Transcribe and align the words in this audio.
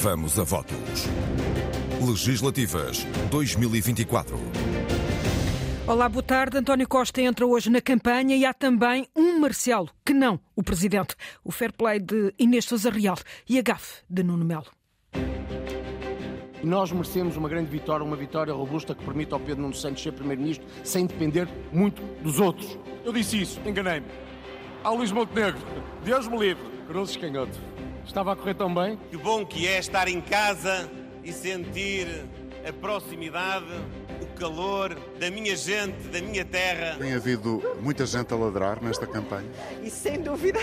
Vamos 0.00 0.38
a 0.38 0.44
votos. 0.44 1.08
Legislativas 2.00 3.02
2024. 3.32 4.38
Olá, 5.88 6.08
boa 6.08 6.22
tarde. 6.22 6.56
António 6.56 6.86
Costa 6.86 7.20
entra 7.20 7.44
hoje 7.44 7.68
na 7.68 7.80
campanha 7.80 8.36
e 8.36 8.46
há 8.46 8.54
também 8.54 9.08
um 9.16 9.40
Marcelo, 9.40 9.90
que 10.06 10.14
não 10.14 10.38
o 10.54 10.62
presidente. 10.62 11.16
O 11.42 11.50
fair 11.50 11.72
play 11.72 11.98
de 11.98 12.32
Inês 12.38 12.66
Sousa 12.66 12.90
Real 12.90 13.16
e 13.48 13.58
a 13.58 13.62
gafe 13.62 14.04
de 14.08 14.22
Nuno 14.22 14.44
Melo. 14.44 14.66
Nós 16.62 16.92
merecemos 16.92 17.36
uma 17.36 17.48
grande 17.48 17.68
vitória, 17.68 18.04
uma 18.04 18.16
vitória 18.16 18.54
robusta 18.54 18.94
que 18.94 19.04
permita 19.04 19.34
ao 19.34 19.40
Pedro 19.40 19.62
Nuno 19.62 19.74
Santos 19.74 20.00
ser 20.00 20.12
Primeiro-Ministro 20.12 20.64
sem 20.84 21.06
depender 21.06 21.48
muito 21.72 22.00
dos 22.22 22.38
outros. 22.38 22.78
Eu 23.04 23.12
disse 23.12 23.42
isso, 23.42 23.60
enganei-me. 23.66 24.06
Ao 24.84 24.94
Luís 24.94 25.10
Montenegro, 25.10 25.60
Deus 26.04 26.28
me 26.28 26.38
livre, 26.38 26.62
grosso 26.86 27.10
escanhoto. 27.10 27.58
Estava 28.08 28.32
a 28.32 28.36
correr 28.36 28.54
tão 28.54 28.74
bem. 28.74 28.98
Que 29.10 29.18
bom 29.18 29.44
que 29.44 29.68
é 29.68 29.78
estar 29.78 30.08
em 30.08 30.18
casa 30.18 30.90
e 31.22 31.30
sentir 31.30 32.08
a 32.66 32.72
proximidade, 32.72 33.66
o 34.22 34.26
calor 34.38 34.96
da 35.20 35.30
minha 35.30 35.54
gente, 35.54 36.08
da 36.08 36.18
minha 36.18 36.42
terra. 36.42 36.96
Tem 36.98 37.12
havido 37.12 37.62
muita 37.82 38.06
gente 38.06 38.32
a 38.32 38.36
ladrar 38.36 38.82
nesta 38.82 39.06
campanha? 39.06 39.48
E 39.84 39.90
sem 39.90 40.22
dúvida, 40.22 40.58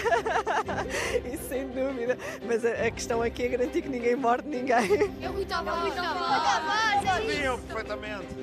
e 1.24 1.38
sem 1.48 1.68
dúvida. 1.68 2.18
Mas 2.48 2.66
a, 2.66 2.88
a, 2.88 2.92
questão 2.92 3.22
aqui 3.22 3.44
é 3.44 3.48
garantir 3.50 3.84
que 3.84 3.90
ninguém 3.90 4.16
morde 4.16 4.50
ninguém. 4.50 5.14
É 5.22 5.28
Rui 5.28 5.46
Tavares, 5.46 5.96
é 5.96 6.00
Rui 6.00 6.18
Tavares. 6.18 7.06
Sabiam 7.06 7.60
perfeitamente. 7.60 8.36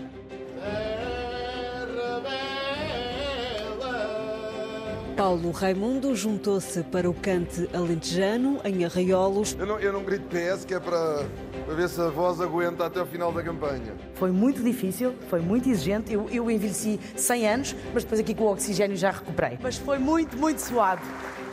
Paulo 5.22 5.52
Raimundo 5.52 6.16
juntou-se 6.16 6.82
para 6.82 7.08
o 7.08 7.14
cante 7.14 7.68
alentejano 7.72 8.60
em 8.64 8.84
Arraiolos. 8.84 9.56
Eu 9.56 9.66
não, 9.66 9.78
eu 9.78 9.92
não 9.92 10.02
grito 10.02 10.24
PS, 10.26 10.64
que 10.64 10.74
é 10.74 10.80
para, 10.80 11.24
para 11.64 11.74
ver 11.76 11.88
se 11.88 12.00
a 12.00 12.08
voz 12.08 12.40
aguenta 12.40 12.86
até 12.86 13.00
o 13.00 13.06
final 13.06 13.30
da 13.30 13.40
campanha. 13.40 13.94
Foi 14.14 14.32
muito 14.32 14.60
difícil, 14.60 15.14
foi 15.30 15.38
muito 15.38 15.68
exigente. 15.68 16.12
Eu, 16.12 16.28
eu 16.28 16.50
envelheci 16.50 16.98
100 17.14 17.48
anos, 17.48 17.76
mas 17.94 18.02
depois 18.02 18.20
aqui 18.20 18.34
com 18.34 18.42
o 18.42 18.50
oxigênio 18.50 18.96
já 18.96 19.12
recuperei. 19.12 19.60
Mas 19.62 19.76
foi 19.76 19.96
muito, 19.96 20.36
muito 20.36 20.58
suado. 20.58 21.02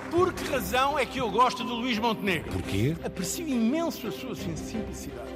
Por 0.10 0.34
que 0.34 0.52
razão 0.52 0.98
é 0.98 1.06
que 1.06 1.20
eu 1.20 1.30
gosto 1.30 1.64
do 1.64 1.76
Luís 1.76 2.00
Montenegro? 2.00 2.52
Porquê? 2.52 2.96
Aprecio 3.06 3.48
imenso 3.48 4.08
a 4.08 4.12
sua 4.12 4.36
simplicidade. 4.36 5.30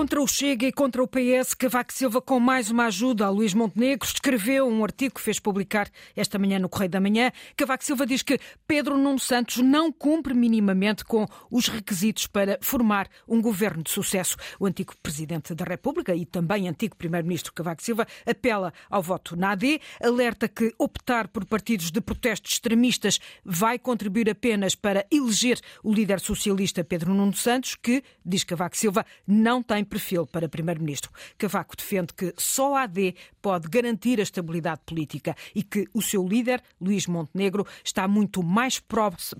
Contra 0.00 0.22
o 0.22 0.26
Chega 0.26 0.66
e 0.66 0.72
contra 0.72 1.02
o 1.02 1.06
PS, 1.06 1.52
Cavaco 1.52 1.92
Silva, 1.92 2.22
com 2.22 2.40
mais 2.40 2.70
uma 2.70 2.86
ajuda 2.86 3.26
a 3.26 3.28
Luís 3.28 3.52
Montenegro, 3.52 4.08
escreveu 4.08 4.66
um 4.66 4.82
artigo 4.82 5.16
que 5.16 5.20
fez 5.20 5.38
publicar 5.38 5.90
esta 6.16 6.38
manhã 6.38 6.58
no 6.58 6.70
Correio 6.70 6.90
da 6.90 6.98
Manhã. 6.98 7.30
Cavaco 7.54 7.84
Silva 7.84 8.06
diz 8.06 8.22
que 8.22 8.40
Pedro 8.66 8.96
Nuno 8.96 9.18
Santos 9.18 9.58
não 9.58 9.92
cumpre 9.92 10.32
minimamente 10.32 11.04
com 11.04 11.26
os 11.50 11.68
requisitos 11.68 12.26
para 12.26 12.58
formar 12.62 13.10
um 13.28 13.42
governo 13.42 13.82
de 13.82 13.90
sucesso. 13.90 14.38
O 14.58 14.64
antigo 14.64 14.94
Presidente 15.02 15.54
da 15.54 15.66
República 15.66 16.14
e 16.14 16.24
também 16.24 16.66
antigo 16.66 16.96
Primeiro-Ministro 16.96 17.52
Cavaco 17.52 17.82
Silva 17.82 18.06
apela 18.24 18.72
ao 18.88 19.02
voto 19.02 19.36
na 19.36 19.50
AD, 19.50 19.82
alerta 20.02 20.48
que 20.48 20.72
optar 20.78 21.28
por 21.28 21.44
partidos 21.44 21.90
de 21.90 22.00
protestos 22.00 22.52
extremistas 22.52 23.18
vai 23.44 23.78
contribuir 23.78 24.30
apenas 24.30 24.74
para 24.74 25.04
eleger 25.10 25.60
o 25.84 25.92
líder 25.92 26.20
socialista 26.20 26.82
Pedro 26.82 27.12
Nuno 27.12 27.36
Santos, 27.36 27.76
que, 27.76 28.02
diz 28.24 28.44
Cavaco 28.44 28.78
Silva, 28.78 29.04
não 29.26 29.62
tem 29.62 29.84
perfil 29.90 30.26
para 30.26 30.48
primeiro-ministro. 30.48 31.10
Cavaco 31.36 31.76
defende 31.76 32.14
que 32.14 32.32
só 32.38 32.76
a 32.76 32.82
AD 32.84 33.14
pode 33.42 33.68
garantir 33.68 34.20
a 34.20 34.22
estabilidade 34.22 34.82
política 34.86 35.36
e 35.54 35.62
que 35.62 35.86
o 35.92 36.00
seu 36.00 36.26
líder, 36.26 36.62
Luís 36.80 37.06
Montenegro, 37.06 37.66
está 37.84 38.06
muito 38.08 38.42
mais 38.42 38.80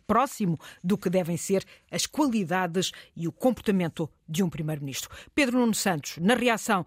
próximo 0.06 0.58
do 0.82 0.98
que 0.98 1.08
devem 1.08 1.36
ser 1.36 1.64
as 1.90 2.04
qualidades 2.06 2.92
e 3.16 3.28
o 3.28 3.32
comportamento 3.32 4.10
de 4.28 4.42
um 4.42 4.50
primeiro-ministro. 4.50 5.10
Pedro 5.34 5.58
Nuno 5.58 5.74
Santos, 5.74 6.16
na 6.18 6.34
reação, 6.34 6.84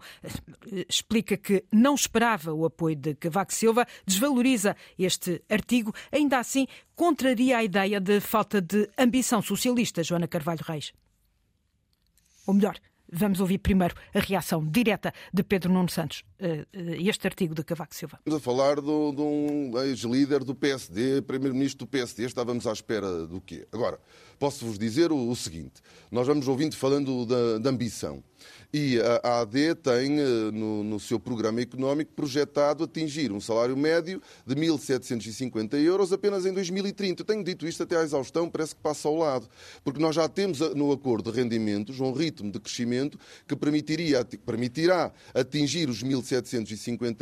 explica 0.88 1.36
que 1.36 1.64
não 1.72 1.94
esperava 1.94 2.52
o 2.52 2.64
apoio 2.64 2.96
de 2.96 3.14
Cavaco 3.14 3.52
Silva, 3.52 3.86
desvaloriza 4.06 4.76
este 4.98 5.42
artigo, 5.50 5.94
ainda 6.12 6.38
assim 6.38 6.66
contraria 6.94 7.58
a 7.58 7.64
ideia 7.64 8.00
de 8.00 8.20
falta 8.20 8.60
de 8.60 8.88
ambição 8.96 9.42
socialista, 9.42 10.02
Joana 10.02 10.28
Carvalho 10.28 10.62
Reis. 10.62 10.92
Ou 12.46 12.54
melhor, 12.54 12.78
Vamos 13.16 13.40
ouvir 13.40 13.58
primeiro 13.58 13.94
a 14.12 14.18
reação 14.18 14.66
direta 14.66 15.12
de 15.32 15.44
Pedro 15.44 15.72
Nuno 15.72 15.88
Santos 15.88 16.24
este 16.98 17.26
artigo 17.26 17.54
de 17.54 17.62
Cavaco 17.62 17.94
Silva. 17.94 18.18
Estamos 18.18 18.40
a 18.40 18.44
falar 18.44 18.80
de 18.80 18.90
um 18.90 19.72
ex-líder 19.84 20.44
do 20.44 20.54
PSD, 20.54 21.22
primeiro-ministro 21.22 21.86
do 21.86 21.88
PSD. 21.88 22.24
Estávamos 22.24 22.66
à 22.66 22.72
espera 22.72 23.26
do 23.26 23.40
quê? 23.40 23.66
Agora, 23.72 23.98
posso-vos 24.38 24.78
dizer 24.78 25.12
o, 25.12 25.28
o, 25.30 25.36
seguinte: 25.36 25.80
nós 26.10 26.26
vamos 26.26 26.48
ouvindo 26.48 26.76
falando 26.76 27.24
da, 27.24 27.58
da 27.58 27.70
ambição. 27.70 28.22
E 28.72 28.98
a 29.22 29.40
AD 29.40 29.76
tem 29.76 30.18
eh, 30.18 30.50
no, 30.52 30.82
no, 30.82 30.98
seu 30.98 31.20
programa 31.20 31.60
económico 31.60 32.12
projetado 32.12 32.82
atingir 32.82 33.30
um 33.30 33.40
salário 33.40 33.76
médio 33.76 34.20
de 34.44 34.54
1.750 34.56 35.74
euros 35.74 36.12
apenas 36.12 36.44
em 36.44 36.52
2030. 36.52 37.22
Eu 37.22 37.24
tenho 37.24 37.44
dito 37.44 37.66
isto 37.68 37.84
até 37.84 37.96
à 37.96 38.02
exaustão, 38.02 38.50
parece 38.50 38.74
que 38.74 38.82
passa 38.82 39.06
ao 39.06 39.16
lado. 39.16 39.48
Porque 39.84 40.00
nós 40.00 40.16
já 40.16 40.28
temos 40.28 40.58
no 40.74 40.90
acordo 40.90 41.30
de 41.30 41.40
rendimentos 41.40 42.00
um 42.00 42.12
ritmo 42.12 42.50
de 42.50 42.58
crescimento 42.58 43.16
que 43.46 43.54
permitiria, 43.54 44.24
permitirá 44.44 45.12
atingir 45.32 45.88
os 45.88 46.02
1.750 46.02 46.33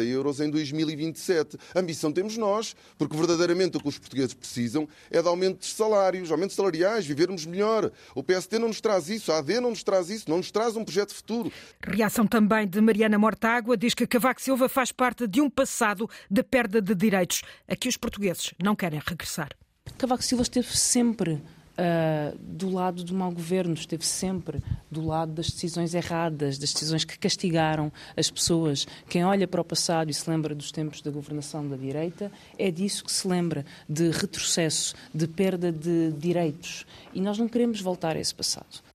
euros 0.07 0.41
em 0.41 0.51
2027. 0.51 1.59
A 1.75 1.81
ambição 1.81 2.13
temos 2.13 2.37
nós, 2.37 2.77
porque 2.97 3.17
verdadeiramente 3.17 3.77
o 3.77 3.81
que 3.81 3.89
os 3.89 3.99
portugueses 3.99 4.35
precisam 4.35 4.89
é 5.11 5.21
de 5.21 5.29
aumento 5.29 5.61
de 5.61 5.67
salários, 5.67 6.31
aumentos 6.31 6.55
salariais, 6.55 7.07
vivermos 7.07 7.47
melhor. 7.47 7.91
O 8.15 8.23
PST 8.23 8.59
não 8.59 8.69
nos 8.69 8.81
traz 8.81 9.09
isso, 9.09 9.33
a 9.33 9.39
AD 9.39 9.61
não 9.61 9.71
nos 9.71 9.83
traz 9.83 10.11
isso, 10.11 10.29
não 10.29 10.37
nos 10.37 10.51
traz 10.51 10.77
um 10.77 10.85
projeto 10.85 11.13
futuro 11.13 11.33
futuro. 11.33 11.53
Reação 11.81 12.27
também 12.27 12.69
de 12.69 12.81
Mariana 12.81 13.19
Mortágua, 13.19 13.77
diz 13.77 13.95
que 13.95 14.07
Cavaco 14.07 14.43
Silva 14.43 14.69
faz 14.69 14.93
parte 14.93 15.27
de 15.27 15.41
um 15.41 15.49
passado 15.49 16.09
de 16.31 16.43
perda 16.43 16.83
de 16.83 16.95
direitos 16.95 17.43
a 17.67 17.75
que 17.75 17.89
os 17.89 17.97
portugueses 17.97 18.53
não 18.63 18.77
querem 18.77 19.01
regressar. 19.05 19.51
Cavaco 19.97 20.23
Silva 20.23 20.43
esteve 20.43 20.77
sempre 20.77 21.41
Uh, 21.73 22.37
do 22.39 22.69
lado 22.69 23.03
do 23.03 23.15
mau 23.15 23.33
governo, 23.33 23.73
esteve 23.73 24.05
sempre 24.05 24.63
do 24.91 25.05
lado 25.05 25.33
das 25.33 25.51
decisões 25.51 25.95
erradas, 25.95 26.59
das 26.59 26.73
decisões 26.75 27.03
que 27.03 27.19
castigaram 27.19 27.91
as 28.15 28.31
pessoas. 28.31 28.87
Quem 29.09 29.25
olha 29.25 29.49
para 29.49 29.61
o 29.61 29.65
passado 29.65 30.11
e 30.11 30.15
se 30.15 30.29
lembra 30.29 30.55
dos 30.55 30.71
tempos 30.71 31.01
da 31.01 31.11
governação 31.11 31.67
da 31.67 31.77
direita, 31.77 32.31
é 32.59 32.71
disso 32.71 33.05
que 33.05 33.13
se 33.13 33.27
lembra, 33.27 33.65
de 33.89 34.11
retrocesso, 34.11 34.95
de 35.15 35.27
perda 35.27 35.73
de 35.73 36.13
direitos. 36.13 36.85
E 37.15 37.21
nós 37.21 37.39
não 37.39 37.49
queremos 37.49 37.81
voltar 37.81 38.17
a 38.17 38.21
esse 38.21 38.35
passado. 38.35 38.92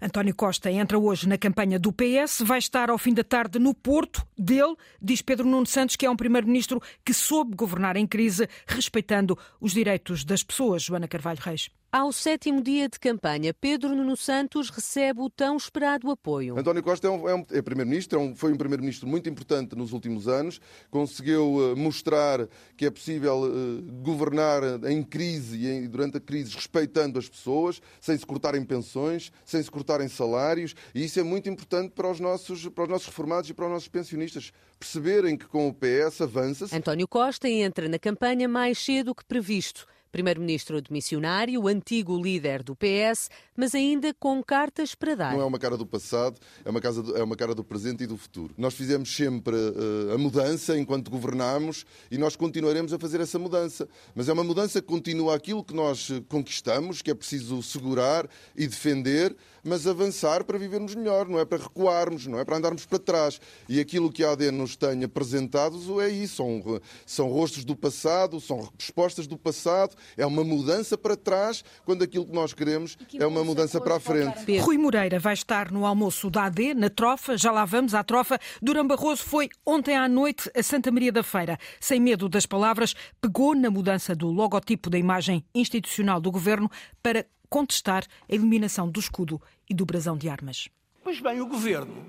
António 0.00 0.34
Costa 0.34 0.70
entra 0.70 0.96
hoje 0.96 1.28
na 1.28 1.36
campanha 1.36 1.76
do 1.76 1.92
PS, 1.92 2.42
vai 2.42 2.60
estar 2.60 2.88
ao 2.88 2.98
fim 2.98 3.12
da 3.12 3.24
tarde 3.24 3.58
no 3.58 3.74
Porto. 3.74 4.24
Dele, 4.38 4.76
diz 5.02 5.20
Pedro 5.20 5.46
Nuno 5.46 5.66
Santos, 5.66 5.96
que 5.96 6.06
é 6.06 6.10
um 6.10 6.16
primeiro-ministro 6.16 6.80
que 7.04 7.12
soube 7.12 7.56
governar 7.56 7.96
em 7.96 8.06
crise, 8.06 8.48
respeitando 8.66 9.36
os 9.60 9.72
direitos 9.72 10.24
das 10.24 10.44
pessoas. 10.44 10.84
Joana 10.84 11.08
Carvalho 11.08 11.40
Reis. 11.40 11.68
Ao 11.90 12.12
sétimo 12.12 12.62
dia 12.62 12.86
de 12.86 13.00
campanha, 13.00 13.54
Pedro 13.54 13.96
Nuno 13.96 14.14
Santos 14.14 14.68
recebe 14.68 15.22
o 15.22 15.30
tão 15.30 15.56
esperado 15.56 16.10
apoio. 16.10 16.58
António 16.58 16.82
Costa 16.82 17.06
é, 17.06 17.10
um, 17.10 17.26
é, 17.26 17.34
um, 17.34 17.46
é 17.50 17.62
primeiro-ministro, 17.62 18.18
é 18.18 18.22
um, 18.22 18.36
foi 18.36 18.52
um 18.52 18.58
primeiro-ministro 18.58 19.08
muito 19.08 19.26
importante 19.26 19.74
nos 19.74 19.94
últimos 19.94 20.28
anos, 20.28 20.60
conseguiu 20.90 21.54
uh, 21.54 21.76
mostrar 21.78 22.46
que 22.76 22.84
é 22.84 22.90
possível 22.90 23.40
uh, 23.40 23.82
governar 24.02 24.84
em 24.84 25.02
crise 25.02 25.56
e 25.56 25.66
em, 25.66 25.88
durante 25.88 26.18
a 26.18 26.20
crise 26.20 26.54
respeitando 26.54 27.18
as 27.18 27.26
pessoas, 27.26 27.80
sem 28.02 28.18
se 28.18 28.26
cortarem 28.26 28.62
pensões, 28.66 29.32
sem 29.42 29.62
se 29.62 29.70
cortarem 29.70 30.08
salários, 30.08 30.74
e 30.94 31.06
isso 31.06 31.18
é 31.18 31.22
muito 31.22 31.48
importante 31.48 31.92
para 31.94 32.10
os 32.10 32.20
nossos, 32.20 32.68
para 32.68 32.84
os 32.84 32.90
nossos 32.90 33.06
reformados 33.06 33.48
e 33.48 33.54
para 33.54 33.64
os 33.64 33.72
nossos 33.72 33.88
pensionistas 33.88 34.52
perceberem 34.78 35.38
que 35.38 35.46
com 35.46 35.66
o 35.68 35.72
PS 35.72 36.20
avança-se. 36.20 36.76
António 36.76 37.08
Costa 37.08 37.48
entra 37.48 37.88
na 37.88 37.98
campanha 37.98 38.46
mais 38.46 38.78
cedo 38.78 39.14
que 39.14 39.24
previsto. 39.24 39.86
Primeiro-ministro 40.10 40.80
de 40.80 40.92
missionário, 40.92 41.66
antigo 41.68 42.20
líder 42.20 42.62
do 42.62 42.74
PS, 42.74 43.28
mas 43.56 43.74
ainda 43.74 44.14
com 44.14 44.42
cartas 44.42 44.94
para 44.94 45.14
dar. 45.14 45.32
Não 45.32 45.42
é 45.42 45.44
uma 45.44 45.58
cara 45.58 45.76
do 45.76 45.86
passado, 45.86 46.38
é 46.64 46.70
uma, 46.70 46.80
casa 46.80 47.02
do, 47.02 47.16
é 47.16 47.22
uma 47.22 47.36
cara 47.36 47.54
do 47.54 47.62
presente 47.62 48.04
e 48.04 48.06
do 48.06 48.16
futuro. 48.16 48.54
Nós 48.56 48.74
fizemos 48.74 49.14
sempre 49.14 49.54
uh, 49.54 50.14
a 50.14 50.18
mudança 50.18 50.78
enquanto 50.78 51.10
governámos 51.10 51.84
e 52.10 52.18
nós 52.18 52.36
continuaremos 52.36 52.92
a 52.92 52.98
fazer 52.98 53.20
essa 53.20 53.38
mudança. 53.38 53.88
Mas 54.14 54.28
é 54.28 54.32
uma 54.32 54.44
mudança 54.44 54.80
que 54.80 54.86
continua 54.86 55.34
aquilo 55.34 55.62
que 55.62 55.74
nós 55.74 56.10
conquistamos, 56.28 57.02
que 57.02 57.10
é 57.10 57.14
preciso 57.14 57.62
segurar 57.62 58.28
e 58.56 58.66
defender, 58.66 59.36
mas 59.64 59.86
avançar 59.86 60.44
para 60.44 60.58
vivermos 60.58 60.94
melhor, 60.94 61.28
não 61.28 61.38
é 61.38 61.44
para 61.44 61.58
recuarmos, 61.58 62.26
não 62.26 62.38
é 62.38 62.44
para 62.44 62.56
andarmos 62.56 62.86
para 62.86 62.98
trás. 62.98 63.40
E 63.68 63.80
aquilo 63.80 64.12
que 64.12 64.24
a 64.24 64.32
AD 64.32 64.50
nos 64.50 64.76
tem 64.76 65.04
apresentado 65.04 66.00
é 66.00 66.08
isso: 66.08 66.36
são, 66.36 66.80
são 67.04 67.28
rostos 67.28 67.64
do 67.64 67.76
passado, 67.76 68.40
são 68.40 68.68
respostas 68.78 69.26
do 69.26 69.36
passado, 69.36 69.96
é 70.16 70.24
uma 70.26 70.44
mudança 70.44 70.96
para 70.96 71.16
trás, 71.16 71.64
quando 71.84 72.02
aquilo 72.02 72.26
que 72.26 72.32
nós 72.32 72.52
queremos 72.52 72.96
que 73.08 73.22
é 73.22 73.26
uma 73.26 73.44
mudança 73.44 73.80
para 73.80 73.96
a 73.96 74.00
frente. 74.00 74.58
Rui 74.58 74.78
Moreira 74.78 75.18
vai 75.18 75.34
estar 75.34 75.70
no 75.70 75.86
almoço 75.86 76.30
da 76.30 76.44
AD, 76.44 76.74
na 76.74 76.90
Trofa, 76.90 77.36
já 77.36 77.50
lá 77.50 77.64
vamos 77.64 77.94
à 77.94 78.02
Trofa. 78.02 78.38
Durão 78.60 78.86
Barroso 78.86 79.22
foi 79.22 79.48
ontem 79.64 79.96
à 79.96 80.08
noite 80.08 80.50
a 80.54 80.62
Santa 80.62 80.90
Maria 80.90 81.12
da 81.12 81.22
Feira. 81.22 81.58
Sem 81.80 82.00
medo 82.00 82.28
das 82.28 82.46
palavras, 82.46 82.94
pegou 83.20 83.54
na 83.54 83.70
mudança 83.70 84.14
do 84.14 84.28
logotipo 84.30 84.90
da 84.90 84.98
imagem 84.98 85.44
institucional 85.54 86.20
do 86.20 86.30
governo 86.30 86.70
para 87.02 87.26
contestar 87.48 88.04
a 88.28 88.34
eliminação 88.34 88.88
do 88.88 89.00
escudo 89.00 89.40
e 89.68 89.74
do 89.74 89.86
brasão 89.86 90.16
de 90.16 90.28
armas. 90.28 90.68
Pois 91.02 91.20
bem, 91.20 91.40
o 91.40 91.46
governo 91.46 92.04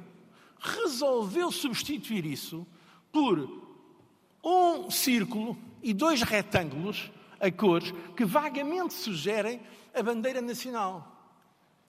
resolveu 0.59 1.51
substituir 1.51 2.25
isso 2.25 2.65
por 3.11 3.49
um 4.43 4.89
círculo 4.91 5.57
e 5.81 5.93
dois 5.93 6.21
retângulos 6.21 7.11
a 7.39 7.49
cores 7.49 7.93
que 8.15 8.25
vagamente 8.25 8.93
sugerem 8.93 9.61
a 9.93 10.03
bandeira 10.03 10.41
nacional. 10.41 11.15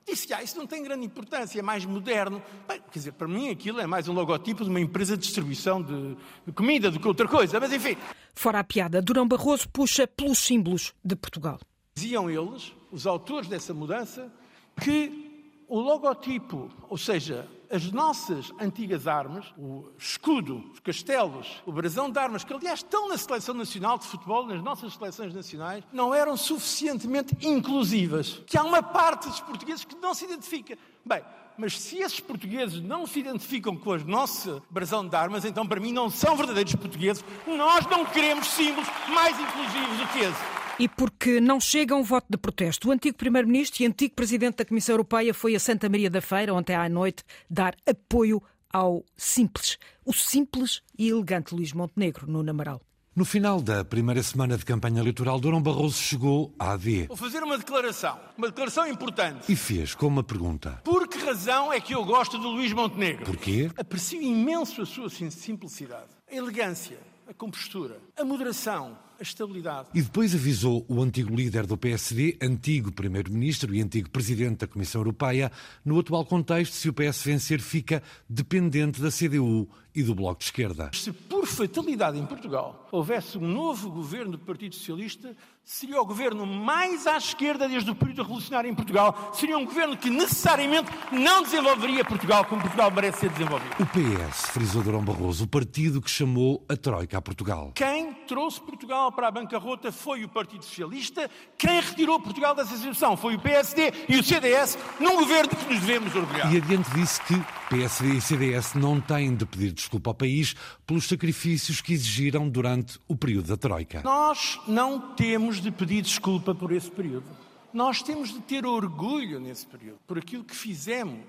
Disse, 0.07 0.33
ah, 0.33 0.43
isso 0.43 0.57
não 0.57 0.67
tem 0.67 0.83
grande 0.83 1.05
importância, 1.05 1.59
é 1.59 1.63
mais 1.63 1.85
moderno. 1.85 2.43
Bem, 2.67 2.81
quer 2.91 2.99
dizer, 2.99 3.13
para 3.13 3.29
mim 3.29 3.51
aquilo 3.51 3.81
é 3.81 3.87
mais 3.87 4.09
um 4.09 4.13
logotipo 4.13 4.65
de 4.65 4.71
uma 4.71 4.81
empresa 4.81 5.17
de 5.17 5.23
distribuição 5.23 5.83
de, 5.83 6.17
de 6.47 6.53
comida 6.53 6.91
do 6.91 6.99
que 6.99 7.07
outra 7.07 7.29
coisa, 7.29 7.61
mas 7.61 7.73
enfim. 7.73 7.97
Fora 8.35 8.61
a 8.61 8.65
piada, 8.65 9.03
Durão 9.03 9.29
Barroso 9.29 9.69
puxa 9.69 10.07
pelos 10.07 10.39
símbolos 10.39 10.95
de 11.05 11.15
Portugal. 11.15 11.61
Diziam 12.01 12.31
eles, 12.31 12.73
os 12.91 13.07
autores 13.07 13.47
dessa 13.47 13.75
mudança, 13.75 14.33
que 14.81 15.53
o 15.69 15.79
logotipo, 15.79 16.71
ou 16.89 16.97
seja, 16.97 17.47
as 17.71 17.93
nossas 17.93 18.51
antigas 18.59 19.07
armas, 19.07 19.53
o 19.59 19.85
escudo, 19.99 20.65
os 20.73 20.81
castelos, 20.81 21.63
o 21.67 21.71
brasão 21.71 22.11
de 22.11 22.19
armas, 22.19 22.43
que 22.43 22.55
aliás 22.55 22.79
estão 22.79 23.07
na 23.07 23.19
seleção 23.19 23.55
nacional 23.55 23.99
de 23.99 24.07
futebol, 24.07 24.47
nas 24.47 24.63
nossas 24.63 24.95
seleções 24.95 25.35
nacionais, 25.35 25.85
não 25.93 26.15
eram 26.15 26.39
suficientemente 26.39 27.37
inclusivas. 27.47 28.41
Que 28.47 28.57
há 28.57 28.63
uma 28.63 28.83
parte 28.83 29.29
dos 29.29 29.41
portugueses 29.41 29.85
que 29.85 29.95
não 29.97 30.15
se 30.15 30.25
identifica. 30.25 30.79
Bem, 31.05 31.23
mas 31.59 31.79
se 31.79 31.99
esses 31.99 32.19
portugueses 32.19 32.81
não 32.81 33.07
se 33.07 33.21
identificam 33.21 33.77
com 33.77 33.93
a 33.93 33.99
nossa 33.99 34.63
brasão 34.71 35.07
de 35.07 35.15
armas, 35.15 35.45
então 35.45 35.67
para 35.67 35.79
mim 35.79 35.93
não 35.93 36.09
são 36.09 36.35
verdadeiros 36.35 36.75
portugueses. 36.77 37.23
Nós 37.47 37.85
não 37.89 38.07
queremos 38.07 38.47
símbolos 38.47 38.89
mais 39.09 39.39
inclusivos 39.39 39.99
do 39.99 40.07
que 40.15 40.21
esse. 40.21 40.60
E 40.81 40.89
porque 40.89 41.43
não 41.43 41.61
chega 41.61 41.95
um 41.95 42.03
voto 42.03 42.25
de 42.31 42.39
protesto, 42.39 42.89
o 42.89 42.91
antigo 42.91 43.15
Primeiro-Ministro 43.15 43.83
e 43.83 43.87
antigo 43.87 44.15
Presidente 44.15 44.57
da 44.57 44.65
Comissão 44.65 44.95
Europeia 44.95 45.35
foi 45.35 45.55
a 45.55 45.61
Santa 45.61 45.91
Maria 45.91 46.09
da 46.09 46.23
Feira, 46.23 46.55
ontem 46.55 46.75
à 46.75 46.89
noite, 46.89 47.23
dar 47.51 47.77
apoio 47.87 48.43
ao 48.73 49.05
simples, 49.15 49.77
o 50.07 50.15
simples 50.15 50.81
e 50.99 51.11
elegante 51.11 51.55
Luís 51.55 51.75
Montenegro, 51.75 52.27
no 52.27 52.43
Namaral. 52.43 52.81
No 53.15 53.27
final 53.27 53.61
da 53.61 53.85
primeira 53.85 54.23
semana 54.23 54.57
de 54.57 54.65
campanha 54.65 55.01
eleitoral, 55.01 55.39
Durão 55.39 55.61
Barroso 55.61 55.99
chegou 55.99 56.55
à 56.59 56.73
AD. 56.73 57.09
Vou 57.09 57.17
fazer 57.17 57.43
uma 57.43 57.59
declaração, 57.59 58.19
uma 58.39 58.47
declaração 58.47 58.87
importante. 58.87 59.53
E 59.53 59.57
fez 59.57 59.95
com 59.95 60.07
uma 60.07 60.23
pergunta. 60.23 60.81
Por 60.83 61.07
que 61.09 61.19
razão 61.19 61.71
é 61.71 61.79
que 61.79 61.95
eu 61.95 62.03
gosto 62.07 62.39
do 62.39 62.49
Luís 62.49 62.73
Montenegro? 62.73 63.27
Porquê? 63.27 63.71
Aprecio 63.77 64.23
imenso 64.23 64.81
a 64.81 64.87
sua 64.87 65.11
simplicidade, 65.11 66.09
a 66.31 66.35
elegância, 66.35 66.97
a 67.31 67.35
compostura, 67.35 68.01
a 68.17 68.25
moderação, 68.25 68.99
a 69.17 69.23
estabilidade. 69.23 69.91
E 69.95 70.03
depois 70.03 70.35
avisou 70.35 70.85
o 70.89 71.01
antigo 71.01 71.33
líder 71.33 71.65
do 71.65 71.79
PSD, 71.79 72.37
antigo 72.43 72.91
primeiro-ministro 72.91 73.73
e 73.73 73.81
antigo 73.81 74.11
presidente 74.11 74.59
da 74.59 74.67
Comissão 74.67 75.01
Europeia, 75.01 75.53
no 75.85 76.01
atual 76.01 76.27
contexto, 76.27 76.73
se 76.73 76.89
o 76.89 76.93
PS 76.93 77.23
vencer, 77.23 77.61
fica 77.61 78.03
dependente 78.29 79.01
da 79.01 79.13
CDU 79.13 79.69
e 79.95 80.03
do 80.03 80.13
Bloco 80.13 80.41
de 80.41 80.47
Esquerda. 80.47 80.91
Se 80.93 81.13
por 81.13 81.47
fatalidade 81.47 82.19
em 82.19 82.27
Portugal 82.27 82.89
houvesse 82.91 83.39
um 83.39 83.47
novo 83.47 83.93
governo 83.93 84.33
do 84.33 84.39
Partido 84.39 84.75
Socialista, 84.75 85.37
seria 85.71 86.03
o 86.03 86.05
governo 86.05 86.45
mais 86.45 87.07
à 87.07 87.17
esquerda 87.17 87.69
desde 87.69 87.89
o 87.89 87.95
período 87.95 88.23
revolucionário 88.23 88.69
em 88.69 88.75
Portugal. 88.75 89.31
Seria 89.33 89.57
um 89.57 89.65
governo 89.65 89.97
que 89.97 90.11
necessariamente 90.11 90.91
não 91.13 91.45
desenvolveria 91.45 92.05
Portugal 92.05 92.45
como 92.45 92.61
Portugal 92.61 92.91
merece 92.91 93.21
ser 93.21 93.31
desenvolvido. 93.31 93.77
O 93.79 93.87
PS, 93.87 94.51
frisou 94.51 94.83
Durão 94.83 95.05
Barroso, 95.05 95.45
o 95.45 95.47
partido 95.47 96.03
que 96.03 96.11
chamou 96.11 96.67
a 96.69 96.77
Troika 96.77 97.19
a 97.19 97.23
Portugal. 97.23 97.71
Quem 97.77 98.13
trouxe 98.27 98.61
Portugal 98.61 99.13
para 99.13 99.29
a 99.29 99.31
bancarrota 99.31 99.93
foi 99.93 100.25
o 100.25 100.29
Partido 100.29 100.65
Socialista. 100.65 101.31
Quem 101.57 101.81
retirou 101.81 102.19
Portugal 102.19 102.53
dessa 102.53 102.77
situação 102.77 103.17
foi 103.17 103.37
o 103.37 103.41
PSD 103.41 103.93
e 104.09 104.17
o 104.17 104.25
CDS, 104.25 104.77
num 104.99 105.21
governo 105.21 105.51
que 105.55 105.73
nos 105.73 105.81
devemos 105.81 106.13
orgulhar. 106.17 106.53
E 106.53 106.57
adiante 106.57 106.91
disse 106.91 107.23
que 107.23 107.41
PSD 107.71 108.17
e 108.17 108.21
CDS 108.21 108.75
não 108.75 109.01
têm 109.01 109.37
de 109.37 109.47
pedir 109.47 109.71
desculpa 109.71 110.11
ao 110.11 110.15
país 110.15 110.57
pelos 110.85 111.07
sacrifícios 111.07 111.81
que 111.81 111.93
exigiram 111.93 112.49
durante 112.49 112.99
o 113.07 113.15
período 113.15 113.47
da 113.47 113.57
Troika. 113.57 114.03
Nós 114.03 114.59
não 114.67 115.15
temos 115.15 115.60
de 115.61 115.71
pedir 115.71 116.03
desculpa 116.03 116.55
por 116.55 116.73
esse 116.73 116.91
período. 116.91 117.27
Nós 117.73 118.03
temos 118.03 118.33
de 118.33 118.41
ter 118.41 118.67
orgulho 118.67 119.39
nesse 119.39 119.67
período, 119.67 119.99
por 120.07 120.19
aquilo 120.19 120.43
que 120.43 120.55
fizemos 120.55 121.25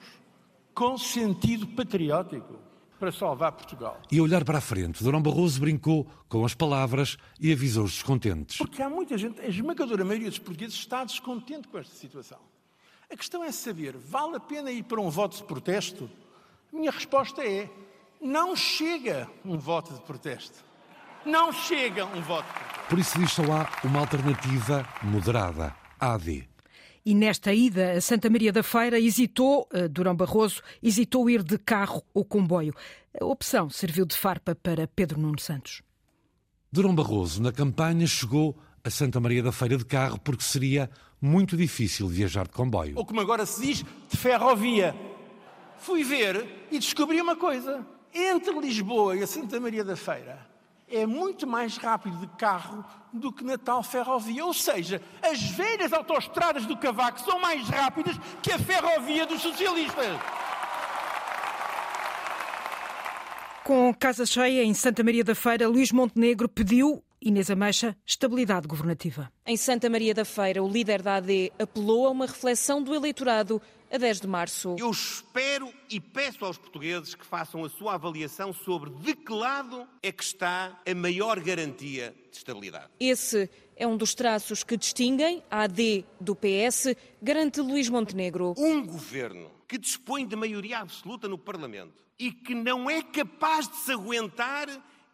com 0.73 0.97
sentido 0.97 1.67
patriótico 1.67 2.55
para 2.99 3.11
salvar 3.11 3.51
Portugal. 3.51 3.99
E 4.11 4.19
a 4.19 4.21
olhar 4.21 4.43
para 4.45 4.59
a 4.59 4.61
frente, 4.61 5.03
Durão 5.03 5.21
Barroso 5.21 5.59
brincou 5.59 6.05
com 6.29 6.45
as 6.45 6.53
palavras 6.53 7.17
e 7.39 7.51
avisou 7.51 7.85
os 7.85 7.93
descontentes. 7.93 8.57
Porque 8.57 8.81
há 8.81 8.89
muita 8.89 9.17
gente, 9.17 9.41
a 9.41 9.47
esmagadora 9.47 10.05
maioria 10.05 10.29
dos 10.29 10.37
portugueses 10.39 10.75
está 10.75 11.03
descontente 11.03 11.67
com 11.67 11.79
esta 11.79 11.95
situação. 11.95 12.37
A 13.09 13.15
questão 13.17 13.43
é 13.43 13.51
saber, 13.51 13.97
vale 13.97 14.35
a 14.35 14.39
pena 14.39 14.71
ir 14.71 14.83
para 14.83 15.01
um 15.01 15.09
voto 15.09 15.35
de 15.35 15.43
protesto? 15.43 16.09
A 16.71 16.75
minha 16.75 16.91
resposta 16.91 17.43
é: 17.43 17.69
não 18.21 18.55
chega 18.55 19.27
um 19.43 19.57
voto 19.57 19.93
de 19.93 20.01
protesto. 20.01 20.63
Não 21.25 21.53
chega 21.53 22.03
um 22.05 22.21
voto. 22.21 22.47
Por 22.89 22.97
isso 22.97 23.17
diz 23.19 23.31
só 23.31 23.43
há 23.43 23.69
uma 23.83 23.99
alternativa 23.99 24.87
moderada, 25.03 25.75
AD. 25.99 26.49
E 27.05 27.13
nesta 27.13 27.53
ida 27.53 27.93
a 27.93 28.01
Santa 28.01 28.27
Maria 28.27 28.51
da 28.51 28.63
Feira 28.63 28.99
hesitou, 28.99 29.67
uh, 29.73 29.87
Durão 29.87 30.15
Barroso, 30.15 30.63
hesitou 30.81 31.29
ir 31.29 31.43
de 31.43 31.59
carro 31.59 32.03
ou 32.11 32.25
comboio. 32.25 32.73
A 33.19 33.23
opção 33.23 33.69
serviu 33.69 34.05
de 34.05 34.15
farpa 34.15 34.55
para 34.55 34.87
Pedro 34.87 35.19
Nuno 35.19 35.39
Santos. 35.39 35.83
Durão 36.71 36.95
Barroso, 36.95 37.41
na 37.41 37.51
campanha, 37.51 38.07
chegou 38.07 38.57
a 38.83 38.89
Santa 38.89 39.19
Maria 39.19 39.43
da 39.43 39.51
Feira 39.51 39.77
de 39.77 39.85
carro 39.85 40.19
porque 40.19 40.43
seria 40.43 40.89
muito 41.21 41.55
difícil 41.55 42.07
viajar 42.07 42.47
de 42.47 42.53
comboio. 42.53 42.97
Ou 42.97 43.05
como 43.05 43.21
agora 43.21 43.45
se 43.45 43.61
diz, 43.61 43.85
de 44.09 44.17
ferrovia. 44.17 44.95
Fui 45.77 46.03
ver 46.03 46.67
e 46.71 46.79
descobri 46.79 47.21
uma 47.21 47.35
coisa. 47.35 47.85
Entre 48.11 48.59
Lisboa 48.59 49.15
e 49.15 49.21
a 49.21 49.27
Santa 49.27 49.59
Maria 49.59 49.83
da 49.83 49.95
Feira 49.95 50.50
é 50.91 51.05
muito 51.05 51.47
mais 51.47 51.77
rápido 51.77 52.17
de 52.17 52.27
carro 52.37 52.85
do 53.11 53.31
que 53.31 53.43
na 53.43 53.57
tal 53.57 53.81
ferrovia. 53.81 54.45
Ou 54.45 54.53
seja, 54.53 55.01
as 55.21 55.41
velhas 55.41 55.93
autoestradas 55.93 56.65
do 56.65 56.77
Cavaco 56.77 57.19
são 57.21 57.39
mais 57.39 57.67
rápidas 57.67 58.15
que 58.41 58.51
a 58.51 58.59
ferrovia 58.59 59.25
dos 59.25 59.41
socialistas. 59.41 60.19
Com 63.63 63.93
casa 63.93 64.25
cheia 64.25 64.63
em 64.63 64.73
Santa 64.73 65.03
Maria 65.03 65.23
da 65.23 65.35
Feira, 65.35 65.67
Luís 65.67 65.91
Montenegro 65.91 66.49
pediu 66.49 67.03
Inês 67.21 67.51
Ameixa, 67.51 67.95
estabilidade 68.03 68.67
governativa. 68.67 69.31
Em 69.45 69.55
Santa 69.55 69.87
Maria 69.87 70.13
da 70.13 70.25
Feira, 70.25 70.63
o 70.63 70.67
líder 70.67 71.03
da 71.03 71.17
AD 71.17 71.53
apelou 71.59 72.07
a 72.07 72.09
uma 72.09 72.25
reflexão 72.25 72.81
do 72.81 72.95
eleitorado 72.95 73.61
a 73.91 73.97
10 73.97 74.21
de 74.21 74.27
março. 74.27 74.75
Eu 74.79 74.89
espero 74.89 75.71
e 75.89 75.99
peço 75.99 76.45
aos 76.45 76.57
portugueses 76.57 77.13
que 77.13 77.25
façam 77.25 77.65
a 77.65 77.69
sua 77.69 77.95
avaliação 77.95 78.53
sobre 78.53 78.89
de 78.89 79.13
que 79.13 79.33
lado 79.33 79.85
é 80.01 80.11
que 80.11 80.23
está 80.23 80.79
a 80.87 80.95
maior 80.95 81.39
garantia 81.41 82.15
de 82.31 82.37
estabilidade. 82.37 82.89
Esse 82.99 83.49
é 83.75 83.85
um 83.85 83.97
dos 83.97 84.15
traços 84.15 84.63
que 84.63 84.77
distinguem 84.77 85.43
a 85.51 85.63
AD 85.63 86.05
do 86.19 86.35
PS, 86.35 86.95
garante 87.21 87.59
Luís 87.59 87.89
Montenegro. 87.89 88.53
Um 88.57 88.85
governo 88.85 89.51
que 89.67 89.77
dispõe 89.77 90.25
de 90.25 90.35
maioria 90.35 90.79
absoluta 90.79 91.27
no 91.27 91.37
Parlamento 91.37 92.01
e 92.17 92.31
que 92.31 92.55
não 92.55 92.89
é 92.89 93.01
capaz 93.01 93.67
de 93.67 93.75
se 93.77 93.91
aguentar 93.91 94.67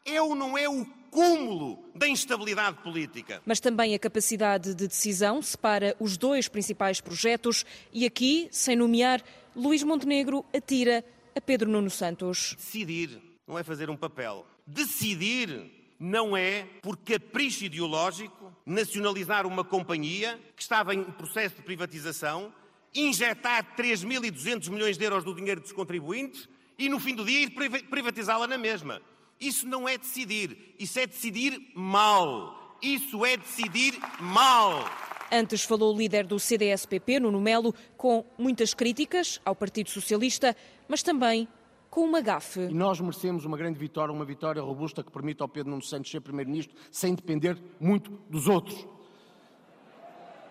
é 0.06 0.22
ou 0.22 0.36
não 0.36 0.58
é 0.58 0.70
o 0.70 0.86
cúmulo 1.10 1.84
da 1.96 2.08
instabilidade 2.08 2.78
política. 2.84 3.42
Mas 3.46 3.60
também 3.60 3.96
a 3.96 4.00
capacidade 4.00 4.74
de 4.74 4.88
decisão 4.88 5.42
separa 5.42 5.96
os 6.00 6.18
dois 6.18 6.48
principais 6.48 7.02
projetos 7.02 7.66
e 7.92 8.06
aqui, 8.06 8.48
sem 8.52 8.76
nomear, 8.76 9.24
Luís 9.56 9.84
Montenegro 9.84 10.46
atira 10.56 11.04
a 11.36 11.42
Pedro 11.42 11.70
Nuno 11.70 11.90
Santos. 11.90 12.56
Decidir 12.58 13.22
não 13.48 13.58
é 13.58 13.64
fazer 13.64 13.90
um 13.90 13.96
papel. 13.96 14.46
Decidir 14.66 15.72
não 16.00 16.38
é, 16.38 16.64
por 16.82 16.98
capricho 16.98 17.66
ideológico, 17.66 18.54
nacionalizar 18.66 19.48
uma 19.48 19.64
companhia 19.64 20.40
que 20.56 20.62
estava 20.62 20.94
em 20.94 21.04
processo 21.04 21.56
de 21.56 21.62
privatização, 21.64 22.54
injetar 22.94 23.76
3.200 23.76 24.70
milhões 24.70 24.98
de 24.98 25.06
euros 25.06 25.24
do 25.24 25.34
dinheiro 25.34 25.62
dos 25.62 25.72
contribuintes 25.72 26.48
e, 26.78 26.90
no 26.90 27.00
fim 27.00 27.16
do 27.16 27.26
dia, 27.26 27.42
ir 27.42 27.52
privatizá-la 27.90 28.48
na 28.48 28.58
mesma. 28.58 29.02
Isso 29.40 29.68
não 29.68 29.88
é 29.88 29.98
decidir, 29.98 30.76
isso 30.80 31.00
é 31.00 31.06
decidir 31.06 31.72
mal. 31.76 32.78
Isso 32.82 33.26
é 33.26 33.38
decidir 33.38 34.00
mal. 34.20 34.84
Antes 35.32 35.64
falou 35.64 35.94
o 35.94 35.98
líder 35.98 36.26
do 36.26 36.40
CDS-PP, 36.40 37.20
Nuno 37.20 37.42
Melo, 37.42 37.74
com 37.98 38.26
muitas 38.38 38.74
críticas 38.74 39.42
ao 39.44 39.56
Partido 39.56 39.90
Socialista, 39.90 40.56
mas 40.88 41.04
também 41.04 41.48
com 41.90 42.02
uma 42.02 42.22
gafe. 42.22 42.62
E 42.62 42.74
nós 42.74 43.00
merecemos 43.00 43.44
uma 43.44 43.58
grande 43.58 43.78
vitória, 43.78 44.14
uma 44.14 44.24
vitória 44.26 44.62
robusta 44.62 45.04
que 45.04 45.12
permita 45.12 45.44
ao 45.44 45.50
Pedro 45.50 45.72
Nuno 45.72 45.82
Santos 45.82 46.10
ser 46.10 46.22
Primeiro-Ministro 46.22 46.76
sem 46.92 47.14
depender 47.14 47.58
muito 47.80 48.12
dos 48.30 48.48
outros. 48.48 48.88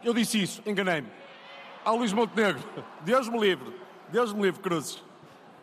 Eu 0.02 0.12
disse 0.12 0.43
isso, 0.43 0.62
enganei-me. 0.66 1.09
Ao 1.85 1.97
Luís 1.97 2.12
Montenegro, 2.12 2.62
Deus 3.02 3.28
me 3.28 3.38
livre, 3.38 3.73
Deus 4.11 4.33
me 4.33 4.43
livre, 4.43 4.61
Cruzes. 4.61 5.02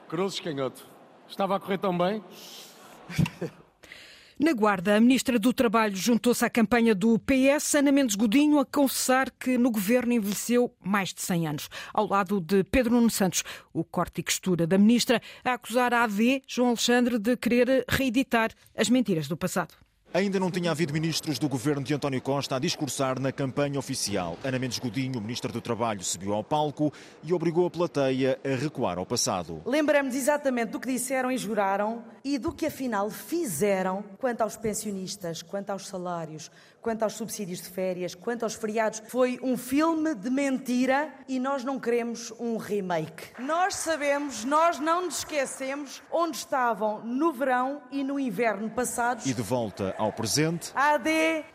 Cruzes, 0.07 0.39
canhoto. 0.39 0.87
Estava 1.27 1.55
a 1.55 1.59
correr 1.59 1.77
tão 1.77 1.97
bem. 1.97 2.23
Na 4.39 4.51
Guarda, 4.51 4.97
a 4.97 4.99
Ministra 4.99 5.37
do 5.37 5.53
Trabalho 5.53 5.95
juntou-se 5.95 6.43
à 6.43 6.49
campanha 6.49 6.95
do 6.95 7.19
PS, 7.19 7.75
Ana 7.75 7.91
Mendes 7.91 8.15
Godinho, 8.15 8.59
a 8.59 8.65
confessar 8.65 9.29
que 9.29 9.57
no 9.57 9.69
governo 9.69 10.11
envelheceu 10.11 10.73
mais 10.83 11.13
de 11.13 11.21
100 11.21 11.47
anos. 11.47 11.69
Ao 11.93 12.07
lado 12.07 12.41
de 12.41 12.63
Pedro 12.63 12.93
Nuno 12.93 13.11
Santos, 13.11 13.43
o 13.71 13.83
corte 13.83 14.21
e 14.21 14.23
costura 14.23 14.65
da 14.65 14.77
Ministra, 14.77 15.21
a 15.45 15.53
acusar 15.53 15.93
a 15.93 16.03
AD, 16.03 16.41
João 16.47 16.69
Alexandre, 16.69 17.19
de 17.19 17.37
querer 17.37 17.85
reeditar 17.87 18.51
as 18.75 18.89
mentiras 18.89 19.27
do 19.27 19.37
passado. 19.37 19.75
Ainda 20.13 20.39
não 20.39 20.51
tinha 20.51 20.69
havido 20.69 20.93
ministros 20.93 21.39
do 21.39 21.49
governo 21.49 21.81
de 21.81 21.91
António 21.91 22.21
Costa 22.21 22.55
a 22.55 22.59
discursar 22.59 23.19
na 23.19 23.31
campanha 23.31 23.79
oficial. 23.79 24.37
Ana 24.43 24.59
Mendes 24.59 24.77
Godinho, 24.77 25.19
ministra 25.19 25.51
do 25.51 25.59
Trabalho, 25.59 26.03
subiu 26.03 26.35
ao 26.35 26.43
palco 26.43 26.93
e 27.23 27.33
obrigou 27.33 27.65
a 27.65 27.71
plateia 27.71 28.39
a 28.45 28.49
recuar 28.49 28.99
ao 28.99 29.07
passado. 29.07 29.63
Lembramos 29.65 30.13
exatamente 30.13 30.69
do 30.69 30.79
que 30.79 30.87
disseram 30.91 31.31
e 31.31 31.37
juraram 31.39 32.03
e 32.23 32.37
do 32.37 32.53
que 32.53 32.67
afinal 32.67 33.09
fizeram 33.09 34.03
quanto 34.19 34.41
aos 34.41 34.55
pensionistas, 34.55 35.41
quanto 35.41 35.71
aos 35.71 35.87
salários, 35.87 36.51
quanto 36.83 37.03
aos 37.03 37.13
subsídios 37.13 37.61
de 37.61 37.69
férias, 37.69 38.13
quanto 38.13 38.43
aos 38.43 38.53
feriados. 38.53 39.01
Foi 39.07 39.39
um 39.41 39.57
filme 39.57 40.13
de 40.13 40.29
mentira 40.29 41.11
e 41.27 41.39
nós 41.39 41.63
não 41.63 41.79
queremos 41.79 42.31
um 42.37 42.57
remake. 42.57 43.31
Nós 43.39 43.75
sabemos, 43.75 44.43
nós 44.43 44.79
não 44.79 45.05
nos 45.05 45.19
esquecemos 45.19 46.03
onde 46.11 46.37
estavam 46.37 46.99
no 46.99 47.31
verão 47.31 47.81
e 47.89 48.03
no 48.03 48.19
inverno 48.19 48.69
passados. 48.69 49.25
E 49.25 49.33
de 49.33 49.41
volta 49.41 49.95
ao 49.97 50.11
presente. 50.11 50.71
A 50.75 50.95
AD 50.95 51.09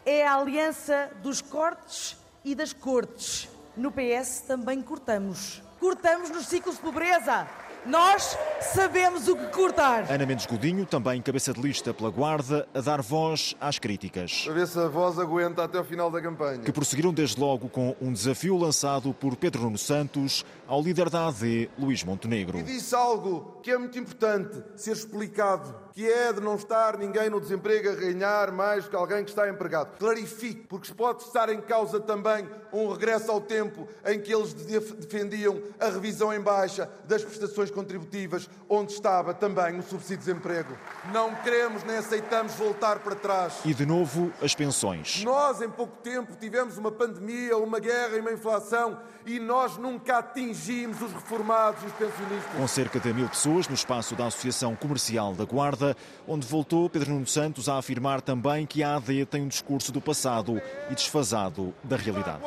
é 0.07 0.27
a 0.27 0.35
aliança 0.35 1.11
dos 1.23 1.43
cortes 1.43 2.17
e 2.43 2.55
das 2.55 2.73
cortes. 2.73 3.49
No 3.77 3.93
PS 3.93 4.41
também 4.47 4.81
cortamos. 4.81 5.63
Cortamos 5.79 6.31
nos 6.31 6.47
ciclos 6.47 6.77
de 6.77 6.81
pobreza. 6.81 7.47
Nós 7.87 8.37
sabemos 8.61 9.29
o 9.29 9.37
que 9.37 9.47
cortar. 9.47 10.11
Ana 10.11 10.27
Mendes 10.27 10.47
Godinho, 10.47 10.85
também 10.85 11.23
cabeça 11.23 11.53
de 11.53 11.61
lista 11.61 11.95
pela 11.95 12.11
Guarda, 12.11 12.69
a 12.75 12.81
dar 12.81 13.01
voz 13.01 13.55
às 13.61 13.79
críticas. 13.79 14.47
A 14.49 14.53
ver 14.53 14.67
se 14.67 14.79
a 14.79 14.89
voz 14.89 15.19
aguenta 15.19 15.65
até 15.65 15.79
o 15.81 15.85
final 15.85 16.11
da 16.11 16.21
campanha. 16.21 16.59
Que 16.59 16.73
prosseguiram 16.73 17.13
desde 17.13 17.41
logo 17.41 17.69
com 17.69 17.95
um 18.01 18.13
desafio 18.13 18.57
lançado 18.57 19.15
por 19.15 19.37
Pedro 19.37 19.63
Nuno 19.63 19.79
Santos 19.79 20.45
ao 20.69 20.83
líder 20.83 21.09
da 21.09 21.29
AD, 21.29 21.71
Luís 21.79 22.05
Montenegro. 22.05 22.59
E 22.59 22.63
disse 22.63 22.95
algo 22.95 23.59
que 23.63 23.71
é 23.71 23.79
muito 23.79 23.99
importante 23.99 24.63
ser 24.77 24.93
explicado, 24.93 25.75
que 25.93 26.07
é 26.07 26.31
de 26.31 26.43
não 26.43 26.57
estar 26.57 26.99
ninguém 26.99 27.31
no 27.31 27.41
desemprego 27.41 27.89
a 27.89 27.95
ganhar 27.95 28.53
mais 28.53 28.87
que 28.87 28.95
alguém 28.95 29.25
que 29.25 29.31
está 29.31 29.49
empregado. 29.49 29.97
Clarifique, 29.99 30.67
porque 30.69 30.93
pode 30.93 31.23
estar 31.23 31.49
em 31.49 31.61
causa 31.63 31.99
também 31.99 32.47
um 32.71 32.93
regresso 32.93 33.31
ao 33.31 33.41
tempo 33.41 33.89
em 34.05 34.21
que 34.21 34.33
eles 34.33 34.53
defendiam 34.53 35.59
a 35.81 35.87
revisão 35.87 36.35
em 36.35 36.41
baixa 36.41 36.89
das 37.07 37.25
prestações 37.25 37.71
contributivas, 37.71 38.49
onde 38.69 38.93
estava 38.93 39.33
também 39.33 39.79
o 39.79 39.83
subsídio 39.83 40.19
de 40.19 40.27
desemprego. 40.27 40.77
Não 41.15 41.35
queremos 41.37 41.83
nem 41.85 41.97
aceitamos 41.97 42.53
voltar 42.53 42.99
para 42.99 43.15
trás. 43.15 43.61
E 43.65 43.73
de 43.73 43.87
novo, 43.87 44.31
as 44.43 44.55
pensões. 44.55 45.25
Nós, 45.25 45.63
em 45.63 45.71
pouco 45.71 45.97
tempo, 46.03 46.37
tivemos 46.39 46.77
uma 46.77 46.93
pandemia, 46.93 47.57
uma 47.57 47.81
guerra 47.81 48.19
e 48.19 48.21
uma 48.21 48.33
inflação 48.33 49.01
e 49.25 49.39
nós 49.39 49.79
nunca 49.79 50.19
atingimos 50.19 50.58
os 50.59 51.13
reformados 51.13 51.83
e 51.83 51.87
os 51.87 51.93
pensionistas. 51.93 52.57
Com 52.57 52.67
cerca 52.67 52.99
de 52.99 53.13
mil 53.13 53.29
pessoas 53.29 53.69
no 53.69 53.75
espaço 53.75 54.17
da 54.17 54.27
Associação 54.27 54.75
Comercial 54.75 55.35
da 55.35 55.45
Guarda, 55.45 55.97
onde 56.27 56.47
voltou 56.47 56.91
Pedro 56.91 57.13
Nuno 57.13 57.27
Santos 57.27 57.69
a 57.69 57.79
afirmar 57.79 58.21
também 58.21 58.67
que 58.67 58.83
a 58.83 58.97
AD 58.97 59.27
tem 59.27 59.43
um 59.43 59.49
discurso 59.49 59.93
do 59.93 60.01
passado 60.01 60.61
e 60.91 60.95
desfasado 60.95 61.73
da 61.85 61.97
realidade. 61.97 62.43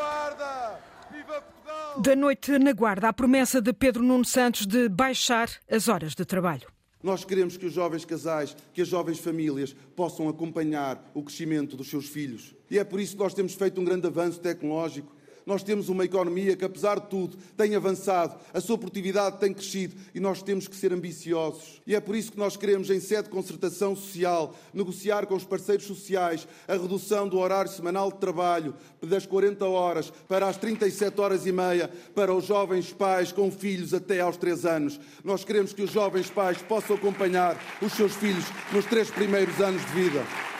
Da 1.97 2.15
noite 2.15 2.57
na 2.59 2.73
Guarda, 2.73 3.09
a 3.09 3.13
promessa 3.13 3.61
de 3.61 3.73
Pedro 3.73 4.03
Nuno 4.03 4.25
Santos 4.25 4.65
de 4.65 4.89
baixar 4.89 5.49
as 5.69 5.87
horas 5.87 6.13
de 6.13 6.25
trabalho. 6.25 6.67
Nós 7.01 7.25
queremos 7.25 7.57
que 7.57 7.65
os 7.65 7.73
jovens 7.73 8.05
casais, 8.05 8.55
que 8.73 8.81
as 8.81 8.87
jovens 8.87 9.19
famílias 9.19 9.75
possam 9.95 10.29
acompanhar 10.29 11.03
o 11.13 11.23
crescimento 11.23 11.75
dos 11.75 11.89
seus 11.89 12.07
filhos. 12.07 12.53
E 12.69 12.77
é 12.77 12.83
por 12.83 12.99
isso 12.99 13.13
que 13.13 13.23
nós 13.23 13.33
temos 13.33 13.55
feito 13.55 13.81
um 13.81 13.83
grande 13.83 14.05
avanço 14.05 14.39
tecnológico 14.39 15.11
nós 15.45 15.63
temos 15.63 15.89
uma 15.89 16.05
economia 16.05 16.55
que, 16.55 16.65
apesar 16.65 16.99
de 16.99 17.07
tudo, 17.07 17.37
tem 17.57 17.75
avançado, 17.75 18.35
a 18.53 18.61
sua 18.61 18.77
produtividade 18.77 19.39
tem 19.39 19.53
crescido 19.53 19.95
e 20.13 20.19
nós 20.19 20.41
temos 20.41 20.67
que 20.67 20.75
ser 20.75 20.93
ambiciosos. 20.93 21.81
E 21.85 21.95
é 21.95 21.99
por 21.99 22.15
isso 22.15 22.31
que 22.31 22.37
nós 22.37 22.55
queremos, 22.55 22.89
em 22.89 22.99
sede 22.99 23.23
de 23.23 23.29
concertação 23.29 23.95
social, 23.95 24.55
negociar 24.73 25.25
com 25.25 25.35
os 25.35 25.43
parceiros 25.43 25.85
sociais 25.85 26.47
a 26.67 26.73
redução 26.73 27.27
do 27.27 27.37
horário 27.37 27.71
semanal 27.71 28.11
de 28.11 28.19
trabalho 28.19 28.75
das 29.01 29.25
40 29.25 29.65
horas 29.65 30.11
para 30.27 30.47
as 30.47 30.57
37 30.57 31.19
horas 31.19 31.45
e 31.45 31.51
meia 31.51 31.89
para 32.13 32.33
os 32.33 32.45
jovens 32.45 32.91
pais 32.93 33.31
com 33.31 33.51
filhos 33.51 33.93
até 33.93 34.19
aos 34.21 34.37
3 34.37 34.65
anos. 34.65 34.99
Nós 35.23 35.43
queremos 35.43 35.73
que 35.73 35.81
os 35.81 35.91
jovens 35.91 36.29
pais 36.29 36.61
possam 36.61 36.95
acompanhar 36.95 37.57
os 37.81 37.93
seus 37.93 38.13
filhos 38.15 38.45
nos 38.71 38.85
três 38.85 39.09
primeiros 39.09 39.59
anos 39.59 39.81
de 39.85 39.91
vida. 39.91 40.50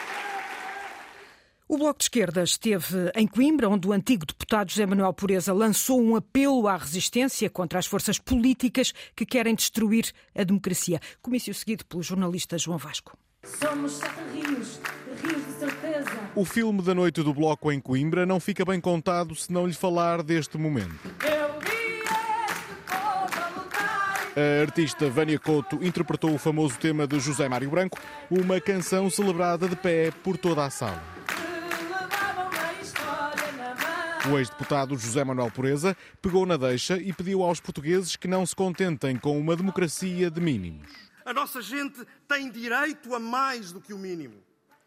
O 1.72 1.78
Bloco 1.78 2.00
de 2.00 2.04
Esquerda 2.04 2.42
esteve 2.42 3.10
em 3.14 3.26
Coimbra, 3.26 3.66
onde 3.66 3.88
o 3.88 3.94
antigo 3.94 4.26
deputado 4.26 4.70
José 4.70 4.84
Manuel 4.84 5.14
Pureza 5.14 5.54
lançou 5.54 6.02
um 6.02 6.14
apelo 6.14 6.68
à 6.68 6.76
resistência 6.76 7.48
contra 7.48 7.78
as 7.78 7.86
forças 7.86 8.18
políticas 8.18 8.92
que 9.16 9.24
querem 9.24 9.54
destruir 9.54 10.12
a 10.36 10.44
democracia. 10.44 11.00
Comício 11.22 11.54
seguido 11.54 11.86
pelo 11.86 12.02
jornalista 12.02 12.58
João 12.58 12.76
Vasco. 12.76 13.16
Somos 13.42 14.02
rios, 14.34 14.80
rios 15.22 15.46
de 15.46 15.52
certeza. 15.52 16.10
O 16.34 16.44
filme 16.44 16.82
da 16.82 16.94
noite 16.94 17.22
do 17.22 17.32
Bloco 17.32 17.72
em 17.72 17.80
Coimbra 17.80 18.26
não 18.26 18.38
fica 18.38 18.66
bem 18.66 18.78
contado 18.78 19.34
se 19.34 19.50
não 19.50 19.66
lhe 19.66 19.72
falar 19.72 20.22
deste 20.22 20.58
momento. 20.58 21.10
A 24.36 24.60
artista 24.60 25.08
Vânia 25.08 25.38
Couto 25.38 25.82
interpretou 25.82 26.34
o 26.34 26.38
famoso 26.38 26.78
tema 26.78 27.06
de 27.06 27.18
José 27.18 27.48
Mário 27.48 27.70
Branco, 27.70 27.98
uma 28.30 28.60
canção 28.60 29.08
celebrada 29.08 29.66
de 29.66 29.76
pé 29.76 30.10
por 30.22 30.36
toda 30.36 30.66
a 30.66 30.68
sala. 30.68 31.21
O 34.30 34.38
ex-deputado 34.38 34.96
José 34.96 35.24
Manuel 35.24 35.50
Pureza 35.50 35.96
pegou 36.20 36.46
na 36.46 36.56
deixa 36.56 36.96
e 36.96 37.12
pediu 37.12 37.42
aos 37.42 37.58
portugueses 37.58 38.14
que 38.14 38.28
não 38.28 38.46
se 38.46 38.54
contentem 38.54 39.16
com 39.16 39.36
uma 39.38 39.56
democracia 39.56 40.30
de 40.30 40.40
mínimos. 40.40 40.88
A 41.24 41.34
nossa 41.34 41.60
gente 41.60 42.06
tem 42.28 42.48
direito 42.48 43.14
a 43.16 43.18
mais 43.18 43.72
do 43.72 43.80
que 43.80 43.92
o 43.92 43.98
mínimo. 43.98 44.36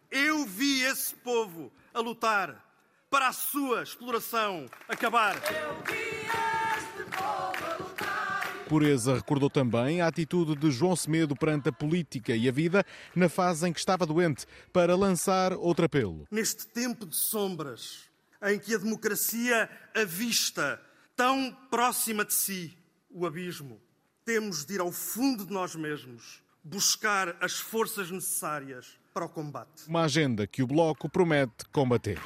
Eu 0.10 0.46
vi 0.46 0.84
esse 0.84 1.13
povo 1.15 1.70
a 1.94 2.00
lutar 2.00 2.63
para 3.10 3.27
a 3.27 3.34
sua 3.34 3.84
exploração 3.84 4.68
acabar. 4.88 5.36
Pureza 8.70 9.15
recordou 9.15 9.50
também 9.50 10.00
a 10.01 10.08
atitude 10.08 10.56
de 10.56 10.72
João 10.72 10.96
Semedo 10.96 11.36
perante 11.36 11.70
a 11.70 11.74
política 11.74 12.34
e 12.36 12.48
a 12.48 12.51
vida 12.51 12.86
na 13.13 13.27
fase 13.27 13.68
em 13.68 13.74
que 13.74 13.80
estava 13.80 14.06
doente, 14.06 14.46
para 14.72 14.96
lançar 14.96 15.54
outro 15.54 15.86
apelo. 15.86 16.25
Neste 16.32 16.68
tempo 16.68 17.06
de 17.06 17.15
sombras, 17.15 18.10
em 18.46 18.60
que 18.60 18.75
a 18.75 18.78
democracia 18.78 19.70
avista 19.94 20.82
tão 21.16 21.52
próxima 21.70 22.24
de 22.25 22.34
si 22.34 22.78
o 23.10 23.25
abismo. 23.25 23.82
Temos 24.24 24.66
de 24.66 24.75
ir 24.75 24.82
ao 24.82 24.92
fundo 24.92 25.46
de 25.46 25.54
nós 25.54 25.75
mesmos, 25.75 26.42
buscar 26.64 27.38
as 27.42 27.54
forças 27.54 28.10
necessárias 28.12 28.98
para 29.14 29.25
o 29.25 29.30
combate. 29.30 29.88
Uma 29.88 30.04
agenda 30.04 30.46
que 30.46 30.62
o 30.62 30.68
Bloco 30.68 31.08
promete 31.08 31.66
combater. 31.72 32.20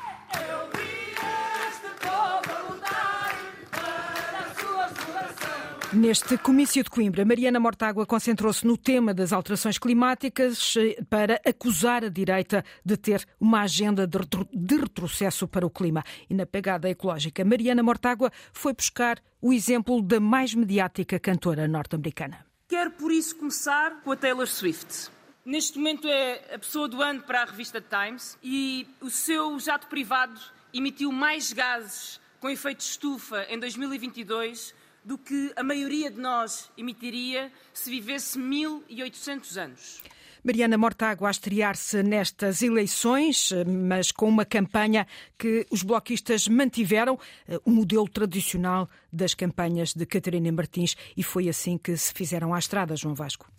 Neste 5.92 6.38
comício 6.38 6.84
de 6.84 6.90
Coimbra, 6.90 7.26
Mariana 7.26 7.60
Mortágua 7.60 8.06
concentrou-se 8.06 8.66
no 8.66 8.78
tema 8.78 9.12
das 9.12 9.34
alterações 9.34 9.80
climáticas 9.80 10.76
eh, 10.78 11.02
para 11.10 11.42
acusar 11.44 12.06
a 12.06 12.10
direita 12.10 12.64
de 12.86 12.96
ter 12.96 13.26
uma 13.40 13.62
agenda 13.62 14.06
de 14.06 14.76
retrocesso 14.76 15.48
para 15.48 15.66
o 15.66 15.70
clima. 15.70 16.04
E 16.30 16.36
na 16.36 16.46
pegada 16.46 16.88
ecológica, 16.88 17.44
Mariana 17.44 17.82
Mortágua 17.82 18.32
foi 18.54 18.72
buscar 18.72 19.20
o 19.42 19.52
exemplo 19.52 20.00
da 20.00 20.20
mais 20.20 20.54
mediática 20.54 21.20
cantora 21.20 21.68
norte-americana. 21.68 22.46
Quero 22.68 22.92
por 22.92 23.12
isso 23.12 23.36
começar 23.36 24.04
com 24.04 24.12
a 24.12 24.16
Taylor 24.16 24.46
Swift. 24.46 25.10
Neste 25.44 25.80
momento 25.80 26.08
é 26.08 26.54
a 26.54 26.60
pessoa 26.60 26.88
do 26.88 27.02
ano 27.02 27.24
para 27.24 27.42
a 27.42 27.46
revista 27.46 27.82
Times 27.82 28.38
e 28.44 28.88
o 29.02 29.10
seu 29.10 29.60
jato 29.60 29.88
privado 29.88 30.40
emitiu 30.72 31.12
mais 31.12 31.52
gases 31.52 32.22
com 32.40 32.48
efeito 32.48 32.78
de 32.78 32.84
estufa 32.84 33.48
em 33.50 33.58
2022 33.58 34.78
do 35.10 35.18
que 35.18 35.52
a 35.56 35.64
maioria 35.64 36.12
de 36.12 36.20
nós 36.20 36.70
emitiria 36.78 37.52
se 37.74 37.90
vivesse 37.90 38.38
1800 38.38 39.58
anos. 39.58 40.04
Mariana 40.44 40.78
Mortágua 40.78 41.30
a 41.30 41.32
estrear-se 41.32 42.04
nestas 42.04 42.62
eleições, 42.62 43.50
mas 43.68 44.12
com 44.12 44.30
uma 44.30 44.46
campanha 44.46 45.08
que 45.36 45.66
os 45.72 45.82
bloquistas 45.82 46.48
mantiveram, 46.48 47.18
eh, 47.48 47.60
o 47.66 47.72
modelo 47.72 48.08
tradicional 48.08 48.88
das 49.12 49.34
campanhas 49.34 49.96
de 49.96 50.06
Catarina 50.06 50.52
Martins, 50.52 50.96
e 51.18 51.24
foi 51.24 51.50
assim 51.50 51.76
que 51.76 51.98
se 51.98 52.14
fizeram 52.14 52.54
à 52.54 52.60
estrada, 52.60 52.96
João 52.96 53.16
Vasco. 53.16 53.52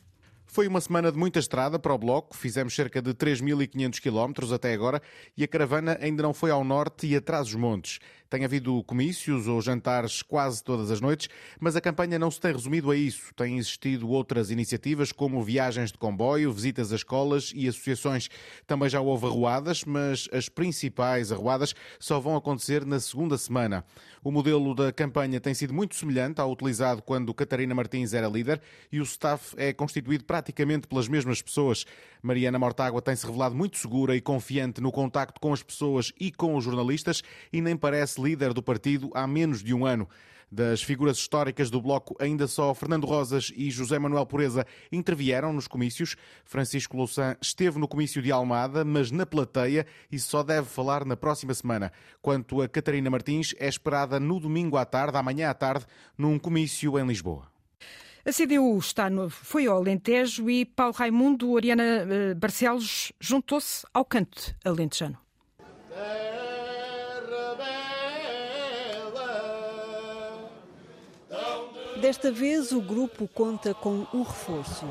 Foi 0.52 0.66
uma 0.66 0.80
semana 0.80 1.12
de 1.12 1.16
muita 1.16 1.38
estrada 1.38 1.78
para 1.78 1.94
o 1.94 1.98
Bloco, 1.98 2.36
fizemos 2.36 2.74
cerca 2.74 3.00
de 3.00 3.14
3.500 3.14 4.00
quilómetros 4.00 4.52
até 4.52 4.72
agora 4.72 5.00
e 5.36 5.44
a 5.44 5.48
caravana 5.48 5.96
ainda 6.00 6.24
não 6.24 6.34
foi 6.34 6.50
ao 6.50 6.64
norte 6.64 7.06
e 7.06 7.14
atrás 7.14 7.46
dos 7.46 7.54
montes. 7.54 8.00
Tem 8.30 8.44
havido 8.44 8.84
comícios 8.84 9.48
ou 9.48 9.60
jantares 9.60 10.22
quase 10.22 10.62
todas 10.62 10.88
as 10.92 11.00
noites, 11.00 11.28
mas 11.58 11.74
a 11.74 11.80
campanha 11.80 12.16
não 12.16 12.30
se 12.30 12.40
tem 12.40 12.52
resumido 12.52 12.92
a 12.92 12.96
isso. 12.96 13.34
Têm 13.34 13.58
existido 13.58 14.08
outras 14.08 14.52
iniciativas, 14.52 15.10
como 15.10 15.42
viagens 15.42 15.90
de 15.90 15.98
comboio, 15.98 16.52
visitas 16.52 16.92
a 16.92 16.94
escolas 16.94 17.50
e 17.52 17.66
associações. 17.66 18.28
Também 18.68 18.88
já 18.88 19.00
houve 19.00 19.26
arruadas, 19.26 19.84
mas 19.84 20.28
as 20.32 20.48
principais 20.48 21.32
arruadas 21.32 21.74
só 21.98 22.20
vão 22.20 22.36
acontecer 22.36 22.86
na 22.86 23.00
segunda 23.00 23.36
semana. 23.36 23.84
O 24.22 24.30
modelo 24.30 24.76
da 24.76 24.92
campanha 24.92 25.40
tem 25.40 25.52
sido 25.52 25.74
muito 25.74 25.96
semelhante 25.96 26.40
ao 26.40 26.52
utilizado 26.52 27.02
quando 27.02 27.34
Catarina 27.34 27.74
Martins 27.74 28.12
era 28.14 28.28
líder 28.28 28.60
e 28.92 29.00
o 29.00 29.02
staff 29.02 29.56
é 29.56 29.72
constituído 29.72 30.24
praticamente 30.24 30.86
pelas 30.86 31.08
mesmas 31.08 31.42
pessoas. 31.42 31.84
Mariana 32.22 32.58
Mortágua 32.58 33.00
tem-se 33.00 33.24
revelado 33.24 33.56
muito 33.56 33.78
segura 33.78 34.14
e 34.14 34.20
confiante 34.20 34.80
no 34.80 34.92
contacto 34.92 35.40
com 35.40 35.52
as 35.52 35.62
pessoas 35.62 36.12
e 36.20 36.30
com 36.30 36.54
os 36.54 36.62
jornalistas 36.62 37.22
e 37.50 37.60
nem 37.60 37.76
parece 37.76 38.19
líder 38.22 38.52
do 38.52 38.62
partido 38.62 39.10
há 39.14 39.26
menos 39.26 39.62
de 39.62 39.74
um 39.74 39.84
ano. 39.84 40.08
Das 40.52 40.82
figuras 40.82 41.16
históricas 41.16 41.70
do 41.70 41.80
Bloco, 41.80 42.16
ainda 42.18 42.48
só 42.48 42.74
Fernando 42.74 43.06
Rosas 43.06 43.52
e 43.54 43.70
José 43.70 44.00
Manuel 44.00 44.26
Pureza 44.26 44.66
intervieram 44.90 45.52
nos 45.52 45.68
comícios. 45.68 46.16
Francisco 46.44 46.96
Louçã 46.96 47.36
esteve 47.40 47.78
no 47.78 47.86
comício 47.86 48.20
de 48.20 48.32
Almada, 48.32 48.84
mas 48.84 49.12
na 49.12 49.24
plateia 49.24 49.86
e 50.10 50.18
só 50.18 50.42
deve 50.42 50.66
falar 50.66 51.04
na 51.04 51.16
próxima 51.16 51.54
semana. 51.54 51.92
Quanto 52.20 52.60
a 52.60 52.68
Catarina 52.68 53.08
Martins, 53.08 53.54
é 53.60 53.68
esperada 53.68 54.18
no 54.18 54.40
domingo 54.40 54.76
à 54.76 54.84
tarde, 54.84 55.16
amanhã 55.16 55.50
à 55.50 55.54
tarde, 55.54 55.86
num 56.18 56.36
comício 56.36 56.98
em 56.98 57.06
Lisboa. 57.06 57.46
A 58.26 58.32
CDU 58.32 58.76
está 58.76 59.08
no, 59.08 59.30
foi 59.30 59.66
ao 59.66 59.76
Alentejo 59.76 60.50
e 60.50 60.64
Paulo 60.64 60.92
Raimundo 60.92 61.52
Oriana 61.52 61.82
eh, 61.82 62.34
Barcelos 62.34 63.12
juntou-se 63.20 63.86
ao 63.94 64.04
canto 64.04 64.54
alentejano. 64.64 65.16
Desta 72.00 72.30
vez 72.32 72.72
o 72.72 72.80
grupo 72.80 73.28
conta 73.28 73.74
com 73.74 74.06
um 74.14 74.22
reforço. 74.22 74.86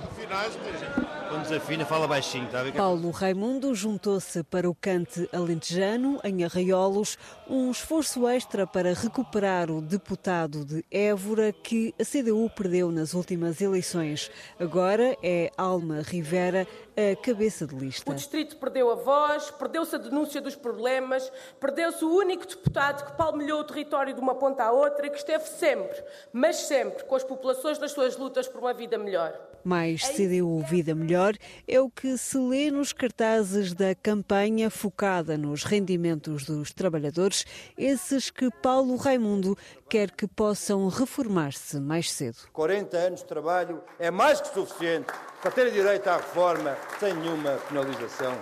Quando 1.27 1.41
desafina, 1.41 1.85
fala 1.85 2.07
baixinho, 2.07 2.47
ver? 2.47 2.73
Paulo 2.73 3.09
Raimundo 3.09 3.73
juntou-se 3.73 4.43
para 4.43 4.69
o 4.69 4.75
cante 4.75 5.27
alentejano, 5.33 6.19
em 6.23 6.43
Arraiolos, 6.43 7.17
um 7.47 7.71
esforço 7.71 8.27
extra 8.27 8.67
para 8.67 8.93
recuperar 8.93 9.71
o 9.71 9.81
deputado 9.81 10.63
de 10.63 10.85
Évora 10.91 11.51
que 11.51 11.93
a 11.99 12.03
CDU 12.03 12.49
perdeu 12.55 12.91
nas 12.91 13.13
últimas 13.13 13.59
eleições. 13.59 14.29
Agora 14.59 15.17
é 15.23 15.51
Alma 15.57 16.01
Rivera 16.01 16.67
a 16.99 17.15
cabeça 17.15 17.65
de 17.65 17.75
lista. 17.75 18.11
O 18.11 18.13
distrito 18.13 18.57
perdeu 18.57 18.91
a 18.91 18.95
voz, 18.95 19.49
perdeu-se 19.51 19.95
a 19.95 19.97
denúncia 19.97 20.41
dos 20.41 20.55
problemas, 20.55 21.31
perdeu-se 21.59 22.03
o 22.03 22.13
único 22.13 22.45
deputado 22.45 23.05
que 23.05 23.17
palmilhou 23.17 23.61
o 23.61 23.63
território 23.63 24.13
de 24.13 24.19
uma 24.19 24.35
ponta 24.35 24.65
à 24.65 24.71
outra 24.71 25.07
e 25.07 25.09
que 25.09 25.17
esteve 25.17 25.45
sempre, 25.47 26.03
mas 26.33 26.57
sempre, 26.57 26.98
com 27.05 27.15
as 27.15 27.23
populações 27.23 27.79
nas 27.79 27.91
suas 27.91 28.17
lutas 28.17 28.47
por 28.47 28.59
uma 28.59 28.73
vida 28.73 28.97
melhor. 28.97 29.33
Mais 29.63 30.01
CDU 30.01 30.63
Vida 30.69 30.95
Melhor 30.95 31.33
é 31.67 31.79
o 31.81 31.89
que 31.89 32.17
se 32.17 32.37
lê 32.37 32.71
nos 32.71 32.93
cartazes 32.93 33.73
da 33.73 33.93
campanha 33.93 34.69
focada 34.69 35.37
nos 35.37 35.63
rendimentos 35.63 36.45
dos 36.45 36.71
trabalhadores, 36.71 37.45
esses 37.77 38.29
que 38.29 38.49
Paulo 38.61 38.95
Raimundo 38.95 39.57
quer 39.89 40.11
que 40.11 40.27
possam 40.27 40.87
reformar-se 40.87 41.79
mais 41.79 42.11
cedo. 42.11 42.37
40 42.53 42.97
anos 42.97 43.19
de 43.19 43.25
trabalho 43.25 43.81
é 43.99 44.09
mais 44.09 44.39
que 44.39 44.53
suficiente 44.53 45.11
para 45.41 45.51
ter 45.51 45.71
direito 45.71 46.07
à 46.07 46.17
reforma 46.17 46.77
sem 46.99 47.13
nenhuma 47.13 47.57
penalização. 47.67 48.37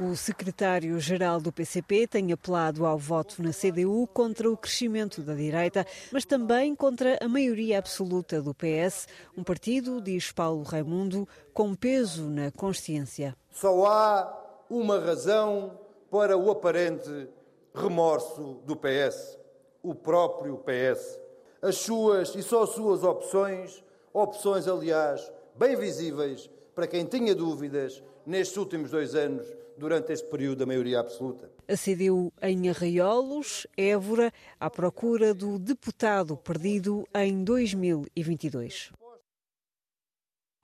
O 0.00 0.16
secretário-geral 0.16 1.38
do 1.38 1.52
PCP 1.52 2.06
tem 2.06 2.32
apelado 2.32 2.86
ao 2.86 2.96
voto 2.96 3.42
na 3.42 3.50
CDU 3.50 4.06
contra 4.06 4.50
o 4.50 4.56
crescimento 4.56 5.20
da 5.20 5.34
direita, 5.34 5.86
mas 6.10 6.24
também 6.24 6.74
contra 6.74 7.18
a 7.20 7.28
maioria 7.28 7.78
absoluta 7.78 8.40
do 8.40 8.54
PS, 8.54 9.06
um 9.36 9.44
partido, 9.44 10.00
diz 10.00 10.32
Paulo 10.32 10.62
Raimundo, 10.62 11.28
com 11.52 11.74
peso 11.74 12.30
na 12.30 12.50
consciência. 12.50 13.36
Só 13.50 13.84
há 13.84 14.64
uma 14.70 14.98
razão 14.98 15.78
para 16.10 16.38
o 16.38 16.50
aparente 16.50 17.28
remorso 17.74 18.62
do 18.64 18.74
PS: 18.74 19.38
o 19.82 19.94
próprio 19.94 20.56
PS. 20.56 21.20
As 21.60 21.76
suas 21.76 22.34
e 22.34 22.42
só 22.42 22.62
as 22.62 22.70
suas 22.70 23.04
opções, 23.04 23.84
opções, 24.10 24.66
aliás, 24.66 25.30
bem 25.54 25.76
visíveis 25.76 26.48
para 26.74 26.86
quem 26.86 27.04
tinha 27.04 27.34
dúvidas 27.34 28.02
nestes 28.24 28.56
últimos 28.56 28.90
dois 28.90 29.14
anos 29.14 29.46
durante 29.76 30.12
este 30.12 30.28
período 30.28 30.58
da 30.58 30.66
maioria 30.66 31.00
absoluta. 31.00 31.50
A 31.68 31.76
CDU 31.76 32.32
em 32.40 32.68
Arraiolos, 32.68 33.66
Évora, 33.76 34.32
à 34.58 34.70
procura 34.70 35.34
do 35.34 35.58
deputado 35.58 36.36
perdido 36.36 37.06
em 37.14 37.44
2022. 37.44 38.92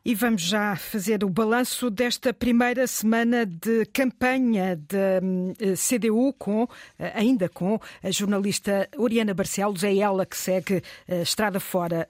E 0.05 0.15
vamos 0.15 0.43
já 0.43 0.75
fazer 0.75 1.23
o 1.23 1.29
balanço 1.29 1.91
desta 1.91 2.33
primeira 2.33 2.87
semana 2.87 3.45
de 3.45 3.85
campanha 3.93 4.75
da 4.75 5.21
eh, 5.61 5.75
CDU, 5.75 6.33
com, 6.39 6.67
eh, 6.99 7.13
ainda 7.15 7.47
com 7.49 7.79
a 8.03 8.11
jornalista 8.11 8.89
Oriana 8.97 9.35
Barcelos, 9.35 9.85
é 9.85 9.97
ela 9.97 10.25
que 10.25 10.37
segue 10.37 10.83
a 11.07 11.17
estrada 11.17 11.61
fora 11.61 12.09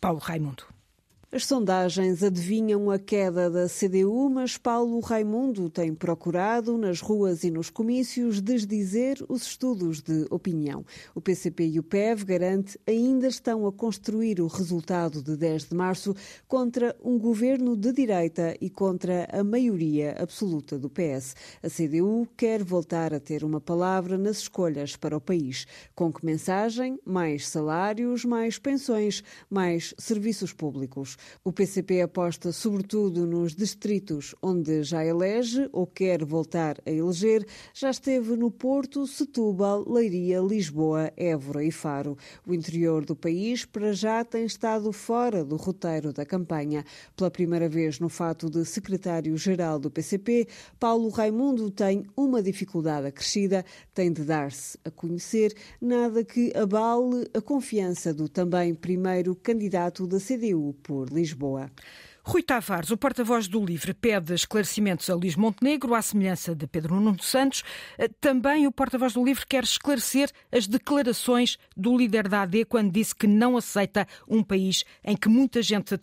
Paulo 0.00 0.18
Raimundo. 0.18 0.73
As 1.34 1.46
sondagens 1.46 2.22
adivinham 2.22 2.92
a 2.92 2.96
queda 2.96 3.50
da 3.50 3.66
CDU, 3.68 4.30
mas 4.30 4.56
Paulo 4.56 5.00
Raimundo 5.00 5.68
tem 5.68 5.92
procurado, 5.92 6.78
nas 6.78 7.00
ruas 7.00 7.42
e 7.42 7.50
nos 7.50 7.70
comícios, 7.70 8.40
desdizer 8.40 9.18
os 9.28 9.42
estudos 9.42 10.00
de 10.00 10.28
opinião. 10.30 10.86
O 11.12 11.20
PCP 11.20 11.66
e 11.66 11.80
o 11.80 11.82
PEV, 11.82 12.24
garante, 12.24 12.78
ainda 12.86 13.26
estão 13.26 13.66
a 13.66 13.72
construir 13.72 14.40
o 14.40 14.46
resultado 14.46 15.24
de 15.24 15.36
10 15.36 15.70
de 15.70 15.74
março 15.74 16.14
contra 16.46 16.94
um 17.02 17.18
governo 17.18 17.76
de 17.76 17.90
direita 17.90 18.56
e 18.60 18.70
contra 18.70 19.26
a 19.32 19.42
maioria 19.42 20.14
absoluta 20.16 20.78
do 20.78 20.88
PS. 20.88 21.34
A 21.60 21.68
CDU 21.68 22.28
quer 22.36 22.62
voltar 22.62 23.12
a 23.12 23.18
ter 23.18 23.42
uma 23.42 23.60
palavra 23.60 24.16
nas 24.16 24.38
escolhas 24.38 24.94
para 24.94 25.16
o 25.16 25.20
país. 25.20 25.66
Com 25.96 26.12
que 26.12 26.24
mensagem? 26.24 26.96
Mais 27.04 27.48
salários, 27.48 28.24
mais 28.24 28.56
pensões, 28.56 29.24
mais 29.50 29.92
serviços 29.98 30.52
públicos. 30.52 31.18
O 31.44 31.52
PCP 31.52 32.02
aposta 32.02 32.52
sobretudo 32.52 33.26
nos 33.26 33.54
distritos 33.54 34.34
onde 34.42 34.82
já 34.82 35.04
elege 35.04 35.68
ou 35.72 35.86
quer 35.86 36.24
voltar 36.24 36.76
a 36.86 36.90
eleger. 36.90 37.46
Já 37.72 37.90
esteve 37.90 38.36
no 38.36 38.50
Porto, 38.50 39.06
Setúbal, 39.06 39.84
Leiria, 39.88 40.40
Lisboa, 40.40 41.12
Évora 41.16 41.64
e 41.64 41.70
Faro. 41.70 42.16
O 42.46 42.54
interior 42.54 43.04
do 43.04 43.16
país, 43.16 43.64
para 43.64 43.92
já, 43.92 44.24
tem 44.24 44.44
estado 44.44 44.92
fora 44.92 45.44
do 45.44 45.56
roteiro 45.56 46.12
da 46.12 46.24
campanha. 46.24 46.84
Pela 47.16 47.30
primeira 47.30 47.68
vez 47.68 47.98
no 47.98 48.08
fato 48.08 48.48
de 48.48 48.64
secretário-geral 48.64 49.78
do 49.78 49.90
PCP, 49.90 50.48
Paulo 50.78 51.08
Raimundo 51.08 51.70
tem 51.70 52.04
uma 52.16 52.42
dificuldade 52.42 53.06
acrescida, 53.06 53.64
tem 53.92 54.12
de 54.12 54.24
dar-se 54.24 54.78
a 54.84 54.90
conhecer, 54.90 55.54
nada 55.80 56.24
que 56.24 56.52
abale 56.56 57.28
a 57.34 57.40
confiança 57.40 58.12
do 58.12 58.28
também 58.28 58.74
primeiro 58.74 59.34
candidato 59.34 60.06
da 60.06 60.18
CDU 60.18 60.74
por 60.82 61.10
Lisboa. 61.14 61.70
Rui 62.26 62.42
Tavares, 62.42 62.90
o 62.90 62.96
porta-voz 62.96 63.46
do 63.46 63.62
LIVRE, 63.62 63.92
pede 63.92 64.32
esclarecimentos 64.32 65.10
a 65.10 65.14
Luís 65.14 65.36
Montenegro, 65.36 65.94
à 65.94 66.00
semelhança 66.00 66.54
de 66.54 66.66
Pedro 66.66 66.98
Nuno 66.98 67.22
Santos. 67.22 67.62
Eh, 67.98 68.08
também 68.18 68.66
o 68.66 68.72
porta-voz 68.72 69.12
do 69.12 69.22
LIVRE 69.22 69.44
quer 69.46 69.62
esclarecer 69.62 70.30
as 70.50 70.66
declarações 70.66 71.58
do 71.76 71.94
líder 71.94 72.26
da 72.26 72.40
AD 72.40 72.64
quando 72.64 72.90
disse 72.90 73.14
que 73.14 73.26
não 73.26 73.58
aceita 73.58 74.08
um 74.26 74.42
país 74.42 74.84
em 75.04 75.14
que 75.14 75.28
muita 75.28 75.60
gente 75.60 75.98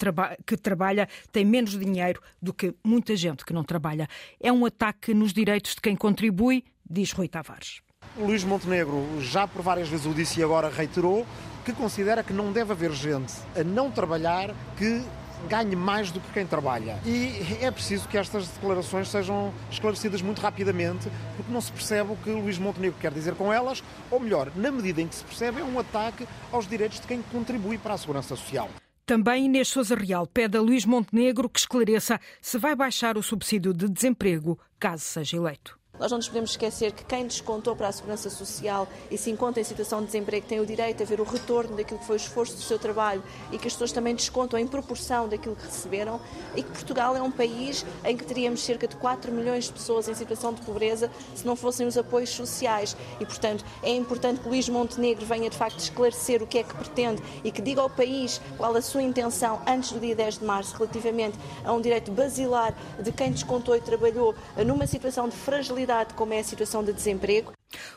que 0.45 0.55
trabalha 0.55 1.09
tem 1.31 1.43
menos 1.43 1.71
dinheiro 1.71 2.21
do 2.39 2.53
que 2.53 2.75
muita 2.83 3.15
gente 3.15 3.43
que 3.43 3.51
não 3.51 3.63
trabalha. 3.63 4.07
É 4.39 4.53
um 4.53 4.63
ataque 4.63 5.15
nos 5.15 5.33
direitos 5.33 5.73
de 5.73 5.81
quem 5.81 5.95
contribui, 5.95 6.63
diz 6.87 7.11
Rui 7.13 7.27
Tavares. 7.27 7.81
Luís 8.17 8.43
Montenegro 8.43 9.05
já 9.21 9.47
por 9.47 9.61
várias 9.61 9.87
vezes 9.87 10.05
o 10.05 10.13
disse 10.13 10.39
e 10.39 10.43
agora 10.43 10.69
reiterou 10.69 11.25
que 11.63 11.71
considera 11.71 12.23
que 12.23 12.33
não 12.33 12.51
deve 12.51 12.71
haver 12.71 12.91
gente 12.91 13.33
a 13.55 13.63
não 13.63 13.89
trabalhar 13.89 14.53
que 14.77 15.01
ganhe 15.49 15.75
mais 15.75 16.11
do 16.11 16.19
que 16.19 16.31
quem 16.33 16.45
trabalha. 16.45 16.99
E 17.05 17.57
é 17.61 17.71
preciso 17.71 18.07
que 18.07 18.17
estas 18.17 18.47
declarações 18.47 19.09
sejam 19.09 19.53
esclarecidas 19.71 20.21
muito 20.21 20.41
rapidamente, 20.41 21.09
porque 21.35 21.51
não 21.51 21.61
se 21.61 21.71
percebe 21.71 22.11
o 22.11 22.15
que 22.17 22.29
Luís 22.29 22.59
Montenegro 22.59 22.99
quer 22.99 23.11
dizer 23.11 23.33
com 23.35 23.51
elas, 23.51 23.83
ou 24.09 24.19
melhor, 24.19 24.51
na 24.55 24.71
medida 24.71 25.01
em 25.01 25.07
que 25.07 25.15
se 25.15 25.23
percebe, 25.23 25.61
é 25.61 25.63
um 25.63 25.79
ataque 25.79 26.27
aos 26.51 26.67
direitos 26.67 26.99
de 26.99 27.07
quem 27.07 27.21
contribui 27.31 27.77
para 27.77 27.93
a 27.93 27.97
segurança 27.97 28.35
social. 28.35 28.69
Também 29.05 29.45
Inês 29.45 29.67
Souza 29.67 29.95
Real 29.95 30.27
pede 30.27 30.57
a 30.57 30.61
Luís 30.61 30.85
Montenegro 30.85 31.49
que 31.49 31.59
esclareça 31.59 32.19
se 32.41 32.57
vai 32.57 32.75
baixar 32.75 33.17
o 33.17 33.23
subsídio 33.23 33.73
de 33.73 33.89
desemprego 33.89 34.59
caso 34.79 35.03
seja 35.03 35.37
eleito. 35.37 35.80
Nós 36.01 36.09
não 36.09 36.17
nos 36.17 36.27
podemos 36.27 36.49
esquecer 36.49 36.93
que 36.93 37.03
quem 37.03 37.27
descontou 37.27 37.75
para 37.75 37.87
a 37.87 37.91
Segurança 37.91 38.27
Social 38.27 38.87
e 39.11 39.19
se 39.19 39.29
encontra 39.29 39.61
em 39.61 39.63
situação 39.63 39.99
de 39.99 40.07
desemprego 40.07 40.47
tem 40.47 40.59
o 40.59 40.65
direito 40.65 41.03
a 41.03 41.05
ver 41.05 41.21
o 41.21 41.23
retorno 41.23 41.77
daquilo 41.77 41.99
que 41.99 42.07
foi 42.07 42.15
o 42.15 42.17
esforço 42.17 42.55
do 42.55 42.61
seu 42.63 42.79
trabalho 42.79 43.21
e 43.51 43.59
que 43.59 43.67
as 43.67 43.73
pessoas 43.73 43.91
também 43.91 44.15
descontam 44.15 44.59
em 44.59 44.65
proporção 44.65 45.29
daquilo 45.29 45.55
que 45.55 45.63
receberam 45.63 46.19
e 46.55 46.63
que 46.63 46.71
Portugal 46.71 47.15
é 47.15 47.21
um 47.21 47.29
país 47.29 47.85
em 48.03 48.17
que 48.17 48.25
teríamos 48.25 48.63
cerca 48.63 48.87
de 48.87 48.95
4 48.95 49.31
milhões 49.31 49.65
de 49.65 49.73
pessoas 49.73 50.07
em 50.07 50.15
situação 50.15 50.51
de 50.55 50.61
pobreza 50.61 51.07
se 51.35 51.45
não 51.45 51.55
fossem 51.55 51.85
os 51.85 51.95
apoios 51.95 52.31
sociais. 52.31 52.97
E, 53.19 53.25
portanto, 53.27 53.63
é 53.83 53.91
importante 53.91 54.39
que 54.41 54.49
Luís 54.49 54.67
Montenegro 54.67 55.23
venha 55.23 55.51
de 55.51 55.55
facto 55.55 55.77
esclarecer 55.77 56.41
o 56.41 56.47
que 56.47 56.57
é 56.57 56.63
que 56.63 56.73
pretende 56.73 57.21
e 57.43 57.51
que 57.51 57.61
diga 57.61 57.79
ao 57.79 57.91
país 57.91 58.41
qual 58.57 58.75
a 58.75 58.81
sua 58.81 59.03
intenção 59.03 59.61
antes 59.67 59.91
do 59.91 59.99
dia 59.99 60.15
10 60.15 60.39
de 60.39 60.45
março 60.45 60.75
relativamente 60.75 61.37
a 61.63 61.71
um 61.71 61.79
direito 61.79 62.11
basilar 62.11 62.73
de 62.99 63.11
quem 63.11 63.31
descontou 63.31 63.75
e 63.75 63.81
trabalhou 63.81 64.33
numa 64.65 64.87
situação 64.87 65.29
de 65.29 65.35
fragilidade 65.35 65.90
como 66.15 66.33
é 66.33 66.39
a 66.39 66.43
situação 66.43 66.83
de 66.83 66.93
desemprego. 66.93 67.53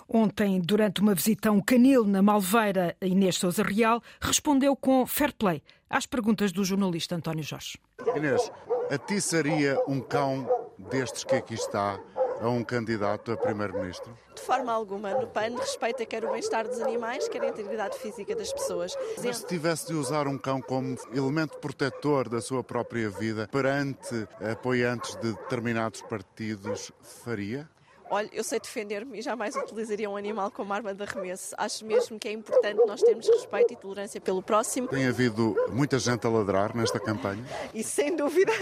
Ontem, 0.09 0.61
durante 0.61 1.01
uma 1.01 1.15
visita 1.15 1.49
a 1.49 1.53
um 1.53 1.61
canil 1.61 2.05
na 2.05 2.23
Malveira, 2.23 2.97
Inês 3.01 3.37
Souza 3.37 3.63
Real 3.63 4.03
respondeu 4.21 4.77
com 4.77 5.07
fair 5.07 5.33
play 5.33 5.63
às 5.89 6.07
perguntas 6.07 6.53
do 6.53 6.65
jornalista 6.65 7.15
António 7.15 7.45
Jorge. 7.45 7.79
Inês, 8.17 8.51
atiçaria 8.91 9.79
um 9.87 10.01
cão 10.01 10.49
destes 10.79 11.25
que 11.25 11.35
aqui 11.35 11.55
está 11.55 11.99
a 12.41 12.49
um 12.49 12.65
candidato 12.65 13.33
a 13.33 13.37
primeiro-ministro? 13.37 14.17
De 14.35 14.43
forma 14.43 14.73
alguma, 14.73 15.15
no 15.15 15.27
PAN 15.27 15.57
respeita 15.57 16.05
quer 16.05 16.25
o 16.25 16.31
bem-estar 16.31 16.67
dos 16.67 16.81
animais, 16.81 17.29
quer 17.29 17.43
a 17.43 17.49
integridade 17.49 17.97
física 17.99 18.35
das 18.35 18.53
pessoas. 18.53 18.95
Mas 19.23 19.39
se 19.39 19.47
tivesse 19.47 19.87
de 19.87 19.95
usar 19.95 20.27
um 20.27 20.37
cão 20.37 20.61
como 20.61 20.97
elemento 21.13 21.59
protetor 21.59 22.29
da 22.29 22.41
sua 22.41 22.63
própria 22.63 23.09
vida 23.09 23.49
perante 23.51 24.27
apoiantes 24.53 25.15
de 25.17 25.33
determinados 25.33 26.03
partidos, 26.03 26.93
faria? 27.25 27.69
Olha, 28.15 28.31
eu 28.33 28.45
sei 28.45 28.61
defender-me 28.61 29.19
e 29.19 29.23
jamais 29.23 29.57
utilizaria 29.57 30.09
um 30.09 30.17
animal 30.17 30.49
como 30.49 30.73
arma 30.73 30.95
de 30.95 31.03
arremesso. 31.03 31.53
Acho 31.59 31.85
mesmo 31.85 32.17
que 32.17 32.29
é 32.29 32.31
importante 32.31 32.81
nós 32.87 33.03
termos 33.03 33.27
respeito 33.27 33.73
e 33.73 33.77
tolerância 33.77 34.21
pelo 34.21 34.41
próximo. 34.41 34.87
Tem 34.87 35.05
havido 35.05 35.57
muita 35.73 35.99
gente 35.99 36.25
a 36.25 36.31
ladrar 36.31 36.77
nesta 36.77 37.01
campanha? 37.01 37.45
E 37.75 37.83
sem 37.83 38.15
dúvida, 38.15 38.53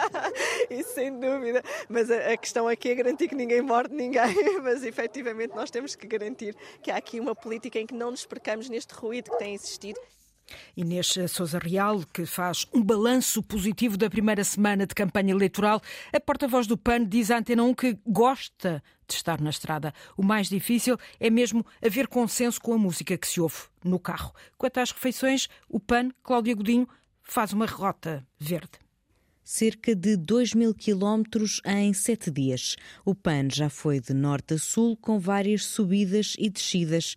e 0.70 0.82
sem 0.82 1.20
dúvida. 1.20 1.62
Mas 1.86 2.10
a, 2.10 2.32
a, 2.32 2.36
questão 2.38 2.66
aqui 2.66 2.88
é 2.88 2.94
garantir 2.94 3.28
que 3.28 3.34
ninguém 3.34 3.60
morde 3.60 3.94
ninguém. 3.94 4.34
Mas 4.64 4.82
efetivamente 4.82 5.54
nós 5.54 5.70
temos 5.70 5.94
que 5.94 6.06
garantir 6.06 6.56
que 6.82 6.90
há 6.90 6.96
aqui 6.96 7.20
uma 7.20 7.34
política 7.34 7.78
em 7.78 7.86
que 7.86 7.94
não 7.94 8.10
nos 8.10 8.24
percamos 8.24 8.70
neste 8.70 8.94
ruído 8.94 9.30
que 9.32 9.36
tem 9.36 9.52
existido. 9.52 10.00
Inês 10.76 11.14
Souza 11.28 11.58
Real, 11.58 12.02
que 12.12 12.26
faz 12.26 12.66
um 12.72 12.82
balanço 12.82 13.42
positivo 13.42 13.96
da 13.96 14.10
primeira 14.10 14.44
semana 14.44 14.86
de 14.86 14.94
campanha 14.94 15.32
eleitoral. 15.32 15.80
A 16.12 16.20
porta-voz 16.20 16.66
do 16.66 16.76
PAN 16.76 17.04
diz 17.04 17.30
à 17.30 17.38
Antena 17.38 17.62
1 17.62 17.74
que 17.74 17.98
gosta 18.06 18.82
de 19.06 19.14
estar 19.14 19.40
na 19.40 19.50
estrada. 19.50 19.92
O 20.16 20.22
mais 20.22 20.48
difícil 20.48 20.98
é 21.20 21.30
mesmo 21.30 21.64
haver 21.84 22.08
consenso 22.08 22.60
com 22.60 22.72
a 22.72 22.78
música 22.78 23.16
que 23.16 23.28
se 23.28 23.40
ouve 23.40 23.62
no 23.82 23.98
carro. 23.98 24.32
Quanto 24.56 24.78
às 24.78 24.90
refeições, 24.90 25.48
o 25.68 25.78
PAN, 25.78 26.10
Cláudia 26.22 26.54
Godinho, 26.54 26.88
faz 27.22 27.52
uma 27.52 27.66
rota 27.66 28.26
verde 28.38 28.84
cerca 29.44 29.94
de 29.94 30.16
2 30.16 30.54
mil 30.54 30.74
quilómetros 30.74 31.60
em 31.66 31.92
sete 31.92 32.30
dias. 32.30 32.76
O 33.04 33.14
PAN 33.14 33.48
já 33.52 33.68
foi 33.68 34.00
de 34.00 34.14
norte 34.14 34.54
a 34.54 34.58
sul, 34.58 34.96
com 34.96 35.18
várias 35.18 35.66
subidas 35.66 36.34
e 36.38 36.48
descidas. 36.48 37.14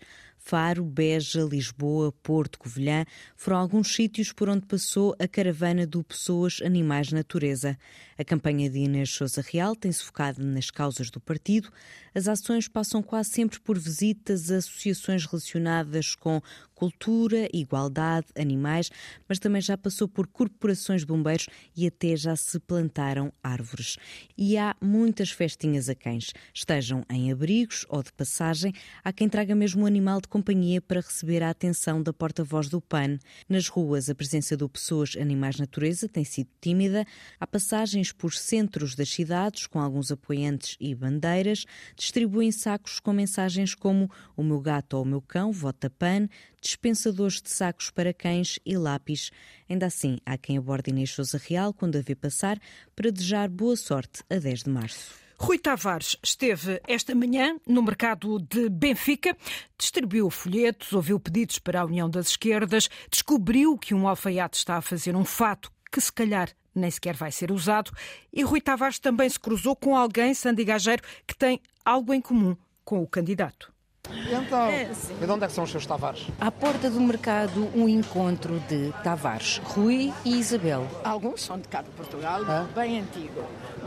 Faro, 0.47 0.86
Beja, 0.86 1.43
Lisboa, 1.43 2.10
Porto, 2.23 2.57
Covilhã 2.57 3.03
foram 3.36 3.57
alguns 3.57 3.93
sítios 3.93 4.31
por 4.31 4.47
onde 4.47 4.65
passou 4.65 5.13
a 5.19 5.27
caravana 5.27 5.86
do 5.86 6.01
Pessoas, 6.01 6.62
Animais, 6.63 7.12
Natureza. 7.12 7.77
A 8.19 8.25
campanha 8.25 8.67
de 8.67 8.80
Inês 8.80 9.12
Souza 9.12 9.43
Real 9.47 9.75
tem-se 9.75 10.03
focado 10.03 10.43
nas 10.43 10.71
causas 10.71 11.12
do 11.12 11.19
partido. 11.19 11.71
As 12.15 12.27
ações 12.27 12.67
passam 12.67 13.03
quase 13.03 13.30
sempre 13.30 13.60
por 13.60 13.77
visitas 13.77 14.49
a 14.49 14.58
associações 14.58 15.23
relacionadas 15.23 16.15
com 16.15 16.41
cultura, 16.73 17.47
igualdade, 17.51 18.27
animais, 18.36 18.91
mas 19.27 19.39
também 19.39 19.62
já 19.62 19.75
passou 19.75 20.08
por 20.08 20.27
corporações 20.27 21.01
de 21.01 21.08
bombeiros 21.08 21.47
e 21.75 21.88
até 21.88 22.15
já 22.15 22.36
se 22.36 22.60
plantaram 22.60 23.34
árvores. 23.43 23.97
E 24.38 24.58
há 24.58 24.75
muitas 24.82 25.32
festinhas 25.32 25.89
a 25.89 25.95
cães, 25.95 26.34
estejam 26.53 27.03
em 27.10 27.32
abrigos 27.32 27.86
ou 27.89 28.03
de 28.03 28.12
passagem, 28.13 28.73
há 29.03 29.12
quem 29.12 29.27
traga 29.27 29.56
mesmo 29.56 29.84
um 29.84 29.86
animal 29.86 30.21
de 30.21 30.27
companhia 30.27 30.80
para 30.80 31.01
receber 31.01 31.41
a 31.41 31.49
atenção 31.49 32.01
da 32.01 32.13
porta-voz 32.13 32.69
do 32.69 32.80
PAN. 32.80 33.17
Nas 33.49 33.67
ruas, 33.67 34.10
a 34.10 34.15
presença 34.15 34.56
do 34.56 34.69
Pessoas 34.69 35.15
Animais 35.19 35.58
Natureza 35.58 36.08
tem 36.08 36.23
sido 36.23 36.49
tímida, 36.62 37.06
há 37.39 37.47
passagens 37.47 38.07
por 38.12 38.34
centros 38.34 38.96
das 38.96 39.10
cidades 39.10 39.67
com 39.67 39.80
alguns 39.80 40.12
apoiantes 40.12 40.76
e 40.80 40.93
bandeiras, 40.93 41.65
distribuem 41.96 42.52
sacos 42.52 43.00
com 43.00 43.13
mensagens 43.13 43.74
como 43.76 44.10
o 44.36 44.43
meu 44.43 44.60
gato 44.60 44.96
ou 44.96 45.04
o 45.04 45.06
meu 45.06 45.22
cão, 45.22 45.52
vota 45.52 45.89
PAN, 45.89 46.28
dispensadores 46.62 47.41
de 47.41 47.50
sacos 47.50 47.89
para 47.89 48.13
cães 48.13 48.60
e 48.65 48.78
lápis. 48.78 49.32
Ainda 49.70 49.86
assim, 49.86 50.17
há 50.26 50.38
quem 50.38 50.58
aborde 50.58 50.89
Inês 50.89 51.12
Souza 51.12 51.39
Real 51.43 51.74
quando 51.74 51.98
a 51.98 52.02
vê 52.02 52.15
passar 52.15 52.60
para 52.96 53.12
desejar 53.12 53.50
boa 53.50 53.76
sorte 53.76 54.24
a 54.30 54.38
10 54.38 54.63
de 54.63 54.70
março. 54.70 55.28
Rui 55.39 55.60
Tavares 55.60 56.17
esteve 56.24 56.82
esta 56.88 57.13
manhã 57.13 57.58
no 57.67 57.84
mercado 57.84 58.39
de 58.39 58.70
Benfica, 58.70 59.38
distribuiu 59.78 60.32
folhetos, 60.32 60.93
ouviu 60.93 61.20
pedidos 61.20 61.60
para 61.60 61.82
a 61.82 61.86
União 61.86 62.10
das 62.10 62.30
Esquerdas, 62.30 62.89
descobriu 63.10 63.78
que 63.78 63.93
um 63.93 64.08
alfaiate 64.08 64.58
está 64.58 64.78
a 64.78 64.82
fazer 64.82 65.15
um 65.15 65.24
fato 65.24 65.72
que 65.91 66.02
se 66.02 66.12
calhar 66.12 66.50
nem 66.79 66.91
sequer 66.91 67.15
vai 67.15 67.31
ser 67.31 67.51
usado, 67.51 67.91
e 68.31 68.43
Rui 68.43 68.61
Tavares 68.61 68.99
também 68.99 69.29
se 69.29 69.39
cruzou 69.39 69.75
com 69.75 69.95
alguém, 69.95 70.33
Sandy 70.33 70.63
Gageiro, 70.63 71.03
que 71.25 71.35
tem 71.35 71.61
algo 71.85 72.13
em 72.13 72.21
comum 72.21 72.55
com 72.83 73.01
o 73.01 73.07
candidato. 73.07 73.71
Então, 74.09 74.67
é, 74.67 74.85
de 74.85 75.31
onde 75.31 75.43
é 75.43 75.47
que 75.47 75.53
são 75.53 75.63
os 75.63 75.71
seus 75.71 75.85
Tavares? 75.85 76.27
À 76.39 76.51
porta 76.51 76.89
do 76.89 76.99
mercado, 77.01 77.69
um 77.75 77.87
encontro 77.89 78.59
de 78.61 78.93
Tavares, 79.03 79.59
Rui 79.63 80.13
e 80.23 80.37
Isabel. 80.37 80.87
Alguns 81.03 81.43
são 81.43 81.59
de 81.59 81.67
cá 81.67 81.81
de 81.81 81.89
Portugal, 81.89 82.41
bem 82.73 82.99
antigo, 82.99 83.43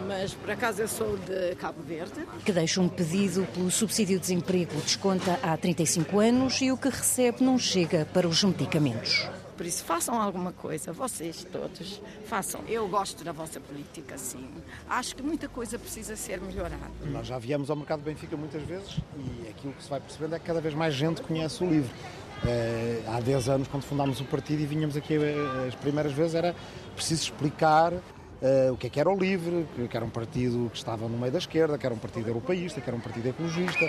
mas 0.06 0.34
por 0.34 0.50
acaso 0.50 0.82
eu 0.82 0.88
sou 0.88 1.16
de 1.16 1.54
Cabo 1.56 1.82
Verde. 1.82 2.26
Que 2.44 2.52
deixa 2.52 2.80
um 2.80 2.88
pedido 2.88 3.46
pelo 3.54 3.70
subsídio 3.70 4.16
de 4.16 4.20
desemprego, 4.20 4.74
desconta 4.82 5.38
há 5.42 5.56
35 5.56 6.18
anos 6.18 6.60
e 6.60 6.70
o 6.70 6.76
que 6.76 6.88
recebe 6.88 7.42
não 7.42 7.58
chega 7.58 8.06
para 8.12 8.28
os 8.28 8.44
medicamentos. 8.44 9.28
Por 9.60 9.66
isso, 9.66 9.84
façam 9.84 10.18
alguma 10.18 10.52
coisa, 10.52 10.90
vocês 10.90 11.46
todos, 11.52 12.00
façam. 12.24 12.62
Eu 12.66 12.88
gosto 12.88 13.22
da 13.22 13.30
vossa 13.30 13.60
política, 13.60 14.16
sim. 14.16 14.48
Acho 14.88 15.14
que 15.14 15.22
muita 15.22 15.50
coisa 15.50 15.78
precisa 15.78 16.16
ser 16.16 16.40
melhorada. 16.40 16.78
Nós 17.04 17.26
já 17.26 17.36
viemos 17.38 17.68
ao 17.68 17.76
Mercado 17.76 18.00
Benfica 18.00 18.38
muitas 18.38 18.62
vezes 18.62 18.96
e 19.18 19.50
aquilo 19.50 19.74
que 19.74 19.82
se 19.82 19.90
vai 19.90 20.00
percebendo 20.00 20.34
é 20.34 20.38
que 20.38 20.46
cada 20.46 20.62
vez 20.62 20.74
mais 20.74 20.94
gente 20.94 21.20
conhece 21.20 21.62
o 21.62 21.68
livro. 21.68 21.94
É, 22.42 23.02
há 23.06 23.20
10 23.20 23.48
anos, 23.50 23.68
quando 23.68 23.82
fundámos 23.82 24.18
o 24.22 24.24
partido 24.24 24.62
e 24.62 24.64
vinhamos 24.64 24.96
aqui 24.96 25.16
eh, 25.16 25.66
as 25.68 25.74
primeiras 25.74 26.14
vezes, 26.14 26.36
era 26.36 26.56
preciso 26.96 27.24
explicar 27.24 27.92
Uh, 28.40 28.72
o 28.72 28.76
que 28.78 28.86
é 28.86 28.90
que 28.90 28.98
era 28.98 29.10
o 29.10 29.18
LIVRE, 29.18 29.66
que 29.90 29.94
era 29.94 30.02
um 30.02 30.08
partido 30.08 30.70
que 30.70 30.78
estava 30.78 31.06
no 31.06 31.18
meio 31.18 31.30
da 31.30 31.36
esquerda, 31.36 31.76
que 31.76 31.84
era 31.84 31.94
um 31.94 31.98
partido 31.98 32.26
europeísta, 32.26 32.80
que 32.80 32.88
era 32.88 32.96
um 32.96 33.00
partido 33.00 33.28
ecologista. 33.28 33.86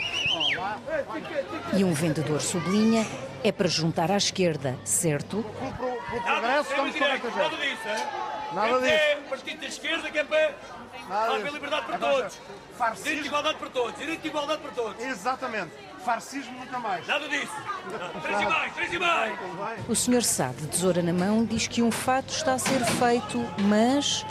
E 1.73 1.85
um 1.85 1.93
vendedor 1.93 2.41
sublinha, 2.41 3.05
é 3.43 3.51
para 3.51 3.67
juntar 3.67 4.11
à 4.11 4.17
esquerda, 4.17 4.77
certo? 4.83 5.43
Pelo 5.59 6.21
progresso, 6.21 6.69
estamos 6.69 6.95
com 6.95 6.99
muita 6.99 7.31
gente. 7.31 7.35
Nada 7.35 7.57
disso, 7.57 7.87
hein? 7.87 8.05
Nada 8.53 8.79
disso. 8.79 8.93
É 8.93 9.15
partido 9.29 9.61
da 9.61 9.67
esquerda 9.67 10.11
que 10.11 10.17
é 10.17 10.23
para 10.23 10.55
haver 11.09 11.53
liberdade 11.53 11.85
para 11.85 11.97
todos. 11.97 12.39
Direito 13.03 13.21
de 13.21 13.27
igualdade 13.27 13.57
para 13.57 13.69
todos. 13.69 13.99
Direito 13.99 14.21
de 14.21 14.27
igualdade 14.27 14.61
para 14.61 14.71
todos. 14.71 15.03
Exatamente. 15.03 15.71
Farcismo 16.05 16.59
nunca 16.59 16.79
mais. 16.79 17.07
Nada 17.07 17.27
disso. 17.29 17.53
Três 18.21 18.41
e 18.41 18.45
mais, 18.45 18.73
três 18.73 18.93
e 18.93 18.99
mais. 18.99 19.39
O 19.89 19.95
senhor 19.95 20.23
Sá, 20.23 20.47
de 20.47 20.67
tesoura 20.67 21.01
na 21.01 21.13
mão, 21.13 21.45
diz 21.45 21.67
que 21.67 21.81
um 21.81 21.91
fato 21.91 22.29
está 22.29 22.53
a 22.53 22.59
ser 22.59 22.83
feito, 22.83 23.39
mas 23.63 24.25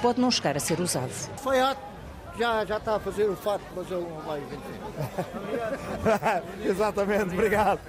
pode 0.00 0.20
não 0.20 0.30
chegar 0.30 0.56
a 0.56 0.60
ser 0.60 0.80
usado. 0.80 1.10
Foi 1.38 1.58
já, 2.38 2.64
já 2.64 2.76
está 2.76 2.96
a 2.96 3.00
fazer 3.00 3.28
o 3.28 3.36
fato, 3.36 3.62
mas 3.74 3.90
ele 3.90 4.02
não 4.02 4.20
vai 4.20 4.40
vencer. 4.40 4.82
Exatamente, 6.70 7.34
obrigado. 7.34 7.80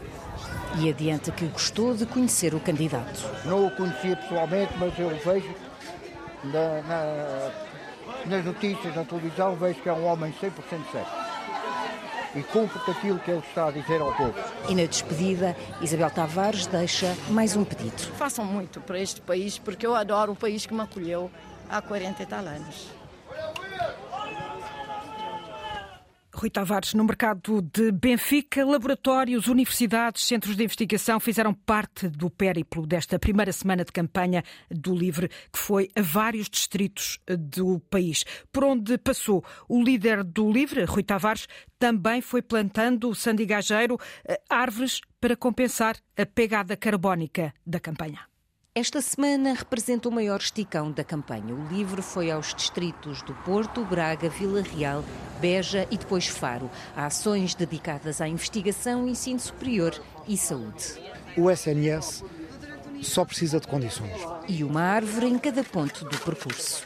E 0.79 0.89
adianta 0.89 1.31
que 1.31 1.45
gostou 1.47 1.95
de 1.95 2.05
conhecer 2.05 2.53
o 2.53 2.59
candidato. 2.59 3.25
Não 3.45 3.67
o 3.67 3.71
conhecia 3.71 4.15
pessoalmente, 4.15 4.73
mas 4.77 4.97
eu 4.99 5.09
vejo 5.09 5.55
na, 6.43 6.81
na, 6.83 7.51
nas 8.25 8.45
notícias, 8.45 8.95
na 8.95 9.03
televisão, 9.03 9.55
vejo 9.55 9.81
que 9.81 9.89
é 9.89 9.93
um 9.93 10.05
homem 10.05 10.33
100% 10.41 10.51
certo 10.91 11.27
e 12.35 12.43
cumpre 12.43 12.79
aquilo 12.91 13.19
que 13.19 13.31
ele 13.31 13.39
está 13.39 13.67
a 13.67 13.71
dizer 13.71 13.99
ao 13.99 14.13
povo. 14.13 14.33
E 14.69 14.75
na 14.75 14.85
despedida, 14.85 15.55
Isabel 15.81 16.11
Tavares 16.11 16.67
deixa 16.67 17.15
mais 17.29 17.55
um 17.55 17.63
pedido. 17.63 17.97
Façam 18.15 18.45
muito 18.45 18.79
para 18.81 18.99
este 18.99 19.21
país, 19.21 19.57
porque 19.57 19.85
eu 19.85 19.95
adoro 19.95 20.33
o 20.33 20.35
país 20.35 20.65
que 20.65 20.73
me 20.73 20.81
acolheu 20.81 21.31
há 21.69 21.81
40 21.81 22.21
e 22.21 22.25
tal 22.25 22.45
anos. 22.45 22.87
Rui 26.39 26.51
Tavares, 26.51 26.93
no 26.93 27.03
mercado 27.03 27.63
de 27.63 27.91
Benfica, 27.91 28.63
laboratórios, 28.63 29.47
universidades, 29.47 30.23
centros 30.23 30.55
de 30.55 30.63
investigação 30.63 31.19
fizeram 31.19 31.51
parte 31.51 32.07
do 32.07 32.29
périplo 32.29 32.85
desta 32.85 33.17
primeira 33.17 33.51
semana 33.51 33.83
de 33.83 33.91
campanha 33.91 34.43
do 34.69 34.93
LIVRE, 34.93 35.29
que 35.51 35.57
foi 35.57 35.89
a 35.95 36.01
vários 36.03 36.47
distritos 36.47 37.19
do 37.27 37.79
país. 37.89 38.23
Por 38.51 38.65
onde 38.65 38.99
passou 38.99 39.43
o 39.67 39.81
líder 39.81 40.23
do 40.23 40.51
LIVRE, 40.51 40.85
Rui 40.85 41.01
Tavares, 41.01 41.47
também 41.79 42.21
foi 42.21 42.43
plantando, 42.43 43.15
sandigageiro, 43.15 43.97
eh, 44.23 44.39
árvores 44.47 45.01
para 45.19 45.35
compensar 45.35 45.97
a 46.15 46.23
pegada 46.23 46.77
carbónica 46.77 47.51
da 47.65 47.79
campanha. 47.79 48.36
Esta 48.77 49.01
semana 49.01 49.55
representa 49.55 50.07
o 50.07 50.11
maior 50.11 50.39
esticão 50.39 50.91
da 50.91 51.03
campanha. 51.03 51.51
O 51.51 51.67
livro 51.67 52.03
foi 52.03 52.29
aos 52.29 52.53
distritos 52.53 53.23
do 53.23 53.33
Porto, 53.33 53.83
Braga, 53.83 54.29
Vila 54.29 54.61
Real, 54.61 55.03
Beja 55.41 55.87
e 55.89 55.97
depois 55.97 56.27
Faro. 56.27 56.69
Há 56.95 57.07
ações 57.07 57.55
dedicadas 57.55 58.21
à 58.21 58.27
investigação, 58.27 59.07
ensino 59.07 59.39
superior 59.39 59.99
e 60.27 60.37
saúde. 60.37 60.93
O 61.35 61.49
SNS 61.49 62.23
só 63.01 63.25
precisa 63.25 63.59
de 63.59 63.65
condições. 63.65 64.21
E 64.47 64.63
uma 64.63 64.83
árvore 64.83 65.25
em 65.25 65.39
cada 65.39 65.63
ponto 65.63 66.05
do 66.05 66.17
percurso. 66.19 66.83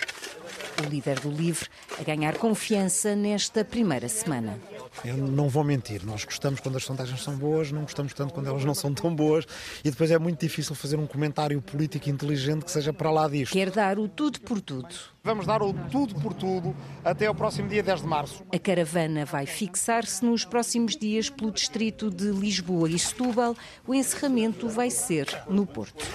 O 0.82 0.90
líder 0.90 1.20
do 1.20 1.30
LIVRE 1.30 1.68
a 2.00 2.04
ganhar 2.04 2.38
confiança 2.38 3.16
nesta 3.16 3.64
primeira 3.64 4.10
semana. 4.10 4.60
Eu 5.06 5.16
não 5.16 5.48
vou 5.48 5.64
mentir, 5.64 6.04
nós 6.04 6.26
gostamos 6.26 6.60
quando 6.60 6.78
as 6.78 6.84
sondagens 6.84 7.22
são 7.22 7.36
boas, 7.36 7.72
não 7.72 7.84
gostamos 7.84 8.14
tanto 8.14 8.34
quando 8.34 8.48
elas 8.48 8.66
não 8.66 8.74
são 8.74 8.92
tão 8.92 9.16
boas 9.16 9.46
e 9.84 9.92
depois 9.92 10.10
é 10.10 10.18
muito 10.18 10.40
difícil 10.40 10.74
fazer 10.74 10.98
um 10.98 11.06
comentário 11.06 11.62
político 11.62 12.10
inteligente 12.10 12.66
que 12.66 12.72
seja 12.72 12.92
para 12.92 13.12
lá 13.12 13.28
disto. 13.28 13.54
Quer 13.54 13.70
dar 13.70 14.00
o 14.00 14.08
tudo 14.08 14.42
por 14.42 14.60
tudo. 14.60 14.90
Vamos 15.24 15.46
dar 15.46 15.62
o 15.62 15.72
tudo 15.72 16.16
por 16.16 16.34
tudo 16.34 16.76
até 17.06 17.28
ao 17.28 17.36
próximo 17.36 17.70
dia 17.70 17.84
10 17.84 18.02
de 18.02 18.08
março. 18.08 18.44
A 18.52 18.58
caravana 18.58 19.24
vai 19.24 19.46
fixar-se 19.46 20.26
nos 20.26 20.44
próximos 20.44 20.98
dias 20.98 21.30
pelo 21.30 21.52
distrito 21.52 22.10
de 22.10 22.32
Lisboa 22.32 22.90
e 22.90 22.98
Setúbal. 22.98 23.56
O 23.86 23.94
encerramento 23.94 24.68
vai 24.68 24.90
ser 24.90 25.28
no 25.48 25.66
Porto. 25.66 26.06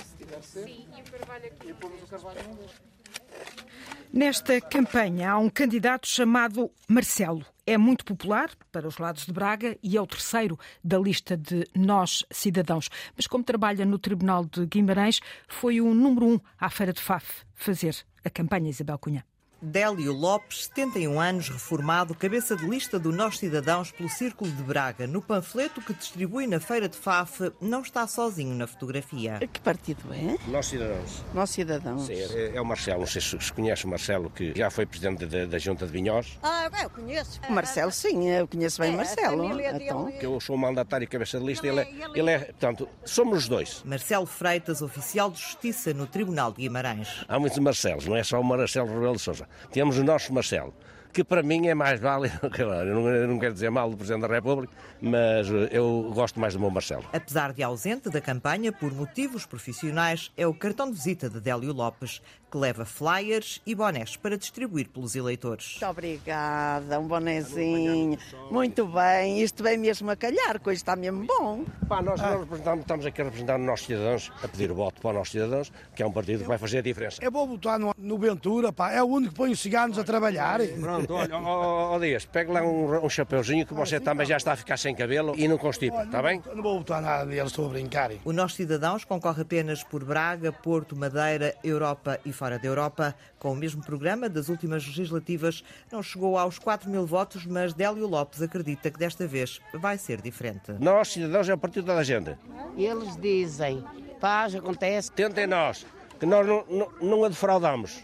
Sim, 0.42 0.86
e 0.96 1.00
o 1.00 1.04
carvalho 1.04 1.46
aqui. 1.46 2.85
Nesta 4.16 4.58
campanha 4.62 5.32
há 5.32 5.38
um 5.38 5.50
candidato 5.50 6.08
chamado 6.08 6.70
Marcelo. 6.88 7.44
É 7.66 7.76
muito 7.76 8.02
popular 8.02 8.48
para 8.72 8.88
os 8.88 8.96
lados 8.96 9.26
de 9.26 9.32
Braga 9.32 9.76
e 9.82 9.94
é 9.94 10.00
o 10.00 10.06
terceiro 10.06 10.58
da 10.82 10.98
lista 10.98 11.36
de 11.36 11.66
Nós 11.76 12.24
Cidadãos. 12.30 12.88
Mas 13.14 13.26
como 13.26 13.44
trabalha 13.44 13.84
no 13.84 13.98
Tribunal 13.98 14.46
de 14.46 14.64
Guimarães, 14.64 15.20
foi 15.46 15.82
o 15.82 15.94
número 15.94 16.28
um 16.28 16.40
à 16.58 16.70
Feira 16.70 16.94
de 16.94 17.02
Faf 17.02 17.44
fazer 17.54 17.94
a 18.24 18.30
campanha 18.30 18.70
Isabel 18.70 18.98
Cunha. 18.98 19.22
Délio 19.66 20.12
Lopes, 20.12 20.66
71 20.66 21.20
anos, 21.20 21.48
reformado, 21.48 22.14
cabeça 22.14 22.54
de 22.54 22.64
lista 22.64 23.00
do 23.00 23.10
Nós 23.10 23.36
Cidadãos 23.36 23.90
pelo 23.90 24.08
Círculo 24.08 24.48
de 24.52 24.62
Braga. 24.62 25.08
No 25.08 25.20
panfleto 25.20 25.80
que 25.80 25.92
distribui 25.92 26.46
na 26.46 26.60
Feira 26.60 26.88
de 26.88 26.96
Faf, 26.96 27.52
não 27.60 27.82
está 27.82 28.06
sozinho 28.06 28.54
na 28.54 28.68
fotografia. 28.68 29.40
Que 29.52 29.60
partido 29.60 30.02
é? 30.14 30.36
Nós 30.48 30.66
Cidadãos. 30.66 31.24
Nós 31.34 31.50
Cidadãos. 31.50 32.06
Sim, 32.06 32.12
é, 32.12 32.52
é 32.54 32.60
o 32.60 32.64
Marcelo, 32.64 33.00
não 33.00 33.06
sei 33.08 33.20
se 33.20 33.52
conhece 33.52 33.86
o 33.86 33.88
Marcelo, 33.88 34.30
que 34.30 34.52
já 34.56 34.70
foi 34.70 34.86
presidente 34.86 35.26
da, 35.26 35.46
da 35.46 35.58
Junta 35.58 35.84
de 35.84 35.90
Vinhós. 35.90 36.38
Ah, 36.44 36.70
eu 36.80 36.90
conheço. 36.90 37.40
O 37.48 37.52
Marcelo, 37.52 37.90
sim, 37.90 38.28
eu 38.28 38.46
conheço 38.46 38.80
bem 38.80 38.92
o 38.92 38.94
é, 38.94 38.96
Marcelo. 38.98 39.60
Então. 39.60 40.12
Que 40.12 40.26
eu 40.26 40.40
sou 40.40 40.54
o 40.54 40.58
mandatário 40.58 41.04
e 41.04 41.08
cabeça 41.08 41.40
de 41.40 41.44
lista, 41.44 41.66
ele 41.66 41.80
é, 41.80 41.88
ele 42.14 42.30
é, 42.30 42.38
portanto, 42.38 42.88
somos 43.04 43.38
os 43.38 43.48
dois. 43.48 43.82
Marcelo 43.84 44.26
Freitas, 44.26 44.80
oficial 44.80 45.28
de 45.28 45.40
Justiça 45.40 45.92
no 45.92 46.06
Tribunal 46.06 46.52
de 46.52 46.58
Guimarães. 46.58 47.24
Há 47.26 47.36
muitos 47.40 47.58
Marcelos, 47.58 48.06
não 48.06 48.14
é 48.14 48.22
só 48.22 48.40
o 48.40 48.44
Marcelo 48.44 48.86
Rebelo 48.86 49.16
de 49.16 49.22
Sousa. 49.22 49.48
Temos 49.70 49.98
o 49.98 50.04
nosso 50.04 50.32
Marcelo, 50.32 50.74
que 51.16 51.24
para 51.24 51.42
mim 51.42 51.66
é 51.66 51.74
mais 51.74 51.98
válido, 51.98 52.38
eu 52.58 52.94
não, 52.94 53.08
eu 53.08 53.26
não 53.26 53.38
quero 53.38 53.54
dizer 53.54 53.70
mal 53.70 53.88
do 53.88 53.96
Presidente 53.96 54.28
da 54.28 54.34
República, 54.34 54.70
mas 55.00 55.48
eh, 55.48 55.70
eu 55.72 56.12
gosto 56.14 56.38
mais 56.38 56.52
do 56.52 56.60
meu 56.60 56.68
Marcelo. 56.68 57.06
Apesar 57.10 57.54
de 57.54 57.62
ausente 57.62 58.10
da 58.10 58.20
campanha 58.20 58.70
por 58.70 58.92
motivos 58.92 59.46
profissionais, 59.46 60.30
é 60.36 60.46
o 60.46 60.52
cartão 60.52 60.90
de 60.90 60.92
visita 60.92 61.30
de 61.30 61.40
Délio 61.40 61.72
Lopes, 61.72 62.20
que 62.50 62.58
leva 62.58 62.84
flyers 62.84 63.60
e 63.66 63.74
bonés 63.74 64.16
para 64.16 64.36
distribuir 64.36 64.88
pelos 64.88 65.16
eleitores. 65.16 65.72
Muito 65.72 65.86
obrigada, 65.86 67.00
um 67.00 67.08
bonezinho. 67.08 68.18
Muito 68.50 68.86
bem, 68.86 69.42
isto 69.42 69.62
vem 69.62 69.76
mesmo 69.76 70.10
a 70.10 70.16
calhar, 70.16 70.60
coisa 70.60 70.78
está 70.78 70.94
mesmo 70.94 71.26
bom. 71.26 71.64
Pá, 71.88 72.00
nós, 72.00 72.20
ah. 72.20 72.38
nós 72.48 72.80
estamos 72.80 73.06
aqui 73.06 73.20
a 73.20 73.24
representar 73.24 73.58
os 73.58 73.66
nossos 73.66 73.86
cidadãos, 73.86 74.32
a 74.42 74.48
pedir 74.48 74.70
o 74.70 74.74
voto 74.74 75.00
para 75.00 75.10
os 75.10 75.16
nossos 75.16 75.32
cidadãos, 75.32 75.72
que 75.94 76.02
é 76.02 76.06
um 76.06 76.12
partido 76.12 76.42
que 76.42 76.48
vai 76.48 76.58
fazer 76.58 76.78
a 76.78 76.82
diferença. 76.82 77.24
É 77.24 77.28
bom 77.28 77.46
votar 77.46 77.78
no, 77.78 77.94
no 77.96 78.18
Ventura, 78.18 78.72
pá, 78.72 78.92
é 78.92 79.02
o 79.02 79.06
único 79.06 79.32
que 79.32 79.38
põe 79.38 79.50
os 79.50 79.60
ciganos 79.60 79.98
a 79.98 80.04
trabalhar. 80.04 80.60
Pronto, 80.80 81.05
olha, 81.12 81.36
ó, 81.36 81.94
ó, 81.94 81.98
Dias, 81.98 82.24
pegue 82.24 82.52
lá 82.52 82.62
um, 82.62 83.04
um 83.04 83.08
chapeuzinho 83.08 83.66
que 83.66 83.74
você 83.74 84.00
também 84.00 84.26
já 84.26 84.36
está 84.36 84.52
a 84.52 84.56
ficar 84.56 84.76
sem 84.76 84.94
cabelo 84.94 85.34
e 85.36 85.46
não 85.48 85.58
constipa, 85.58 86.02
está 86.02 86.22
bem? 86.22 86.42
Não 86.54 86.62
vou 86.62 86.78
votar 86.78 87.02
nada 87.02 87.26
deles, 87.26 87.50
estou 87.50 87.66
a 87.66 87.68
brincar. 87.68 88.10
O 88.24 88.32
Nossos 88.32 88.56
Cidadãos 88.56 89.04
concorre 89.04 89.42
apenas 89.42 89.82
por 89.82 90.04
Braga, 90.04 90.52
Porto, 90.52 90.96
Madeira, 90.96 91.54
Europa 91.62 92.20
e 92.24 92.32
fora 92.32 92.58
da 92.58 92.66
Europa. 92.66 93.14
Com 93.38 93.52
o 93.52 93.56
mesmo 93.56 93.82
programa 93.82 94.28
das 94.28 94.48
últimas 94.48 94.84
legislativas, 94.86 95.62
não 95.92 96.02
chegou 96.02 96.38
aos 96.38 96.58
4 96.58 96.88
mil 96.90 97.06
votos, 97.06 97.46
mas 97.46 97.72
Délio 97.74 98.06
Lopes 98.06 98.42
acredita 98.42 98.90
que 98.90 98.98
desta 98.98 99.26
vez 99.26 99.60
vai 99.72 99.98
ser 99.98 100.20
diferente. 100.20 100.72
Nós, 100.80 101.12
cidadãos, 101.12 101.48
é 101.48 101.54
o 101.54 101.58
partido 101.58 101.86
da 101.86 102.02
gente. 102.02 102.36
Eles 102.76 103.16
dizem, 103.16 103.84
paz, 104.20 104.54
acontece. 104.54 105.12
Tentem 105.12 105.46
nós, 105.46 105.86
que 106.18 106.26
nós 106.26 106.46
não, 106.46 106.64
não, 106.68 106.88
não 107.00 107.24
a 107.24 107.28
defraudamos. 107.28 108.02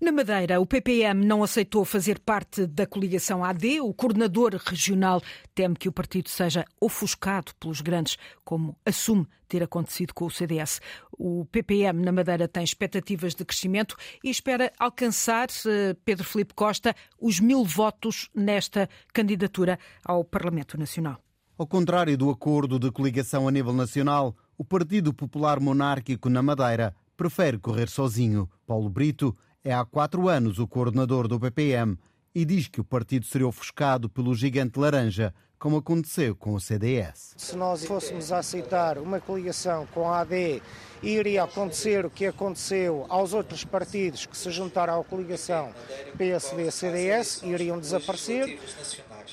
Na 0.00 0.12
Madeira, 0.12 0.60
o 0.60 0.66
PPM 0.66 1.24
não 1.24 1.42
aceitou 1.42 1.84
fazer 1.84 2.18
parte 2.18 2.66
da 2.66 2.86
coligação 2.86 3.44
AD. 3.44 3.80
O 3.80 3.92
coordenador 3.92 4.54
regional 4.56 5.22
teme 5.54 5.76
que 5.76 5.88
o 5.88 5.92
partido 5.92 6.28
seja 6.28 6.64
ofuscado 6.80 7.52
pelos 7.58 7.80
grandes, 7.80 8.16
como 8.44 8.76
assume 8.84 9.26
ter 9.48 9.62
acontecido 9.62 10.12
com 10.14 10.26
o 10.26 10.30
CDS. 10.30 10.80
O 11.12 11.44
PPM 11.46 12.04
na 12.04 12.12
Madeira 12.12 12.46
tem 12.46 12.62
expectativas 12.62 13.34
de 13.34 13.44
crescimento 13.44 13.96
e 14.22 14.30
espera 14.30 14.72
alcançar, 14.78 15.48
eh, 15.66 15.96
Pedro 16.04 16.24
Felipe 16.24 16.54
Costa, 16.54 16.94
os 17.20 17.40
mil 17.40 17.64
votos 17.64 18.28
nesta 18.34 18.88
candidatura 19.12 19.78
ao 20.04 20.24
Parlamento 20.24 20.78
Nacional. 20.78 21.18
Ao 21.56 21.66
contrário 21.66 22.16
do 22.16 22.30
acordo 22.30 22.78
de 22.78 22.90
coligação 22.92 23.48
a 23.48 23.50
nível 23.50 23.72
nacional, 23.72 24.36
o 24.56 24.64
Partido 24.64 25.12
Popular 25.12 25.58
Monárquico 25.58 26.28
na 26.28 26.40
Madeira 26.40 26.94
prefere 27.16 27.58
correr 27.58 27.88
sozinho. 27.88 28.48
Paulo 28.64 28.88
Brito 28.88 29.36
é 29.64 29.72
há 29.72 29.84
quatro 29.84 30.28
anos 30.28 30.58
o 30.58 30.66
coordenador 30.66 31.26
do 31.26 31.40
PPM 31.40 31.98
e 32.34 32.44
diz 32.44 32.68
que 32.68 32.80
o 32.80 32.84
partido 32.84 33.26
seria 33.26 33.48
ofuscado 33.48 34.08
pelo 34.08 34.34
gigante 34.34 34.78
laranja, 34.78 35.34
como 35.58 35.78
aconteceu 35.78 36.36
com 36.36 36.54
o 36.54 36.60
CDS. 36.60 37.34
Se 37.36 37.56
nós 37.56 37.84
fôssemos 37.84 38.30
aceitar 38.30 38.96
uma 38.96 39.18
coligação 39.18 39.86
com 39.86 40.08
a 40.08 40.20
AD, 40.20 40.62
iria 41.02 41.42
acontecer 41.42 42.06
o 42.06 42.10
que 42.10 42.26
aconteceu 42.26 43.04
aos 43.08 43.34
outros 43.34 43.64
partidos 43.64 44.24
que 44.24 44.36
se 44.36 44.50
juntaram 44.52 45.00
à 45.00 45.04
coligação 45.04 45.72
PSD-CDS, 46.16 47.42
iriam 47.42 47.80
desaparecer. 47.80 48.60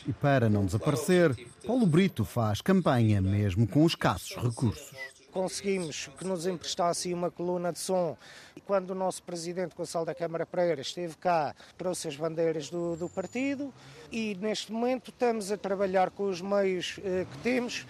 E 0.07 0.13
para 0.13 0.49
não 0.49 0.65
desaparecer, 0.65 1.35
Paulo 1.65 1.85
Brito 1.85 2.25
faz 2.25 2.59
campanha 2.59 3.21
mesmo 3.21 3.67
com 3.67 3.85
escassos 3.85 4.35
recursos 4.35 5.14
conseguimos 5.35 6.09
que 6.17 6.23
nos 6.23 6.47
emprestasse 6.47 7.13
uma 7.13 7.29
coluna 7.29 7.73
de 7.73 7.79
som. 7.79 8.15
E 8.55 8.61
quando 8.61 8.91
o 8.91 8.95
nosso 8.95 9.21
presidente 9.21 9.75
Gonçalo 9.75 10.05
da 10.05 10.15
Câmara 10.15 10.45
Pereira 10.45 10.79
esteve 10.79 11.17
cá, 11.17 11.53
trouxe 11.77 12.07
as 12.07 12.15
bandeiras 12.15 12.69
do, 12.69 12.95
do 12.95 13.09
partido 13.09 13.73
e 14.09 14.33
neste 14.35 14.71
momento 14.71 15.11
estamos 15.11 15.51
a 15.51 15.57
trabalhar 15.57 16.09
com 16.09 16.29
os 16.29 16.39
meios 16.39 17.01
eh, 17.03 17.25
que 17.29 17.37
temos, 17.39 17.85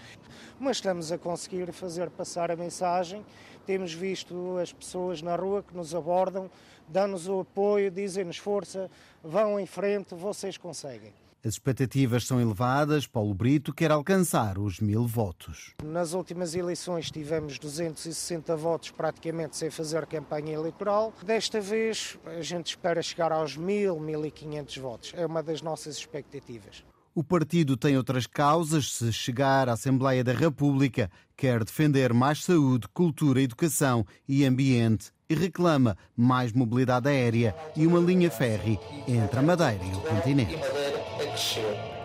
mas 0.59 0.77
estamos 0.77 1.11
a 1.11 1.19
conseguir 1.19 1.71
fazer 1.71 2.09
passar 2.09 2.49
a 2.49 2.55
mensagem. 2.55 3.23
Temos 3.63 3.93
visto 3.93 4.57
as 4.57 4.73
pessoas 4.73 5.21
na 5.21 5.35
rua 5.35 5.61
que 5.61 5.77
nos 5.77 5.93
abordam, 5.93 6.49
dão-nos 6.87 7.27
o 7.27 7.41
apoio, 7.41 7.91
dizem-nos 7.91 8.37
força, 8.37 8.89
vão 9.23 9.59
em 9.59 9.67
frente, 9.67 10.15
vocês 10.15 10.57
conseguem. 10.57 11.13
As 11.45 11.53
expectativas 11.53 12.25
são 12.25 12.41
elevadas. 12.41 13.05
Paulo 13.05 13.31
Brito 13.35 13.71
quer 13.71 13.91
alcançar 13.91 14.57
os 14.57 14.79
mil 14.79 15.05
votos. 15.05 15.75
Nas 15.83 16.13
últimas 16.13 16.55
eleições 16.55 17.11
tivemos 17.11 17.59
260 17.59 18.55
votos 18.55 18.89
praticamente 18.89 19.55
sem 19.55 19.69
fazer 19.69 20.07
campanha 20.07 20.55
eleitoral. 20.55 21.13
Desta 21.23 21.61
vez 21.61 22.17
a 22.25 22.41
gente 22.41 22.69
espera 22.69 22.99
chegar 23.03 23.31
aos 23.31 23.55
mil, 23.55 23.99
1500 23.99 24.77
votos. 24.77 25.13
É 25.15 25.23
uma 25.23 25.43
das 25.43 25.61
nossas 25.61 25.97
expectativas. 25.97 26.83
O 27.13 27.23
partido 27.23 27.77
tem 27.77 27.95
outras 27.95 28.25
causas. 28.25 28.93
Se 28.93 29.13
chegar 29.13 29.69
à 29.69 29.73
Assembleia 29.73 30.23
da 30.23 30.33
República, 30.33 31.11
quer 31.37 31.63
defender 31.63 32.11
mais 32.11 32.43
saúde, 32.43 32.87
cultura, 32.91 33.39
educação 33.39 34.03
e 34.27 34.43
ambiente 34.43 35.11
e 35.29 35.35
reclama 35.35 35.95
mais 36.17 36.51
mobilidade 36.51 37.07
aérea 37.07 37.55
e 37.75 37.85
uma 37.85 37.99
linha 37.99 38.31
férrea 38.31 38.79
entre 39.07 39.39
a 39.39 39.43
Madeira 39.43 39.83
e 39.85 39.95
o 39.95 40.01
continente 40.01 40.84
a 41.15 41.25
crescer. 41.25 41.95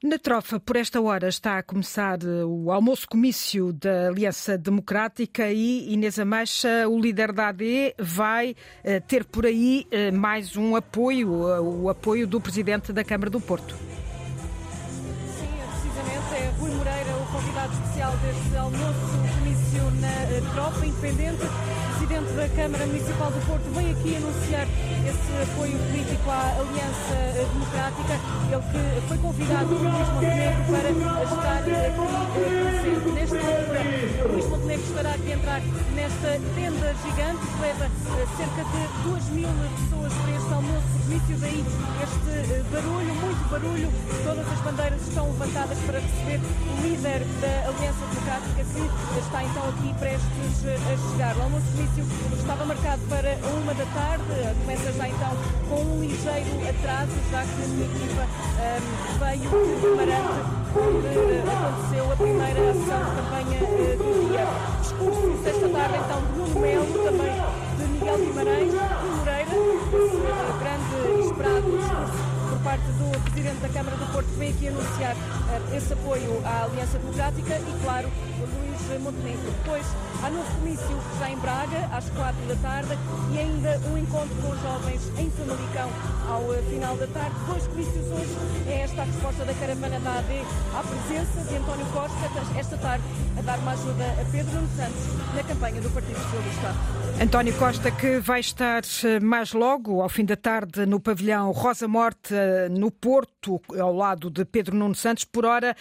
Na 0.00 0.16
trofa, 0.16 0.60
por 0.60 0.76
esta 0.76 1.00
hora, 1.00 1.28
está 1.28 1.58
a 1.58 1.62
começar 1.62 2.20
o 2.22 2.70
almoço-comício 2.70 3.72
da 3.72 4.06
Aliança 4.08 4.56
Democrática 4.56 5.50
e 5.50 5.92
Inês 5.92 6.20
Ameixa, 6.20 6.88
o 6.88 7.00
líder 7.00 7.32
da 7.32 7.48
AD, 7.48 7.96
vai 7.98 8.54
eh, 8.84 9.00
ter 9.00 9.24
por 9.24 9.44
aí 9.44 9.88
eh, 9.90 10.12
mais 10.12 10.56
um 10.56 10.76
apoio, 10.76 11.48
eh, 11.48 11.60
o 11.60 11.88
apoio 11.88 12.28
do 12.28 12.40
Presidente 12.40 12.92
da 12.92 13.02
Câmara 13.02 13.28
do 13.28 13.40
Porto. 13.40 13.74
Sim, 13.74 15.48
é 15.60 15.66
precisamente 15.66 16.44
é 16.44 16.52
Rui 16.60 16.70
Moreira, 16.70 17.16
o 17.16 17.26
convidado 17.32 17.72
especial 17.72 18.12
deste 18.18 18.56
almoço-comício 18.56 19.82
na 20.00 20.52
trofa 20.54 20.86
independente 20.86 21.42
Presidente 22.08 22.32
da 22.32 22.48
Câmara 22.56 22.86
Municipal 22.86 23.30
do 23.30 23.46
Porto 23.46 23.68
vem 23.76 23.92
aqui 23.92 24.16
anunciar 24.16 24.66
esse 25.04 25.28
apoio 25.44 25.76
político 25.76 26.30
à 26.30 26.56
Aliança 26.56 27.12
eh, 27.36 27.46
Democrática. 27.52 28.14
Ele 28.48 28.64
que 28.72 29.08
foi 29.08 29.18
convidado 29.18 29.68
por 29.68 29.84
Luís 29.84 30.08
Montenegro 30.08 30.64
para 30.72 30.88
estar 30.88 31.60
aqui 31.60 32.08
presente. 32.32 33.08
Nesta 33.12 33.36
altura, 33.36 33.80
Luís 34.24 34.46
Montenegro 34.48 34.86
estará 34.88 35.10
aqui 35.12 35.32
a 35.32 35.36
entrar 35.36 35.60
nesta 35.92 36.28
tenda 36.56 36.88
gigante 37.04 37.44
que 37.44 37.60
leva 37.60 37.86
cerca 38.40 38.62
de 38.64 38.80
2 39.04 39.28
mil 39.28 39.48
pessoas 39.76 40.12
para 40.16 40.32
este 40.32 40.52
almoço. 40.54 40.88
Comício 41.04 41.36
daí 41.44 41.64
este 42.08 42.72
barulho, 42.72 43.14
muito 43.20 43.50
barulho. 43.50 43.88
Todas 44.24 44.48
as 44.48 44.60
bandeiras 44.60 45.00
estão 45.02 45.26
levantadas 45.26 45.78
para 45.84 46.00
receber 46.00 46.40
o 46.40 46.82
líder 46.82 47.20
da 47.44 47.68
Aliança 47.68 48.00
Democrática 48.08 48.64
que 48.64 49.18
está 49.18 49.44
então 49.44 49.68
aqui 49.68 49.94
prestes 50.00 50.64
a 50.64 51.12
chegar. 51.12 51.36
O 51.36 51.42
almoço 51.42 51.68
comício 52.06 52.38
estava 52.38 52.64
marcado 52.64 53.02
para 53.08 53.36
uma 53.50 53.74
da 53.74 53.84
tarde, 53.86 54.24
começa 54.60 54.92
já 54.92 55.08
então 55.08 55.36
com 55.68 55.82
um 55.82 56.00
ligeiro 56.00 56.68
atraso, 56.68 57.12
já 57.30 57.42
que 57.42 57.62
a 57.62 57.66
minha 57.66 57.86
equipa 57.86 58.24
um, 58.58 58.82
veio 59.18 59.50
de 59.80 59.88
Marante, 59.96 60.42
onde 60.76 61.08
aconteceu 61.38 62.12
a 62.12 62.16
primeira 62.16 62.70
ação 62.70 63.02
de 63.04 63.16
campanha 63.16 63.60
uh, 63.62 63.96
do 63.98 64.08
dia. 64.28 64.46
Discurso 64.80 65.42
sexta 65.42 65.68
tarde 65.68 65.96
então 66.04 66.20
de 66.22 66.32
Nuno 66.38 66.60
Melo, 66.60 66.86
também 67.04 67.36
de 67.76 67.84
Miguel 67.84 68.18
Guimarães, 68.18 68.70
de 68.70 68.76
Moreira, 69.18 69.56
esse 69.98 70.54
grande 70.58 71.26
esperado 71.26 71.68
discurso 71.70 72.37
por 72.58 72.64
parte 72.64 72.84
do 72.98 73.10
Presidente 73.22 73.60
da 73.60 73.68
Câmara 73.68 73.96
do 73.96 74.12
Porto, 74.12 74.28
que 74.28 74.38
vem 74.38 74.50
aqui 74.50 74.68
anunciar 74.68 75.14
uh, 75.14 75.76
esse 75.76 75.92
apoio 75.92 76.42
à 76.44 76.64
Aliança 76.64 76.98
Democrática 76.98 77.54
e, 77.54 77.84
claro, 77.84 78.08
Luís 78.38 79.02
Montenegro. 79.02 79.50
Depois 79.62 79.86
há 80.22 80.30
novo 80.30 80.50
comício 80.58 80.98
já 81.18 81.30
em 81.30 81.36
Braga, 81.38 81.88
às 81.92 82.08
quatro 82.10 82.40
da 82.46 82.56
tarde, 82.56 82.98
e 83.32 83.38
ainda 83.38 83.78
um 83.90 83.98
encontro 83.98 84.34
com 84.42 84.50
os 84.50 84.60
jovens 84.60 85.02
em 85.18 85.30
Famalicão 85.30 85.90
ao 86.28 86.42
uh, 86.42 86.62
final 86.68 86.96
da 86.96 87.06
tarde. 87.06 87.36
Dois 87.46 87.66
comícios 87.66 88.06
hoje. 88.06 88.36
É 88.66 88.80
esta 88.82 89.02
a 89.02 89.04
resposta 89.04 89.44
da 89.44 89.54
caravana 89.54 90.00
da 90.00 90.18
AD 90.18 90.42
à 90.74 90.82
presença 90.82 91.40
de 91.48 91.56
António 91.56 91.86
Costa, 91.86 92.58
esta 92.58 92.76
tarde, 92.78 93.04
a 93.38 93.42
dar 93.42 93.58
uma 93.58 93.72
ajuda 93.72 94.04
a 94.20 94.24
Pedro 94.32 94.54
Nuno 94.54 94.68
Santos 94.76 95.34
na 95.34 95.42
campanha 95.44 95.80
do 95.80 95.90
Partido 95.90 96.18
Socialista. 96.18 96.74
António 97.20 97.54
Costa, 97.54 97.90
que 97.90 98.18
vai 98.20 98.40
estar 98.40 98.82
eh, 99.04 99.20
mais 99.20 99.52
logo, 99.52 100.00
ao 100.00 100.08
fim 100.08 100.24
da 100.24 100.36
tarde, 100.36 100.86
no 100.86 101.00
pavilhão 101.00 101.50
Rosa 101.50 101.88
Morte, 101.88 102.34
no 102.70 102.90
Porto, 102.90 103.60
ao 103.78 103.94
lado 103.94 104.30
de 104.30 104.44
Pedro 104.44 104.76
Nuno 104.76 104.94
Santos. 104.94 105.24
Por 105.24 105.44
hora, 105.44 105.76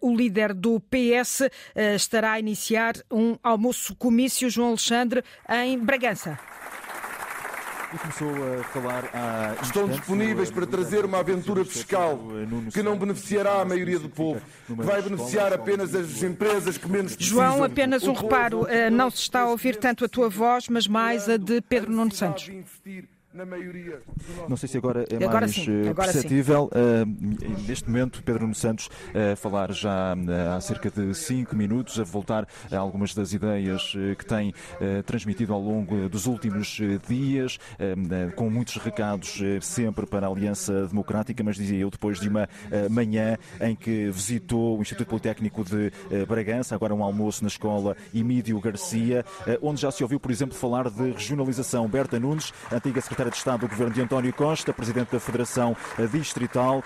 o 0.00 0.14
líder 0.14 0.52
do 0.54 0.80
PS 0.80 1.42
estará 1.94 2.32
a 2.32 2.40
iniciar 2.40 2.94
um 3.10 3.36
almoço-comício, 3.42 4.50
João 4.50 4.68
Alexandre, 4.68 5.22
em 5.48 5.78
Bragança. 5.78 6.38
E 7.94 7.98
começou 7.98 8.28
a 8.30 8.64
falar 8.64 9.04
Estão 9.62 9.88
disponíveis 9.88 10.50
para 10.50 10.66
trazer 10.66 11.04
uma 11.04 11.20
aventura 11.20 11.64
fiscal 11.64 12.18
que 12.72 12.82
não 12.82 12.98
beneficiará 12.98 13.60
a 13.60 13.64
maioria 13.64 14.00
do 14.00 14.08
povo, 14.08 14.42
que 14.66 14.74
vai 14.74 15.00
beneficiar 15.00 15.52
apenas 15.52 15.94
as 15.94 16.20
empresas 16.22 16.76
que 16.76 16.88
menos 16.88 17.14
precisam. 17.14 17.38
João, 17.38 17.62
apenas 17.62 18.02
um 18.02 18.12
reparo, 18.12 18.66
não 18.90 19.08
se 19.08 19.18
está 19.18 19.42
a 19.42 19.50
ouvir 19.50 19.76
tanto 19.76 20.04
a 20.04 20.08
tua 20.08 20.28
voz, 20.28 20.68
mas 20.68 20.88
mais 20.88 21.28
a 21.28 21.36
de 21.36 21.60
Pedro 21.60 21.92
Nuno 21.92 22.12
Santos 22.12 22.50
na 23.36 23.44
maioria. 23.44 24.00
Não 24.48 24.56
sei 24.56 24.68
se 24.68 24.78
agora 24.78 25.04
é 25.10 25.16
agora 25.16 25.40
mais 25.40 25.52
sim, 25.52 25.88
agora 25.88 26.10
perceptível. 26.10 26.70
Uh, 26.72 27.66
neste 27.68 27.88
momento, 27.88 28.22
Pedro 28.22 28.42
Nuno 28.42 28.54
Santos 28.54 28.88
a 29.14 29.34
uh, 29.34 29.36
falar 29.36 29.72
já 29.72 30.14
uh, 30.14 30.56
há 30.56 30.60
cerca 30.60 30.90
de 30.90 31.14
cinco 31.14 31.54
minutos, 31.54 32.00
a 32.00 32.04
voltar 32.04 32.48
a 32.70 32.76
algumas 32.76 33.14
das 33.14 33.32
ideias 33.32 33.92
que 34.18 34.24
tem 34.24 34.54
transmitido 35.04 35.52
ao 35.52 35.60
longo 35.60 36.08
dos 36.08 36.26
últimos 36.26 36.78
dias, 37.08 37.58
com 38.34 38.48
muitos 38.48 38.76
recados 38.76 39.40
sempre 39.60 40.06
para 40.06 40.26
a 40.26 40.30
Aliança 40.30 40.86
Democrática, 40.86 41.42
mas 41.42 41.56
dizia 41.56 41.78
eu, 41.78 41.90
depois 41.90 42.20
de 42.20 42.28
uma 42.28 42.48
manhã 42.90 43.36
em 43.60 43.74
que 43.74 44.10
visitou 44.10 44.78
o 44.78 44.82
Instituto 44.82 45.08
Politécnico 45.08 45.64
de 45.64 45.92
Bragança, 46.26 46.74
agora 46.74 46.94
um 46.94 47.02
almoço 47.02 47.42
na 47.42 47.48
escola 47.48 47.96
Emílio 48.14 48.60
Garcia, 48.60 49.24
onde 49.60 49.80
já 49.80 49.90
se 49.90 50.02
ouviu, 50.02 50.20
por 50.20 50.30
exemplo, 50.30 50.56
falar 50.56 50.88
de 50.88 51.12
regionalização. 51.12 51.88
Berta 51.88 52.18
Nunes, 52.18 52.52
antiga 52.72 53.00
secretária 53.00 53.25
de 53.30 53.36
Estado 53.36 53.60
do 53.60 53.68
governo 53.68 53.92
de 53.92 54.00
António 54.00 54.32
Costa, 54.32 54.72
presidente 54.72 55.12
da 55.12 55.20
Federação 55.20 55.76
Distrital, 56.10 56.82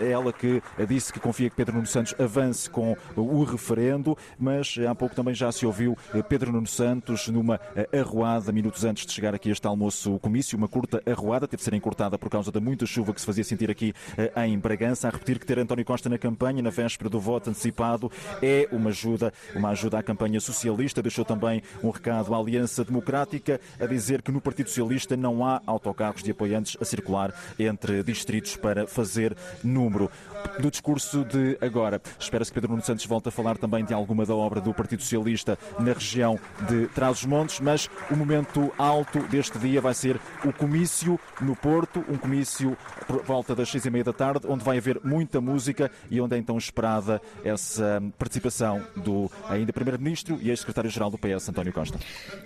é 0.00 0.10
ela 0.10 0.32
que 0.32 0.62
disse 0.88 1.12
que 1.12 1.20
confia 1.20 1.50
que 1.50 1.56
Pedro 1.56 1.74
Nuno 1.74 1.86
Santos 1.86 2.14
avance 2.18 2.68
com 2.68 2.96
o 3.14 3.44
referendo, 3.44 4.16
mas 4.38 4.76
há 4.88 4.94
pouco 4.94 5.14
também 5.14 5.34
já 5.34 5.50
se 5.52 5.66
ouviu 5.66 5.96
Pedro 6.28 6.52
Nuno 6.52 6.66
Santos 6.66 7.28
numa 7.28 7.60
arruada, 7.92 8.52
minutos 8.52 8.84
antes 8.84 9.06
de 9.06 9.12
chegar 9.12 9.34
aqui 9.34 9.48
a 9.48 9.52
este 9.52 9.66
almoço 9.66 10.14
o 10.14 10.18
comício, 10.18 10.56
uma 10.56 10.68
curta 10.68 11.02
arruada, 11.06 11.46
teve 11.46 11.58
de 11.58 11.64
ser 11.64 11.74
encurtada 11.74 12.18
por 12.18 12.30
causa 12.30 12.50
da 12.50 12.60
muita 12.60 12.86
chuva 12.86 13.12
que 13.12 13.20
se 13.20 13.26
fazia 13.26 13.44
sentir 13.44 13.70
aqui 13.70 13.92
em 14.36 14.58
Bragança, 14.58 15.08
a 15.08 15.10
repetir 15.10 15.38
que 15.38 15.46
ter 15.46 15.58
António 15.58 15.84
Costa 15.84 16.08
na 16.08 16.18
campanha, 16.18 16.62
na 16.62 16.70
véspera 16.70 17.08
do 17.10 17.20
voto 17.20 17.50
antecipado, 17.50 18.10
é 18.42 18.68
uma 18.72 18.90
ajuda, 18.90 19.32
uma 19.54 19.70
ajuda 19.70 19.98
à 19.98 20.02
campanha 20.02 20.40
socialista, 20.40 21.02
deixou 21.02 21.24
também 21.24 21.62
um 21.82 21.90
recado 21.90 22.34
à 22.34 22.38
Aliança 22.38 22.84
Democrática, 22.84 23.60
a 23.78 23.86
dizer 23.86 24.22
que 24.22 24.32
no 24.32 24.40
Partido 24.40 24.68
Socialista 24.68 25.16
não 25.16 25.44
há 25.44 25.60
autocarros 25.76 26.22
de 26.22 26.30
apoiantes 26.30 26.76
a 26.80 26.84
circular 26.84 27.32
entre 27.58 28.02
distritos 28.02 28.56
para 28.56 28.86
fazer 28.86 29.36
número. 29.62 30.10
Do 30.60 30.70
discurso 30.70 31.24
de 31.24 31.58
agora, 31.60 32.00
espera-se 32.18 32.50
que 32.50 32.54
Pedro 32.54 32.70
Nuno 32.70 32.82
Santos 32.82 33.04
volte 33.06 33.28
a 33.28 33.32
falar 33.32 33.56
também 33.58 33.84
de 33.84 33.92
alguma 33.94 34.24
da 34.24 34.34
obra 34.34 34.60
do 34.60 34.72
Partido 34.72 35.02
Socialista 35.02 35.58
na 35.78 35.92
região 35.92 36.38
de 36.68 36.86
Trás-os-Montes, 36.88 37.60
mas 37.60 37.88
o 38.10 38.16
momento 38.16 38.72
alto 38.78 39.20
deste 39.28 39.58
dia 39.58 39.80
vai 39.80 39.94
ser 39.94 40.20
o 40.44 40.52
comício 40.52 41.18
no 41.40 41.54
Porto, 41.54 42.04
um 42.08 42.16
comício 42.16 42.76
por 43.06 43.22
volta 43.22 43.54
das 43.54 43.68
seis 43.68 43.84
e 43.84 43.90
meia 43.90 44.04
da 44.04 44.12
tarde, 44.12 44.46
onde 44.48 44.64
vai 44.64 44.78
haver 44.78 45.00
muita 45.04 45.40
música 45.40 45.90
e 46.10 46.20
onde 46.20 46.34
é 46.34 46.38
então 46.38 46.56
esperada 46.56 47.20
essa 47.44 48.02
participação 48.18 48.82
do 48.96 49.30
ainda 49.48 49.72
Primeiro-Ministro 49.72 50.38
e 50.40 50.50
ex-Secretário-Geral 50.50 51.10
do 51.10 51.18
PS, 51.18 51.48
António 51.48 51.72
Costa. 51.72 51.98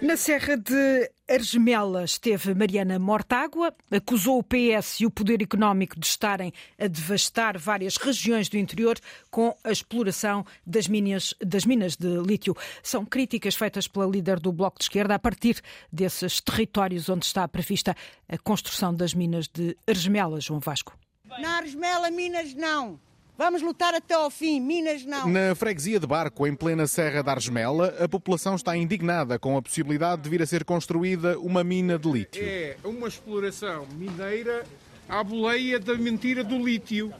Na 0.02 0.16
Serra 0.16 0.56
de 0.56 1.10
Argemelas 1.30 2.10
esteve 2.10 2.52
Mariana 2.56 2.98
Mortágua, 2.98 3.72
acusou 3.88 4.40
o 4.40 4.42
PS 4.42 4.98
e 4.98 5.06
o 5.06 5.10
poder 5.12 5.40
económico 5.40 5.98
de 5.98 6.04
estarem 6.04 6.52
a 6.76 6.88
devastar 6.88 7.56
várias 7.56 7.96
regiões 7.96 8.48
do 8.48 8.56
interior 8.56 8.98
com 9.30 9.56
a 9.62 9.70
exploração 9.70 10.44
das 10.66 10.88
minas, 10.88 11.32
das 11.40 11.64
minas 11.64 11.94
de 11.94 12.08
lítio. 12.26 12.56
São 12.82 13.06
críticas 13.06 13.54
feitas 13.54 13.86
pela 13.86 14.06
líder 14.06 14.40
do 14.40 14.52
Bloco 14.52 14.78
de 14.78 14.86
Esquerda 14.86 15.14
a 15.14 15.18
partir 15.20 15.62
desses 15.92 16.40
territórios 16.40 17.08
onde 17.08 17.24
está 17.24 17.46
prevista 17.46 17.96
a 18.28 18.36
construção 18.36 18.92
das 18.92 19.14
minas 19.14 19.46
de 19.46 19.76
Argemelas, 19.86 20.42
João 20.42 20.58
Vasco. 20.58 20.98
Na 21.38 21.58
Argemela, 21.58 22.10
Minas 22.10 22.54
não. 22.54 22.98
Vamos 23.40 23.62
lutar 23.62 23.94
até 23.94 24.12
ao 24.12 24.31
fim, 24.31 24.61
Minas 24.61 25.03
não. 25.03 25.26
Na 25.26 25.55
freguesia 25.55 25.98
de 25.98 26.07
Barco, 26.07 26.46
em 26.46 26.55
plena 26.55 26.87
Serra 26.87 27.22
da 27.22 27.33
Argemela, 27.33 27.87
a 27.98 28.07
população 28.07 28.55
está 28.55 28.76
indignada 28.76 29.38
com 29.38 29.57
a 29.57 29.62
possibilidade 29.62 30.20
de 30.20 30.29
vir 30.29 30.42
a 30.42 30.46
ser 30.46 30.62
construída 30.62 31.38
uma 31.38 31.64
mina 31.64 31.98
de 31.98 32.07
lítio. 32.07 32.44
É 32.44 32.76
uma 32.85 33.09
exploração 33.09 33.87
mineira 33.96 34.66
à 35.09 35.24
boleia 35.24 35.81
da 35.81 35.94
mentira 35.94 36.44
do 36.44 36.59
lítio. 36.62 37.14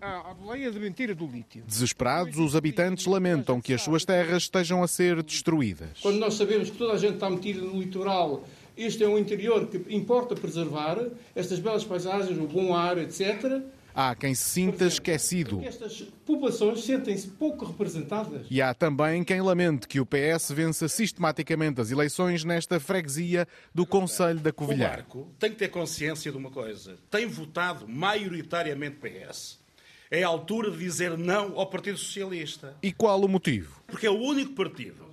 À 0.00 0.32
boleia 0.32 0.72
da 0.72 0.80
mentira 0.80 1.14
do 1.14 1.26
lítio. 1.26 1.62
Desesperados, 1.66 2.38
os 2.38 2.56
habitantes 2.56 3.04
lamentam 3.04 3.60
que 3.60 3.74
as 3.74 3.82
suas 3.82 4.06
terras 4.06 4.44
estejam 4.44 4.82
a 4.82 4.88
ser 4.88 5.22
destruídas. 5.22 6.00
Quando 6.00 6.18
nós 6.18 6.32
sabemos 6.32 6.70
que 6.70 6.78
toda 6.78 6.94
a 6.94 6.98
gente 6.98 7.16
está 7.16 7.28
metida 7.28 7.60
no 7.60 7.78
litoral, 7.78 8.42
este 8.74 9.04
é 9.04 9.08
um 9.08 9.18
interior 9.18 9.66
que 9.66 9.94
importa 9.94 10.34
preservar, 10.34 10.98
estas 11.34 11.58
belas 11.58 11.84
paisagens, 11.84 12.38
o 12.38 12.46
bom 12.46 12.74
ar, 12.74 12.96
etc. 12.96 13.60
Há 13.98 14.14
quem 14.14 14.34
se 14.34 14.44
sinta 14.50 14.84
esquecido. 14.84 15.62
Estas 15.64 16.02
populações 16.26 16.84
sentem-se 16.84 17.28
pouco 17.28 17.64
representadas. 17.64 18.46
E 18.50 18.60
há 18.60 18.74
também 18.74 19.24
quem 19.24 19.40
lamente 19.40 19.88
que 19.88 19.98
o 19.98 20.04
PS 20.04 20.50
vença 20.50 20.86
sistematicamente 20.86 21.80
as 21.80 21.90
eleições 21.90 22.44
nesta 22.44 22.78
freguesia 22.78 23.48
do 23.74 23.86
Conselho 23.86 24.38
da 24.38 24.52
Covilhã. 24.52 24.86
O 24.86 24.90
Marco 24.90 25.28
tem 25.38 25.50
que 25.50 25.56
ter 25.56 25.68
consciência 25.68 26.30
de 26.30 26.36
uma 26.36 26.50
coisa. 26.50 26.98
Tem 27.10 27.26
votado 27.26 27.88
maioritariamente 27.88 28.96
PS. 28.96 29.58
É 30.10 30.22
a 30.22 30.28
altura 30.28 30.70
de 30.70 30.76
dizer 30.76 31.16
não 31.16 31.58
ao 31.58 31.66
Partido 31.66 31.96
Socialista. 31.96 32.76
E 32.82 32.92
qual 32.92 33.18
o 33.22 33.28
motivo? 33.28 33.82
Porque 33.86 34.06
é 34.06 34.10
o 34.10 34.20
único 34.20 34.52
partido 34.52 35.06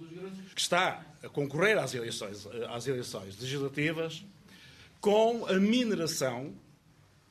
que 0.54 0.60
está 0.60 1.06
a 1.24 1.30
concorrer 1.30 1.78
às 1.78 1.93
eleições, 1.93 2.46
às 2.69 2.86
eleições 2.86 3.39
legislativas 3.39 4.26
com 5.00 5.46
a 5.48 5.54
mineração 5.54 6.54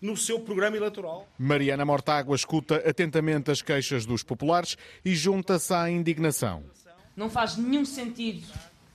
no 0.02 0.16
seu 0.16 0.40
programa 0.40 0.76
eleitoral. 0.76 1.28
Mariana 1.38 1.84
Mortágua 1.84 2.34
escuta 2.34 2.76
atentamente 2.76 3.52
as 3.52 3.62
queixas 3.62 4.04
dos 4.04 4.24
populares 4.24 4.76
e 5.04 5.14
junta-se 5.14 5.72
à 5.72 5.88
indignação. 5.88 6.64
Não 7.16 7.30
faz 7.30 7.56
nenhum 7.56 7.84
sentido 7.84 8.46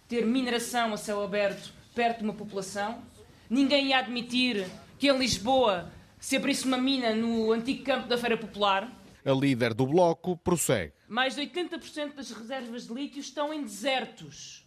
ter 0.08 0.26
mineração 0.26 0.94
a 0.94 0.98
céu 0.98 1.24
aberto 1.24 1.72
perto 1.96 2.20
de 2.20 2.24
uma 2.26 2.34
população. 2.34 3.02
Ninguém 3.50 3.88
ia 3.88 4.00
admitir 4.00 4.68
que 5.00 5.10
em 5.10 5.18
Lisboa 5.18 5.90
se 6.20 6.36
abrisse 6.36 6.66
uma 6.66 6.78
mina 6.78 7.16
no 7.16 7.52
antigo 7.54 7.84
campo 7.84 8.08
da 8.08 8.18
Feira 8.18 8.38
Popular. 8.38 8.92
A 9.24 9.32
líder 9.32 9.74
do 9.74 9.88
bloco 9.88 10.36
prossegue. 10.38 10.94
Mais 11.08 11.36
de 11.36 11.42
80% 11.42 12.16
das 12.16 12.32
reservas 12.32 12.88
de 12.88 12.94
lítio 12.94 13.20
estão 13.20 13.54
em 13.54 13.64
desertos. 13.64 14.66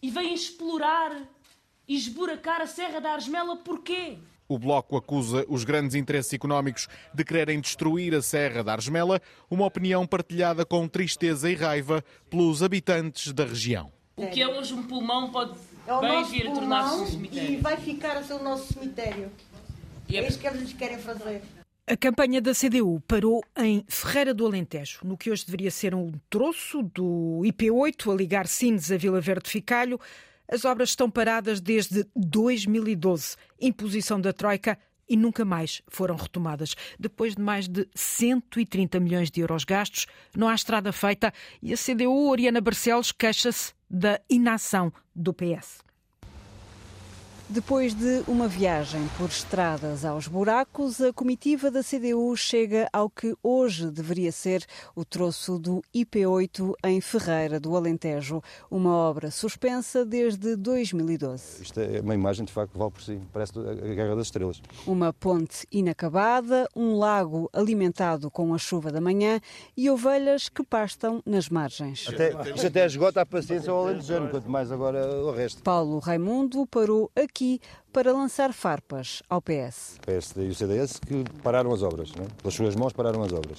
E 0.00 0.10
vêm 0.10 0.34
explorar 0.34 1.12
e 1.86 1.96
esburacar 1.96 2.60
a 2.60 2.66
Serra 2.66 3.00
da 3.00 3.12
Argemela 3.12 3.56
porquê? 3.56 4.18
O 4.48 4.58
Bloco 4.58 4.96
acusa 4.96 5.44
os 5.48 5.64
grandes 5.64 5.94
interesses 5.94 6.32
económicos 6.34 6.86
de 7.14 7.24
quererem 7.24 7.60
destruir 7.60 8.14
a 8.14 8.20
Serra 8.20 8.62
da 8.62 8.72
Argemela, 8.72 9.20
uma 9.50 9.64
opinião 9.64 10.06
partilhada 10.06 10.64
com 10.66 10.86
tristeza 10.86 11.50
e 11.50 11.54
raiva 11.54 12.04
pelos 12.28 12.62
habitantes 12.62 13.32
da 13.32 13.44
região. 13.44 13.90
O 14.16 14.26
que 14.28 14.42
é 14.42 14.48
hoje 14.48 14.74
um 14.74 14.82
pulmão 14.82 15.30
pode 15.30 15.54
É 15.86 15.92
o 15.92 16.00
bem 16.00 16.12
nosso 16.12 16.30
vir 16.30 16.46
a 16.46 16.52
tornar-se 16.52 16.94
um 17.00 17.06
cemitério. 17.06 17.52
e 17.52 17.56
vai 17.56 17.76
ficar 17.76 18.16
a 18.16 18.22
ser 18.22 18.34
o 18.34 18.42
nosso 18.42 18.72
cemitério. 18.72 19.30
E 20.08 20.16
é 20.16 20.22
É 20.22 20.28
isso 20.28 20.38
que 20.38 20.46
eles 20.46 20.72
querem 20.72 20.98
fazer. 20.98 21.42
A 21.86 21.96
campanha 21.96 22.40
da 22.40 22.52
CDU 22.54 23.02
parou 23.06 23.42
em 23.58 23.84
Ferreira 23.88 24.32
do 24.32 24.46
Alentejo, 24.46 25.00
no 25.04 25.18
que 25.18 25.30
hoje 25.30 25.44
deveria 25.44 25.70
ser 25.70 25.94
um 25.94 26.12
troço 26.30 26.82
do 26.82 27.42
IP8 27.44 28.10
a 28.10 28.14
ligar 28.16 28.46
Sines 28.46 28.90
a 28.90 28.96
Vila 28.96 29.20
Verde 29.20 29.50
Ficalho. 29.50 30.00
As 30.48 30.64
obras 30.64 30.90
estão 30.90 31.10
paradas 31.10 31.60
desde 31.60 32.06
2012, 32.14 33.36
imposição 33.60 34.20
da 34.20 34.32
Troika, 34.32 34.78
e 35.08 35.16
nunca 35.16 35.44
mais 35.44 35.82
foram 35.88 36.16
retomadas. 36.16 36.74
Depois 36.98 37.34
de 37.34 37.42
mais 37.42 37.68
de 37.68 37.86
130 37.94 38.98
milhões 39.00 39.30
de 39.30 39.40
euros 39.40 39.64
gastos, 39.64 40.06
não 40.36 40.48
há 40.48 40.54
estrada 40.54 40.92
feita 40.92 41.32
e 41.62 41.72
a 41.72 41.76
CDU, 41.76 42.28
Oriana 42.28 42.60
Barcelos, 42.60 43.12
queixa-se 43.12 43.74
da 43.88 44.20
inação 44.28 44.92
do 45.14 45.32
PS. 45.32 45.84
Depois 47.46 47.92
de 47.92 48.24
uma 48.26 48.48
viagem 48.48 49.06
por 49.18 49.28
estradas 49.28 50.02
aos 50.02 50.26
buracos, 50.26 50.98
a 51.02 51.12
comitiva 51.12 51.70
da 51.70 51.82
CDU 51.84 52.34
chega 52.34 52.88
ao 52.90 53.10
que 53.10 53.36
hoje 53.42 53.90
deveria 53.90 54.32
ser 54.32 54.64
o 54.96 55.04
troço 55.04 55.58
do 55.58 55.82
IP8 55.94 56.72
em 56.84 57.02
Ferreira 57.02 57.60
do 57.60 57.76
Alentejo, 57.76 58.42
uma 58.70 58.94
obra 58.94 59.30
suspensa 59.30 60.06
desde 60.06 60.56
2012. 60.56 61.62
Isto 61.62 61.80
é 61.80 62.00
uma 62.00 62.14
imagem, 62.14 62.46
de 62.46 62.52
facto, 62.52 62.72
que 62.72 62.78
vale 62.78 62.90
por 62.90 63.02
si. 63.02 63.20
Parece 63.30 63.52
a 63.58 63.94
Guerra 63.94 64.16
das 64.16 64.28
Estrelas. 64.28 64.62
Uma 64.86 65.12
ponte 65.12 65.66
inacabada, 65.70 66.66
um 66.74 66.96
lago 66.96 67.50
alimentado 67.52 68.30
com 68.30 68.54
a 68.54 68.58
chuva 68.58 68.90
da 68.90 69.02
manhã 69.02 69.38
e 69.76 69.90
ovelhas 69.90 70.48
que 70.48 70.64
pastam 70.64 71.22
nas 71.26 71.50
margens. 71.50 72.06
Até, 72.08 72.30
isto 72.54 72.66
até 72.66 72.86
esgota 72.86 73.20
a 73.20 73.26
paciência 73.26 73.70
ao 73.70 73.86
alentejano, 73.86 74.30
quanto 74.30 74.50
mais 74.50 74.72
agora 74.72 75.06
o 75.22 75.30
resto. 75.30 75.62
Paulo 75.62 75.98
Raimundo 75.98 76.66
parou 76.66 77.10
aqui 77.14 77.33
para 77.92 78.12
lançar 78.12 78.52
farpas 78.52 79.22
ao 79.28 79.40
PS. 79.40 79.96
O 79.98 80.06
PSD 80.06 80.46
e 80.46 80.48
o 80.50 80.54
CDS 80.54 80.98
que 80.98 81.24
pararam 81.42 81.72
as 81.72 81.82
obras, 81.82 82.12
né? 82.12 82.26
pelas 82.38 82.54
suas 82.54 82.74
mãos 82.74 82.92
pararam 82.92 83.22
as 83.22 83.32
obras. 83.32 83.58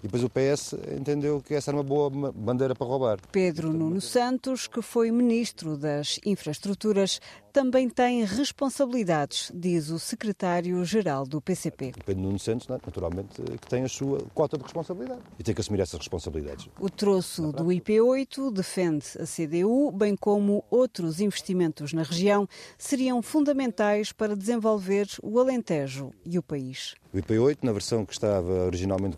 E 0.00 0.02
depois 0.02 0.22
o 0.22 0.30
PS 0.30 0.74
entendeu 0.96 1.40
que 1.40 1.54
essa 1.54 1.70
era 1.70 1.76
uma 1.76 1.82
boa 1.82 2.10
bandeira 2.10 2.74
para 2.74 2.86
roubar. 2.86 3.18
Pedro 3.32 3.72
Nuno 3.72 4.00
Santos, 4.00 4.66
que 4.66 4.82
foi 4.82 5.10
ministro 5.10 5.76
das 5.76 6.20
Infraestruturas, 6.24 7.20
também 7.56 7.88
tem 7.88 8.22
responsabilidades, 8.22 9.50
diz 9.54 9.88
o 9.88 9.98
secretário-geral 9.98 11.24
do 11.24 11.40
PCP. 11.40 11.94
O 11.96 12.04
Pedro 12.04 12.22
Nuno 12.22 12.38
Santos, 12.38 12.68
naturalmente, 12.68 13.40
que 13.40 13.66
tem 13.66 13.82
a 13.82 13.88
sua 13.88 14.18
cota 14.34 14.58
de 14.58 14.64
responsabilidade 14.64 15.22
e 15.38 15.42
tem 15.42 15.54
que 15.54 15.62
assumir 15.62 15.80
essas 15.80 15.98
responsabilidades. 15.98 16.68
O 16.78 16.90
troço 16.90 17.52
do 17.52 17.64
IP8 17.64 18.52
defende 18.52 19.06
a 19.18 19.24
CDU, 19.24 19.90
bem 19.90 20.14
como 20.14 20.66
outros 20.70 21.18
investimentos 21.18 21.94
na 21.94 22.02
região, 22.02 22.46
seriam 22.76 23.22
fundamentais 23.22 24.12
para 24.12 24.36
desenvolver 24.36 25.08
o 25.22 25.40
Alentejo 25.40 26.10
e 26.26 26.38
o 26.38 26.42
país. 26.42 26.94
O 27.10 27.16
IP8, 27.16 27.56
na 27.62 27.72
versão 27.72 28.04
que 28.04 28.12
estava 28.12 28.66
originalmente 28.66 29.16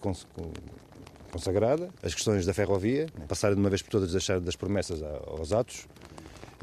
consagrada, 1.33 1.89
as 2.05 2.15
questões 2.15 2.47
da 2.47 2.55
ferrovia, 2.55 3.09
passarem 3.27 3.57
de 3.57 3.61
uma 3.61 3.69
vez 3.69 3.83
por 3.83 3.91
todas 3.91 4.13
deixar 4.13 4.39
das 4.39 4.55
promessas 4.55 5.03
aos 5.03 5.53
atos, 5.53 5.89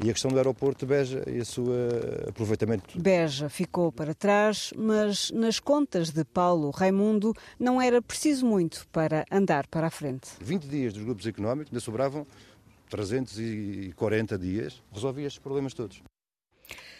e 0.04 0.10
a 0.10 0.12
questão 0.12 0.30
do 0.30 0.36
aeroporto 0.36 0.84
de 0.84 0.86
Beja 0.86 1.22
e 1.26 1.38
o 1.38 1.44
seu 1.44 1.64
aproveitamento. 2.28 3.00
Beja 3.00 3.48
ficou 3.48 3.90
para 3.90 4.14
trás, 4.14 4.72
mas 4.76 5.30
nas 5.30 5.58
contas 5.58 6.10
de 6.10 6.24
Paulo 6.24 6.70
Raimundo 6.70 7.32
não 7.58 7.80
era 7.80 8.02
preciso 8.02 8.46
muito 8.46 8.86
para 8.92 9.24
andar 9.30 9.66
para 9.66 9.86
a 9.86 9.90
frente. 9.90 10.28
20 10.40 10.66
dias 10.66 10.92
dos 10.92 11.02
grupos 11.02 11.26
económicos, 11.26 11.72
ainda 11.72 11.80
sobravam 11.80 12.26
340 12.88 14.38
dias, 14.38 14.82
resolvia 14.92 15.26
estes 15.26 15.42
problemas 15.42 15.74
todos. 15.74 16.02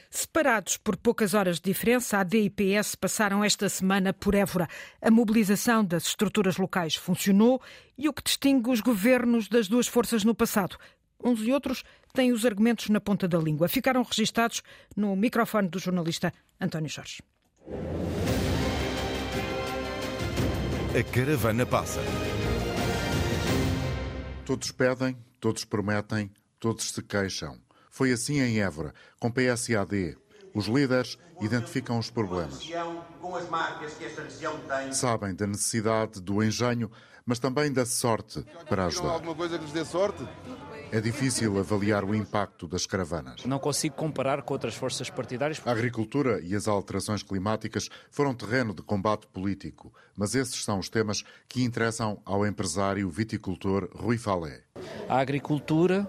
Separados 0.09 0.77
por 0.77 0.97
poucas 0.97 1.35
horas 1.35 1.57
de 1.57 1.71
diferença, 1.71 2.17
a 2.17 2.21
AD 2.21 2.39
e 2.39 2.51
PS 2.51 2.95
passaram 2.95 3.45
esta 3.45 3.69
semana 3.69 4.13
por 4.15 4.35
Évora. 4.35 4.69
A 5.03 5.11
mobilização 5.11 5.85
das 5.85 6.07
estruturas 6.07 6.57
locais 6.57 6.95
funcionou 6.95 7.61
e 7.99 8.09
o 8.09 8.13
que 8.13 8.23
distingue 8.23 8.71
os 8.71 8.81
governos 8.81 9.49
das 9.49 9.69
duas 9.69 9.87
forças 9.87 10.25
no 10.25 10.35
passado. 10.35 10.79
Uns 11.23 11.41
e 11.43 11.53
outros 11.53 11.83
têm 12.17 12.33
os 12.33 12.47
argumentos 12.47 12.89
na 12.89 12.99
ponta 12.99 13.29
da 13.29 13.39
língua. 13.39 13.69
Ficaram 13.69 14.03
registados 14.03 14.63
no 14.97 15.15
microfone 15.15 15.69
do 15.69 15.79
jornalista 15.79 16.33
António 16.59 16.89
Jorge. 16.89 17.23
A 20.99 21.03
caravana 21.13 21.67
passa. 21.67 22.01
Todos 24.47 24.73
pedem, 24.73 25.15
todos 25.39 25.67
prometem, 25.67 26.33
todos 26.59 26.91
se 26.91 27.03
queixam. 27.03 27.61
Foi 27.91 28.13
assim 28.13 28.41
em 28.41 28.61
Évora, 28.61 28.95
com 29.21 29.31
PSAD. 29.31 30.17
Os 30.55 30.67
líderes 30.67 31.19
identificam 31.43 31.99
os 31.99 32.11
problemas. 32.11 32.67
Sabem 34.93 35.35
da 35.35 35.47
necessidade 35.47 36.23
do 36.23 36.43
engenho, 36.43 36.91
mas 37.27 37.39
também 37.39 37.71
da 37.71 37.85
sorte 37.85 38.43
para 38.67 38.87
ajudar. 38.87 39.11
alguma 39.11 39.35
coisa 39.35 39.59
que 39.59 39.65
lhes 39.65 39.73
dê 39.73 39.85
sorte? 39.85 40.27
É 40.93 41.01
difícil 41.01 41.59
avaliar 41.59 42.05
o 42.05 42.15
impacto 42.15 42.69
das 42.69 42.87
caravanas. 42.87 43.45
Não 43.45 43.59
consigo 43.59 43.97
comparar 43.97 44.43
com 44.43 44.55
outras 44.55 44.75
forças 44.75 45.11
partidárias. 45.11 45.61
A 45.65 45.73
agricultura 45.73 46.41
e 46.41 46.55
as 46.55 46.69
alterações 46.69 47.23
climáticas 47.23 47.89
foram 48.11 48.35
terreno 48.35 48.73
de 48.73 48.83
combate 48.83 49.27
político, 49.27 49.93
mas 50.17 50.35
esses 50.35 50.63
são 50.63 50.79
os 50.79 50.89
temas 50.89 51.25
que 51.49 51.65
interessam 51.65 52.21
ao 52.25 52.47
empresário 52.47 53.11
viticultor 53.11 53.89
Rui 53.95 54.17
Falé. 54.17 54.63
A 55.09 55.19
agricultura 55.19 56.09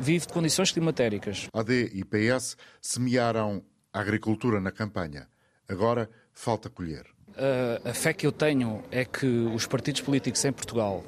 vive 0.00 0.26
de 0.26 0.32
condições 0.32 0.72
climatéricas. 0.72 1.46
AD 1.52 1.90
e 1.92 2.04
PS 2.04 2.56
semearam 2.80 3.62
a 3.92 4.00
agricultura 4.00 4.60
na 4.60 4.72
campanha. 4.72 5.28
Agora 5.68 6.08
falta 6.32 6.70
colher. 6.70 7.04
A, 7.36 7.90
a 7.90 7.94
fé 7.94 8.14
que 8.14 8.26
eu 8.26 8.32
tenho 8.32 8.82
é 8.90 9.04
que 9.04 9.26
os 9.26 9.66
partidos 9.66 10.00
políticos 10.00 10.42
em 10.44 10.52
Portugal 10.52 11.04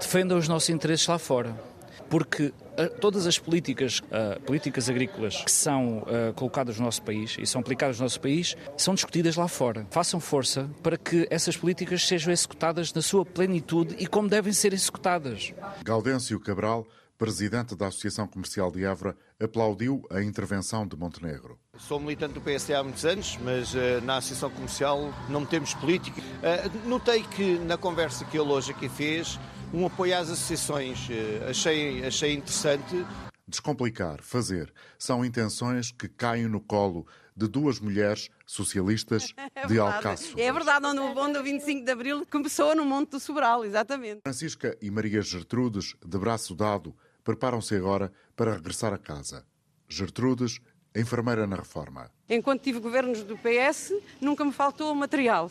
defendam 0.00 0.38
os 0.38 0.46
nossos 0.46 0.70
interesses 0.70 1.06
lá 1.08 1.18
fora. 1.18 1.71
Porque 2.12 2.48
uh, 2.48 3.00
todas 3.00 3.26
as 3.26 3.38
políticas, 3.38 4.00
uh, 4.00 4.38
políticas 4.42 4.90
agrícolas 4.90 5.42
que 5.42 5.50
são 5.50 6.00
uh, 6.00 6.34
colocadas 6.34 6.78
no 6.78 6.84
nosso 6.84 7.00
país 7.00 7.38
e 7.40 7.46
são 7.46 7.62
aplicadas 7.62 7.98
no 7.98 8.04
nosso 8.04 8.20
país 8.20 8.54
são 8.76 8.92
discutidas 8.92 9.34
lá 9.36 9.48
fora. 9.48 9.86
Façam 9.90 10.20
força 10.20 10.68
para 10.82 10.98
que 10.98 11.26
essas 11.30 11.56
políticas 11.56 12.06
sejam 12.06 12.30
executadas 12.30 12.92
na 12.92 13.00
sua 13.00 13.24
plenitude 13.24 13.96
e 13.98 14.06
como 14.06 14.28
devem 14.28 14.52
ser 14.52 14.74
executadas. 14.74 15.54
Gaudêncio 15.82 16.38
Cabral 16.38 16.86
presidente 17.22 17.76
da 17.76 17.86
Associação 17.86 18.26
Comercial 18.26 18.68
de 18.72 18.84
Évora, 18.84 19.16
aplaudiu 19.42 20.06
a 20.10 20.22
intervenção 20.22 20.86
de 20.86 20.96
Montenegro. 20.96 21.58
Sou 21.78 21.98
militante 21.98 22.34
do 22.34 22.40
PSD 22.40 22.74
há 22.74 22.82
muitos 22.82 23.04
anos, 23.04 23.38
mas 23.42 23.74
uh, 23.74 24.00
na 24.04 24.18
Associação 24.18 24.50
Comercial 24.50 25.12
não 25.28 25.44
temos 25.44 25.74
política. 25.74 26.20
Uh, 26.20 26.88
notei 26.88 27.22
que 27.24 27.58
na 27.58 27.76
conversa 27.76 28.24
que 28.24 28.38
ele 28.38 28.50
hoje 28.50 28.72
aqui 28.72 28.88
fez, 28.88 29.38
um 29.72 29.86
apoio 29.86 30.16
às 30.16 30.30
associações. 30.30 31.08
Uh, 31.08 31.50
achei, 31.50 32.04
achei 32.04 32.34
interessante. 32.34 33.04
Descomplicar, 33.48 34.22
fazer, 34.22 34.72
são 34.98 35.24
intenções 35.24 35.90
que 35.90 36.08
caem 36.08 36.46
no 36.46 36.60
colo 36.60 37.06
de 37.36 37.48
duas 37.48 37.80
mulheres 37.80 38.28
socialistas 38.46 39.34
é 39.54 39.66
de 39.66 39.78
Alcaço. 39.78 40.38
É 40.38 40.52
verdade, 40.52 40.86
onde, 40.86 41.00
onde 41.00 41.38
o 41.38 41.42
25 41.42 41.84
de 41.84 41.90
Abril 41.90 42.26
começou 42.30 42.74
no 42.74 42.84
Monte 42.84 43.10
do 43.10 43.20
Sobral, 43.20 43.64
exatamente. 43.64 44.20
Francisca 44.22 44.76
e 44.80 44.90
Maria 44.90 45.22
Gertrudes, 45.22 45.96
de 46.04 46.18
braço 46.18 46.54
dado, 46.54 46.94
preparam-se 47.24 47.74
agora 47.74 48.12
para 48.42 48.54
regressar 48.54 48.92
a 48.92 48.98
casa. 48.98 49.44
Gertrudes, 49.88 50.58
enfermeira 50.96 51.46
na 51.46 51.54
reforma. 51.54 52.10
Enquanto 52.28 52.62
tive 52.62 52.80
governos 52.80 53.22
do 53.22 53.38
PS, 53.38 53.94
nunca 54.20 54.44
me 54.44 54.50
faltou 54.50 54.92
material. 54.96 55.48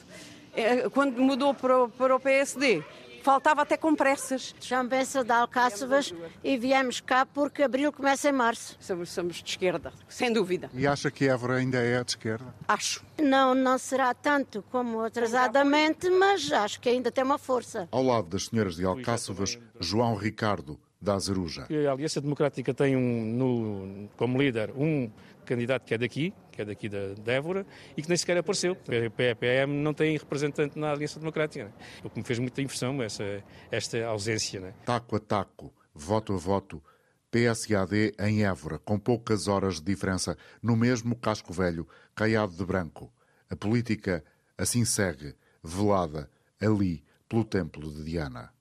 Quando 0.92 1.22
mudou 1.22 1.54
para 1.54 1.86
o, 1.86 1.89
para 1.89 2.14
o 2.14 2.20
PSD, 2.20 2.84
faltava 3.24 3.62
até 3.62 3.78
compressas. 3.78 4.54
Chamo-se 4.60 5.24
de 5.24 5.32
Alcáçovas 5.32 6.14
e 6.44 6.58
viemos 6.58 7.00
cá 7.00 7.26
porque 7.26 7.64
abril 7.64 7.94
começa 7.94 8.28
em 8.28 8.34
março. 8.34 8.76
Somos, 8.78 9.10
somos 9.10 9.38
de 9.38 9.52
esquerda, 9.52 9.94
sem 10.10 10.34
dúvida. 10.34 10.70
E 10.74 10.86
acha 10.86 11.10
que 11.10 11.30
Évora 11.30 11.56
ainda 11.56 11.78
é 11.78 12.04
de 12.04 12.12
esquerda? 12.12 12.54
Acho. 12.68 13.06
Não, 13.18 13.56
não 13.56 13.78
será 13.78 14.14
tanto 14.14 14.62
como 14.70 15.00
atrasadamente, 15.00 16.10
mas 16.10 16.52
acho 16.52 16.82
que 16.82 16.89
ainda 16.89 17.10
tem 17.10 17.24
uma 17.24 17.38
força. 17.38 17.88
Ao 17.89 18.04
lado 18.04 18.28
das 18.28 18.48
senhoras 18.48 18.76
de 18.76 18.84
Alcáçovas, 18.84 19.58
João 19.80 20.14
Ricardo, 20.14 20.78
da 21.02 21.16
Azeruja. 21.16 21.68
A 21.88 21.91
Aliança 21.91 22.22
Democrática 22.22 22.74
tem 22.74 22.95
um, 22.95 23.26
no, 23.26 24.10
como 24.16 24.39
líder 24.39 24.72
um 24.78 25.12
candidato 25.45 25.84
que 25.84 25.93
é 25.93 25.97
daqui, 25.97 26.34
que 26.52 26.62
é 26.62 26.66
daqui 26.66 26.88
da, 26.88 27.14
da 27.16 27.34
Évora, 27.34 27.66
e 27.97 28.02
que 28.02 28.08
nem 28.08 28.18
sequer 28.18 28.38
apareceu. 28.38 28.74
A 28.74 29.10
PPM 29.10 29.74
não 29.74 29.93
tem 29.93 30.16
representante 30.18 30.78
na 30.78 30.91
Aliança 30.91 31.20
Democrática. 31.20 31.66
Né? 31.66 31.72
O 32.04 32.10
que 32.10 32.20
me 32.20 32.26
fez 32.26 32.38
muita 32.38 32.62
impressão 32.62 33.02
essa, 33.02 33.43
esta 33.72 34.06
ausência. 34.06 34.60
Né? 34.60 34.74
Taco 34.86 35.16
a 35.16 35.20
taco, 35.20 35.74
voto 35.93 36.34
a 36.34 36.38
voto, 36.38 36.82
PSAD 37.32 38.14
em 38.20 38.43
Évora, 38.43 38.78
com 38.78 38.99
poucas 38.99 39.47
horas 39.47 39.76
de 39.76 39.84
diferença, 39.84 40.38
no 40.62 40.76
mesmo 40.76 41.16
casco 41.16 41.52
velho, 41.52 41.88
caiado 42.14 42.54
de 42.54 42.66
branco. 42.66 43.12
A 43.49 43.56
política 43.56 44.24
assim 44.58 44.86
segue, 44.86 45.34
velada, 45.64 46.30
ali, 46.60 47.04
pelo 47.28 47.43
templo 47.43 47.91
de 47.91 48.04
Diana. 48.04 48.54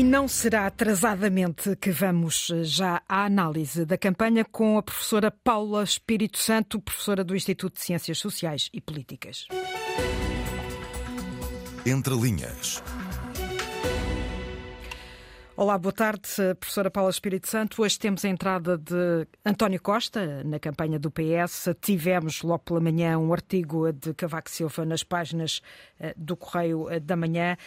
E 0.00 0.02
não 0.02 0.26
será 0.26 0.66
atrasadamente 0.66 1.76
que 1.76 1.90
vamos 1.90 2.48
eh, 2.48 2.64
já 2.64 3.02
à 3.06 3.26
análise 3.26 3.84
da 3.84 3.98
campanha 3.98 4.46
com 4.46 4.78
a 4.78 4.82
professora 4.82 5.30
Paula 5.30 5.84
Espírito 5.84 6.38
Santo, 6.38 6.80
professora 6.80 7.22
do 7.22 7.36
Instituto 7.36 7.74
de 7.74 7.82
Ciências 7.82 8.16
Sociais 8.16 8.70
e 8.72 8.80
Políticas. 8.80 9.46
Entre 11.84 12.14
linhas. 12.14 12.82
Olá, 15.60 15.76
boa 15.76 15.92
tarde, 15.92 16.22
professora 16.58 16.90
Paula 16.90 17.10
Espírito 17.10 17.46
Santo. 17.46 17.82
Hoje 17.82 17.98
temos 17.98 18.24
a 18.24 18.28
entrada 18.30 18.78
de 18.78 19.28
António 19.44 19.78
Costa 19.78 20.42
na 20.42 20.58
campanha 20.58 20.98
do 20.98 21.10
PS. 21.10 21.68
Tivemos 21.82 22.40
logo 22.40 22.60
pela 22.60 22.80
manhã 22.80 23.18
um 23.18 23.30
artigo 23.30 23.92
de 23.92 24.14
Cavaco 24.14 24.48
Silva 24.48 24.86
nas 24.86 25.04
páginas 25.04 25.60
eh, 26.00 26.14
do 26.16 26.34
Correio 26.34 26.88
eh, 26.88 26.98
da 26.98 27.14
Manhã. 27.14 27.58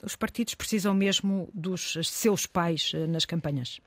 Os 0.00 0.14
partidos 0.14 0.54
precisam 0.54 0.94
mesmo 0.94 1.48
dos 1.52 1.98
seus 2.04 2.46
pais 2.46 2.92
eh, 2.94 3.04
nas 3.08 3.24
campanhas? 3.24 3.80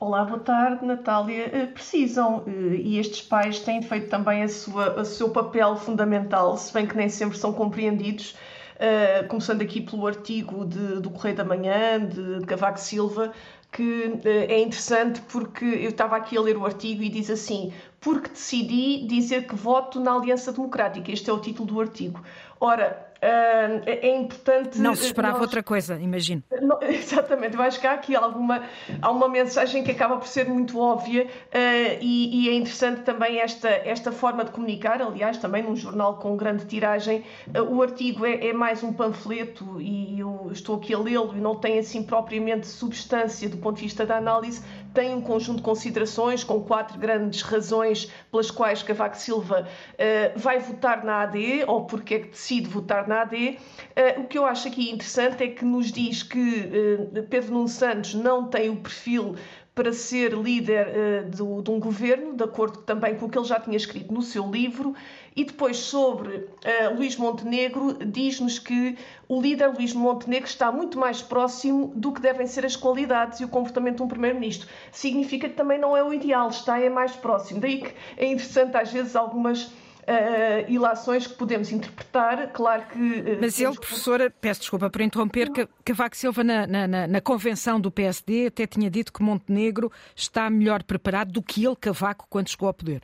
Olá, 0.00 0.24
boa 0.24 0.40
tarde, 0.40 0.82
Natália. 0.82 1.70
Precisam 1.74 2.42
e 2.48 2.98
estes 2.98 3.20
pais 3.20 3.60
têm 3.60 3.82
feito 3.82 4.08
também 4.08 4.42
a 4.42 4.48
sua, 4.48 4.98
o 4.98 5.04
seu 5.04 5.28
papel 5.28 5.76
fundamental, 5.76 6.56
se 6.56 6.72
bem 6.72 6.86
que 6.86 6.96
nem 6.96 7.10
sempre 7.10 7.36
são 7.36 7.52
compreendidos 7.52 8.34
uh, 8.76 9.26
começando 9.28 9.62
aqui 9.62 9.80
pelo 9.80 10.06
artigo 10.06 10.64
de, 10.64 11.00
do 11.00 11.10
Correio 11.10 11.36
da 11.36 11.44
Manhã, 11.44 12.04
de 12.06 12.44
Cavaco 12.46 12.78
Silva, 12.78 13.32
que 13.72 13.82
uh, 13.82 14.20
é 14.24 14.60
interessante 14.60 15.20
porque 15.22 15.64
eu 15.64 15.90
estava 15.90 16.16
aqui 16.16 16.36
a 16.36 16.40
ler 16.40 16.56
o 16.56 16.64
artigo 16.64 17.02
e 17.02 17.08
diz 17.08 17.30
assim: 17.30 17.72
porque 18.00 18.28
decidi 18.28 19.06
dizer 19.06 19.46
que 19.46 19.54
voto 19.54 19.98
na 19.98 20.14
Aliança 20.14 20.52
Democrática. 20.52 21.10
Este 21.10 21.30
é 21.30 21.32
o 21.32 21.38
título 21.38 21.66
do 21.66 21.80
artigo. 21.80 22.22
Ora, 22.60 23.12
é 23.20 24.16
importante. 24.16 24.78
Não 24.78 24.94
se 24.94 25.06
esperava 25.06 25.34
nós... 25.34 25.42
outra 25.42 25.62
coisa, 25.62 25.98
imagino. 26.00 26.42
Não, 26.60 26.78
exatamente, 26.82 27.56
eu 27.56 27.62
acho 27.62 27.80
que 27.80 27.86
há 27.86 27.92
aqui 27.92 28.16
alguma 28.16 28.62
há 29.00 29.10
uma 29.10 29.28
mensagem 29.28 29.82
que 29.84 29.90
acaba 29.90 30.16
por 30.16 30.26
ser 30.26 30.48
muito 30.48 30.78
óbvia 30.78 31.24
uh, 31.24 31.98
e, 32.00 32.46
e, 32.46 32.48
é 32.48 32.54
interessante 32.54 33.02
também 33.02 33.38
esta, 33.38 33.68
esta 33.68 34.12
forma 34.12 34.44
de 34.44 34.50
comunicar. 34.50 35.00
Aliás, 35.00 35.38
também 35.38 35.62
num 35.62 35.76
jornal 35.76 36.18
com 36.18 36.36
grande 36.36 36.64
tiragem, 36.66 37.24
uh, 37.54 37.62
o 37.62 37.82
artigo 37.82 38.24
é, 38.24 38.48
é, 38.48 38.52
mais 38.52 38.82
um 38.82 38.92
panfleto 38.92 39.80
e 39.80 40.18
eu 40.20 40.48
estou 40.52 40.76
aqui 40.76 40.94
a 40.94 40.98
lê-lo 40.98 41.34
e 41.36 41.40
não 41.40 41.54
tem 41.56 41.78
assim 41.78 42.02
propriamente 42.02 42.66
substância 42.66 43.48
do 43.48 43.56
ponto 43.56 43.76
de 43.76 43.82
vista 43.82 44.06
da 44.06 44.16
análise, 44.16 44.62
tem 44.94 45.12
um 45.12 45.20
conjunto 45.20 45.56
de 45.56 45.62
considerações 45.62 46.44
com 46.44 46.62
quatro 46.62 46.98
grandes 46.98 47.42
razões 47.42 48.10
pelas 48.30 48.50
quais 48.50 48.82
Cavaco 48.82 49.16
Silva 49.16 49.66
uh, 49.66 50.38
vai 50.38 50.60
votar 50.60 51.04
na 51.04 51.22
AD 51.22 51.64
ou 51.66 51.84
porque 51.84 52.14
é 52.14 52.18
que 52.20 52.28
decide 52.28 52.68
votar 52.68 53.08
na 53.08 53.22
AD. 53.22 53.34
Uh, 53.36 53.58
eh, 53.96 54.18
o 54.20 54.24
que 54.24 54.38
eu 54.38 54.46
acho 54.46 54.68
aqui 54.68 54.90
interessante 54.90 55.42
é 55.42 55.48
que 55.48 55.64
nos 55.64 55.90
diz 55.90 56.22
que 56.22 56.38
uh, 56.38 57.22
Pedro 57.24 57.52
Nuno 57.52 57.68
Santos 57.68 58.14
não 58.14 58.46
tem 58.46 58.70
o 58.70 58.76
perfil 58.76 59.34
para 59.74 59.92
ser 59.92 60.32
líder 60.32 60.86
uh, 60.86 61.30
do, 61.30 61.62
de 61.62 61.70
um 61.70 61.80
governo, 61.80 62.34
de 62.34 62.44
acordo 62.44 62.78
também 62.78 63.16
com 63.16 63.26
o 63.26 63.28
que 63.28 63.36
ele 63.36 63.46
já 63.46 63.58
tinha 63.58 63.76
escrito 63.76 64.14
no 64.14 64.22
seu 64.22 64.48
livro, 64.48 64.94
e 65.34 65.42
depois 65.44 65.78
sobre 65.78 66.36
uh, 66.36 66.94
Luís 66.96 67.16
Montenegro, 67.16 67.94
diz-nos 68.06 68.58
que 68.58 68.96
o 69.28 69.40
líder 69.40 69.72
Luís 69.72 69.92
Montenegro 69.92 70.46
está 70.46 70.70
muito 70.70 70.96
mais 70.96 71.20
próximo 71.20 71.92
do 71.96 72.12
que 72.12 72.20
devem 72.20 72.46
ser 72.46 72.64
as 72.64 72.76
qualidades 72.76 73.40
e 73.40 73.44
o 73.44 73.48
comportamento 73.48 73.96
de 73.96 74.02
um 74.04 74.08
primeiro-ministro. 74.08 74.68
Significa 74.92 75.48
que 75.48 75.56
também 75.56 75.78
não 75.78 75.96
é 75.96 76.04
o 76.04 76.14
ideal, 76.14 76.48
está 76.50 76.80
é 76.80 76.88
mais 76.88 77.16
próximo. 77.16 77.60
Daí 77.60 77.80
que 77.80 77.92
é 78.16 78.26
interessante 78.26 78.76
às 78.76 78.92
vezes 78.92 79.16
algumas 79.16 79.72
uh, 80.08 80.70
ilações 80.70 81.26
que 81.26 81.34
podemos 81.34 81.70
interpretar. 81.72 82.48
Claro 82.52 82.84
que. 82.86 82.98
Uh, 82.98 83.38
Mas 83.40 83.58
ele, 83.58 83.74
professora, 83.74 84.30
peço 84.30 84.60
desculpa 84.60 84.90
por 84.90 85.00
interromper, 85.00 85.50
que 85.50 85.68
Cavaco 85.84 86.16
Silva, 86.16 86.44
na, 86.44 86.66
na, 86.66 87.06
na, 87.06 87.20
convenção 87.20 87.80
do 87.80 87.90
PSD, 87.90 88.46
até 88.46 88.66
tinha 88.66 88.90
dito 88.90 89.12
que 89.12 89.22
Montenegro 89.22 89.90
está 90.14 90.48
melhor 90.50 90.82
preparado 90.82 91.32
do 91.32 91.42
que 91.42 91.64
ele, 91.64 91.76
Cavaco, 91.76 92.26
quando 92.28 92.48
chegou 92.48 92.68
ao 92.68 92.74
poder. 92.74 93.02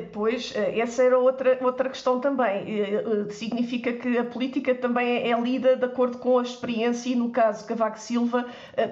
Pois, 0.00 0.52
eh, 0.54 0.80
essa 0.80 1.02
era 1.02 1.18
outra, 1.18 1.58
outra 1.62 1.88
questão 1.88 2.20
também. 2.20 2.80
Eh, 2.80 3.04
eh, 3.28 3.30
significa 3.30 3.92
que 3.92 4.18
a 4.18 4.24
política 4.24 4.74
também 4.74 5.30
é 5.30 5.40
lida 5.40 5.76
de 5.76 5.84
acordo 5.84 6.18
com 6.18 6.38
a 6.38 6.42
experiência 6.42 7.10
e, 7.10 7.14
no 7.14 7.30
caso 7.30 7.66
Cavaco 7.66 7.98
Silva, 7.98 8.46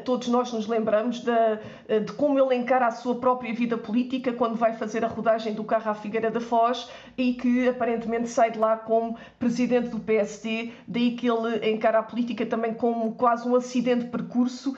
todos 0.04 0.28
nós 0.28 0.52
nos 0.52 0.66
lembramos 0.66 1.20
de, 1.20 2.00
de 2.00 2.12
como 2.12 2.38
ele 2.38 2.54
encara 2.54 2.86
a 2.86 2.90
sua 2.90 3.14
própria 3.16 3.52
vida 3.54 3.76
política 3.76 4.32
quando 4.32 4.56
vai 4.56 4.74
fazer 4.74 5.04
a 5.04 5.08
rodagem 5.08 5.54
do 5.54 5.64
carro 5.64 5.90
à 5.90 5.94
Figueira 5.94 6.30
da 6.30 6.40
Foz 6.40 6.88
e 7.16 7.34
que 7.34 7.68
aparentemente 7.68 8.28
sai 8.28 8.50
de 8.50 8.58
lá 8.58 8.76
como 8.76 9.16
presidente 9.38 9.88
do 9.88 9.98
PSD, 9.98 10.72
daí 10.86 11.12
que 11.12 11.28
ele 11.28 11.70
encara 11.70 11.98
a 11.98 12.02
política 12.02 12.46
também 12.46 12.74
como 12.74 13.14
quase 13.14 13.48
um 13.48 13.56
acidente 13.56 14.04
de 14.04 14.10
percurso 14.10 14.76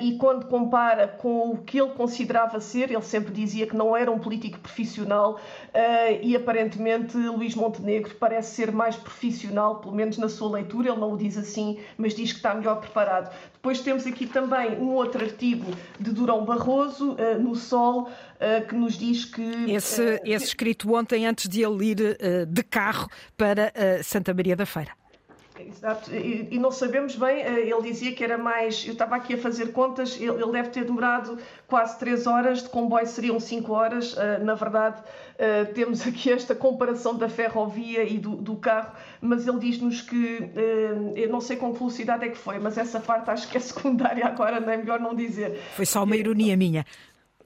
e 0.00 0.16
quando 0.16 0.46
compara 0.46 1.06
com 1.08 1.50
o 1.50 1.58
que 1.58 1.80
ele 1.80 1.90
considerava 1.90 2.60
ser, 2.60 2.90
ele 2.90 3.02
sempre 3.02 3.32
dizia 3.32 3.66
que 3.66 3.76
não 3.76 3.96
era 3.96 4.10
um 4.10 4.18
político 4.18 4.58
profissional 4.58 5.34
uh, 5.34 6.18
e 6.22 6.34
aparentemente 6.34 7.16
Luís 7.16 7.54
Montenegro 7.54 8.14
parece 8.16 8.54
ser 8.54 8.72
mais 8.72 8.96
profissional, 8.96 9.76
pelo 9.76 9.94
menos 9.94 10.18
na 10.18 10.28
sua 10.28 10.50
leitura, 10.50 10.90
ele 10.90 11.00
não 11.00 11.12
o 11.12 11.16
diz 11.16 11.36
assim, 11.36 11.78
mas 11.96 12.14
diz 12.14 12.32
que 12.32 12.38
está 12.38 12.54
melhor 12.54 12.80
preparado. 12.80 13.34
Depois 13.52 13.80
temos 13.80 14.06
aqui 14.06 14.26
também 14.26 14.78
um 14.78 14.90
outro 14.94 15.24
artigo 15.24 15.70
de 15.98 16.10
Durão 16.10 16.44
Barroso, 16.44 17.12
uh, 17.12 17.40
no 17.40 17.54
Sol, 17.54 18.08
que 18.68 18.74
nos 18.74 18.98
diz 18.98 19.24
que. 19.24 19.70
Esse, 19.70 20.20
esse 20.24 20.46
escrito 20.46 20.92
ontem, 20.92 21.24
antes 21.24 21.48
de 21.48 21.62
ele 21.62 21.92
ir 21.92 22.18
de 22.48 22.62
carro 22.64 23.08
para 23.36 23.72
Santa 24.02 24.34
Maria 24.34 24.56
da 24.56 24.66
Feira. 24.66 25.01
E, 26.12 26.48
e, 26.52 26.58
não 26.60 26.70
sabemos 26.70 27.16
bem, 27.16 27.42
eh, 27.42 27.68
ele 27.68 27.82
dizia 27.82 28.12
que 28.12 28.22
era 28.22 28.38
mais, 28.38 28.86
eu 28.86 28.92
estava 28.92 29.16
aqui 29.16 29.34
a 29.34 29.38
fazer 29.38 29.72
contas, 29.72 30.16
ele, 30.20 30.52
deve 30.52 30.68
ter 30.68 30.84
demorado 30.84 31.36
quase 31.66 31.98
3 31.98 32.24
horas, 32.28 32.62
de 32.62 32.68
comboio 32.68 33.04
seriam 33.04 33.40
5 33.40 33.72
horas, 33.72 34.12
uh, 34.12 34.44
na 34.44 34.54
verdade 34.54 35.00
uh, 35.00 35.74
temos 35.74 36.06
aqui 36.06 36.30
esta 36.30 36.54
comparação 36.54 37.16
da 37.16 37.28
ferrovia 37.28 38.04
e 38.04 38.16
do, 38.16 38.36
do 38.36 38.54
carro, 38.54 38.92
mas 39.20 39.48
ele 39.48 39.58
diz-nos 39.58 40.02
que, 40.02 40.50
eu 41.16 41.28
não 41.28 41.40
sei 41.40 41.56
com 41.56 41.72
que 41.72 41.78
velocidade 41.80 42.26
é 42.26 42.28
que 42.28 42.38
foi, 42.38 42.60
mas 42.60 42.78
essa 42.78 43.00
parte 43.00 43.28
acho 43.30 43.48
que 43.48 43.56
é 43.56 43.60
secundária 43.60 44.24
agora, 44.24 44.60
não 44.60 44.72
é 44.72 44.76
melhor 44.76 45.00
não 45.00 45.16
dizer. 45.16 45.60
Foi 45.74 45.84
só 45.84 46.04
uma 46.04 46.14
ironia 46.14 46.56
minha. 46.56 46.86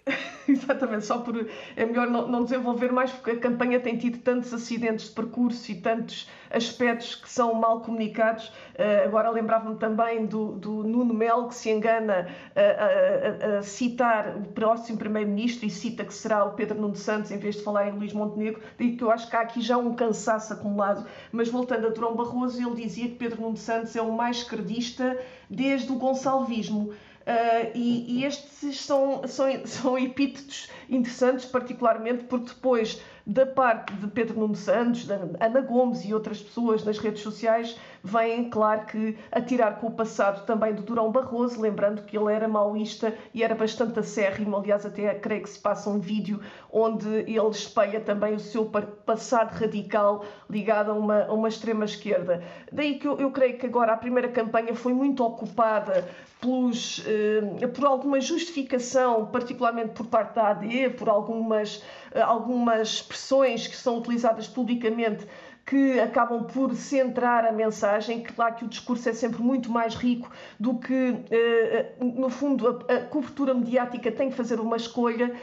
Exatamente, 0.48 1.04
só 1.04 1.18
por. 1.18 1.46
É 1.76 1.84
melhor 1.84 2.06
não, 2.06 2.28
não, 2.28 2.44
desenvolver 2.44 2.92
mais, 2.92 3.10
porque 3.10 3.32
a 3.32 3.38
campanha 3.38 3.80
tem 3.80 3.98
tido 3.98 4.18
tantos 4.18 4.54
acidentes 4.54 5.06
de 5.06 5.12
percurso 5.12 5.72
e 5.72 5.74
tantos 5.74 6.30
aspectos 6.50 7.16
que 7.16 7.28
são 7.28 7.54
mal 7.54 7.80
comunicados. 7.80 8.48
Uh, 8.78 9.04
agora 9.04 9.30
lembrava-me 9.30 9.76
também 9.76 10.24
do, 10.24 10.52
do, 10.52 10.84
Nuno 10.84 11.12
Melo, 11.12 11.48
que 11.48 11.54
se 11.56 11.70
engana 11.70 12.28
a, 12.54 13.56
a, 13.56 13.58
a 13.58 13.62
citar 13.62 14.36
o 14.36 14.44
próximo 14.52 14.98
Primeiro-Ministro 14.98 15.66
e 15.66 15.70
cita 15.70 16.04
que 16.04 16.14
será 16.14 16.44
o 16.44 16.52
Pedro 16.52 16.80
Nuno 16.80 16.94
Santos 16.94 17.32
em 17.32 17.38
vez 17.38 17.56
de 17.56 17.62
falar 17.62 17.88
em 17.88 17.92
Luís 17.92 18.12
Montenegro. 18.12 18.62
Daí 18.78 18.96
que 18.96 19.02
eu 19.02 19.10
acho 19.10 19.28
que 19.28 19.34
há 19.34 19.40
aqui 19.40 19.60
já 19.60 19.76
um 19.76 19.94
cansaço 19.94 20.52
acumulado. 20.52 21.04
Mas 21.32 21.48
voltando 21.48 21.88
a 21.88 21.90
Durão 21.90 22.14
Barroso, 22.14 22.64
ele 22.64 22.80
dizia 22.80 23.08
que 23.08 23.16
Pedro 23.16 23.42
Nuno 23.42 23.56
Santos 23.56 23.96
é 23.96 24.02
o 24.02 24.12
mais 24.12 24.38
esquerdista 24.38 25.18
desde 25.50 25.90
o 25.90 25.96
Gonçalvismo. 25.96 26.94
Uh, 27.26 27.72
e, 27.74 28.20
e, 28.20 28.24
estes 28.24 28.80
são, 28.80 29.26
são, 29.26 29.66
são 29.66 29.98
epítetos 29.98 30.68
interessantes, 30.88 31.44
particularmente 31.44 32.22
porque 32.24 32.54
depois 32.54 33.02
da 33.26 33.44
parte 33.44 33.92
de 33.94 34.06
Pedro 34.06 34.38
Nuno 34.38 34.54
Santos, 34.54 35.06
da 35.06 35.16
Ana 35.40 35.60
Gomes 35.60 36.04
e 36.04 36.14
outras 36.14 36.40
pessoas 36.40 36.84
nas 36.84 36.98
redes 36.98 37.22
sociais, 37.22 37.76
vêm, 38.06 38.48
claro 38.48 38.86
que, 38.86 39.18
atirar 39.32 39.80
com 39.80 39.88
o 39.88 39.90
passado 39.90 40.46
também 40.46 40.72
do 40.72 40.82
Durão 40.82 41.10
Barroso, 41.10 41.60
lembrando 41.60 42.02
que 42.02 42.16
ele 42.16 42.32
era 42.32 42.46
maoísta 42.46 43.12
e 43.34 43.42
era 43.42 43.54
bastante 43.54 43.98
acérrimo. 43.98 44.56
Aliás, 44.56 44.86
até 44.86 45.12
creio 45.14 45.42
que 45.42 45.50
se 45.50 45.58
passa 45.58 45.90
um 45.90 45.98
vídeo 45.98 46.40
onde 46.72 47.08
ele 47.08 47.50
espelha 47.50 48.00
também 48.00 48.34
o 48.34 48.40
seu 48.40 48.64
passado 49.04 49.52
radical 49.58 50.24
ligado 50.48 50.92
a 50.92 50.94
uma, 50.94 51.24
a 51.24 51.32
uma 51.32 51.48
extrema-esquerda. 51.48 52.42
Daí 52.70 52.98
que 52.98 53.08
eu, 53.08 53.18
eu 53.18 53.30
creio 53.32 53.58
que 53.58 53.66
agora 53.66 53.92
a 53.92 53.96
primeira 53.96 54.28
campanha 54.28 54.74
foi 54.74 54.92
muito 54.92 55.24
ocupada 55.24 56.08
pelos, 56.40 57.02
eh, 57.06 57.66
por 57.66 57.86
alguma 57.86 58.20
justificação, 58.20 59.26
particularmente 59.26 59.90
por 59.94 60.06
parte 60.06 60.34
da 60.34 60.48
AD, 60.48 60.90
por 60.90 61.08
algumas, 61.08 61.82
eh, 62.12 62.20
algumas 62.20 62.88
expressões 62.88 63.66
que 63.66 63.76
são 63.76 63.98
utilizadas 63.98 64.46
publicamente 64.46 65.26
que 65.66 65.98
acabam 65.98 66.44
por 66.44 66.74
centrar 66.76 67.44
a 67.44 67.50
mensagem. 67.50 68.22
Claro 68.22 68.54
que 68.54 68.64
o 68.64 68.68
discurso 68.68 69.08
é 69.08 69.12
sempre 69.12 69.42
muito 69.42 69.68
mais 69.70 69.96
rico 69.96 70.30
do 70.60 70.78
que, 70.78 71.16
eh, 71.28 71.92
no 72.00 72.30
fundo, 72.30 72.84
a 72.88 73.00
cobertura 73.00 73.52
mediática 73.52 74.12
tem 74.12 74.30
que 74.30 74.36
fazer 74.36 74.60
uma 74.60 74.76
escolha 74.76 75.34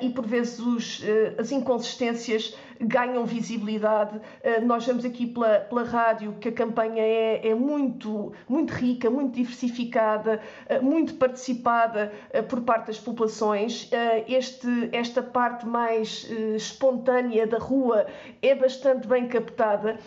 e, 0.00 0.08
por 0.08 0.26
vezes, 0.26 0.58
os, 0.58 1.02
as 1.36 1.52
inconsistências 1.52 2.56
ganham 2.80 3.24
visibilidade. 3.24 4.20
Eh, 4.42 4.60
nós 4.60 4.86
vemos 4.86 5.04
aqui 5.04 5.26
pela, 5.26 5.60
pela 5.60 5.84
rádio 5.84 6.34
que 6.40 6.48
a 6.48 6.52
campanha 6.52 7.02
é, 7.02 7.48
é 7.48 7.54
muito, 7.54 8.32
muito 8.48 8.72
rica, 8.72 9.10
muito 9.10 9.34
diversificada, 9.34 10.40
eh, 10.68 10.80
muito 10.80 11.14
participada 11.14 12.12
eh, 12.30 12.42
por 12.42 12.60
parte 12.62 12.88
das 12.88 12.98
populações. 12.98 13.90
Este, 14.26 14.88
esta 14.92 15.22
parte 15.22 15.66
mais 15.66 16.28
espontânea 16.56 17.46
da 17.46 17.58
rua 17.58 18.06
é 18.42 18.54
bastante 18.54 19.06
bem 19.06 19.26
captada 19.28 19.98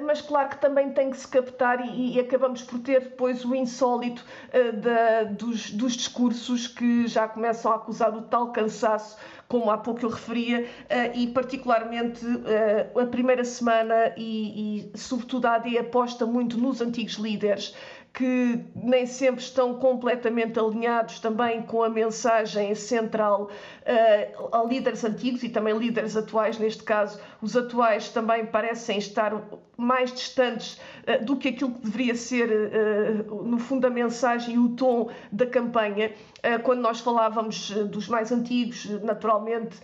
mas 0.00 0.20
claro 0.20 0.48
que 0.48 0.58
também 0.58 0.90
tem 0.92 1.10
que 1.10 1.16
se 1.16 1.28
captar 1.28 1.80
e, 1.86 2.16
e 2.16 2.20
acabamos 2.20 2.62
por 2.62 2.80
ter 2.80 3.02
depois 3.02 3.44
o 3.44 3.54
insólito 3.54 4.24
uh, 4.48 4.76
da, 4.76 5.24
dos, 5.24 5.70
dos, 5.70 5.92
discursos 5.92 6.66
que 6.66 7.06
já 7.06 7.28
começam 7.28 7.70
a 7.70 7.76
acusar 7.76 8.14
o 8.16 8.22
tal 8.22 8.52
cansaço 8.52 9.16
como 9.48 9.70
há 9.70 9.78
pouco 9.78 10.04
eu 10.04 10.10
referia, 10.10 10.68
eh, 10.88 11.12
e 11.14 11.26
particularmente 11.28 12.24
eh, 12.46 12.90
a 13.00 13.06
primeira 13.06 13.44
semana 13.44 14.12
e, 14.16 14.90
e 14.92 14.98
sobretudo 14.98 15.46
a 15.46 15.54
AD 15.54 15.78
aposta 15.78 16.26
muito 16.26 16.58
nos 16.58 16.80
antigos 16.80 17.14
líderes 17.14 17.74
que 18.16 18.64
nem 18.74 19.04
sempre 19.04 19.42
estão 19.42 19.74
completamente 19.74 20.58
alinhados 20.58 21.20
também 21.20 21.60
com 21.60 21.82
a 21.82 21.90
mensagem 21.90 22.74
central 22.74 23.50
uh, 23.82 24.56
a 24.56 24.64
líderes 24.64 25.04
antigos 25.04 25.42
e 25.42 25.50
também 25.50 25.76
líderes 25.76 26.16
atuais, 26.16 26.58
neste 26.58 26.82
caso, 26.82 27.20
os 27.42 27.54
atuais 27.54 28.08
também 28.08 28.46
parecem 28.46 28.96
estar 28.96 29.38
mais 29.76 30.14
distantes 30.14 30.80
uh, 31.06 31.22
do 31.26 31.36
que 31.36 31.48
aquilo 31.48 31.72
que 31.72 31.80
deveria 31.80 32.14
ser, 32.14 32.48
uh, 32.48 33.44
no 33.44 33.58
fundo, 33.58 33.86
a 33.86 33.90
mensagem 33.90 34.54
e 34.54 34.58
o 34.58 34.70
tom 34.70 35.10
da 35.30 35.46
campanha. 35.46 36.10
quando 36.62 36.80
nós 36.80 37.00
falávamos 37.00 37.70
dos 37.70 38.08
mais 38.08 38.32
antigos, 38.32 38.88
naturalmente, 39.02 39.76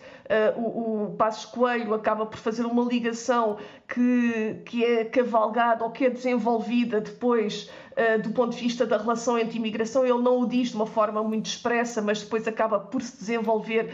o, 0.55 1.03
o 1.03 1.15
Passos 1.17 1.45
Coelho 1.45 1.93
acaba 1.93 2.25
por 2.25 2.37
fazer 2.37 2.65
uma 2.65 2.83
ligação 2.83 3.57
que, 3.87 4.61
que 4.65 4.83
é 4.83 5.05
cavalgada 5.05 5.83
ou 5.83 5.91
que 5.91 6.05
é 6.05 6.09
desenvolvida 6.09 7.01
depois 7.01 7.69
eh, 7.95 8.17
do 8.17 8.31
ponto 8.31 8.55
de 8.55 8.61
vista 8.61 8.85
da 8.85 8.97
relação 8.97 9.37
entre 9.37 9.57
imigração, 9.57 10.03
ele 10.05 10.21
não 10.21 10.41
o 10.41 10.47
diz 10.47 10.69
de 10.69 10.75
uma 10.75 10.85
forma 10.85 11.23
muito 11.23 11.47
expressa, 11.47 12.01
mas 12.01 12.21
depois 12.21 12.47
acaba 12.47 12.79
por 12.79 13.01
se 13.01 13.17
desenvolver 13.17 13.93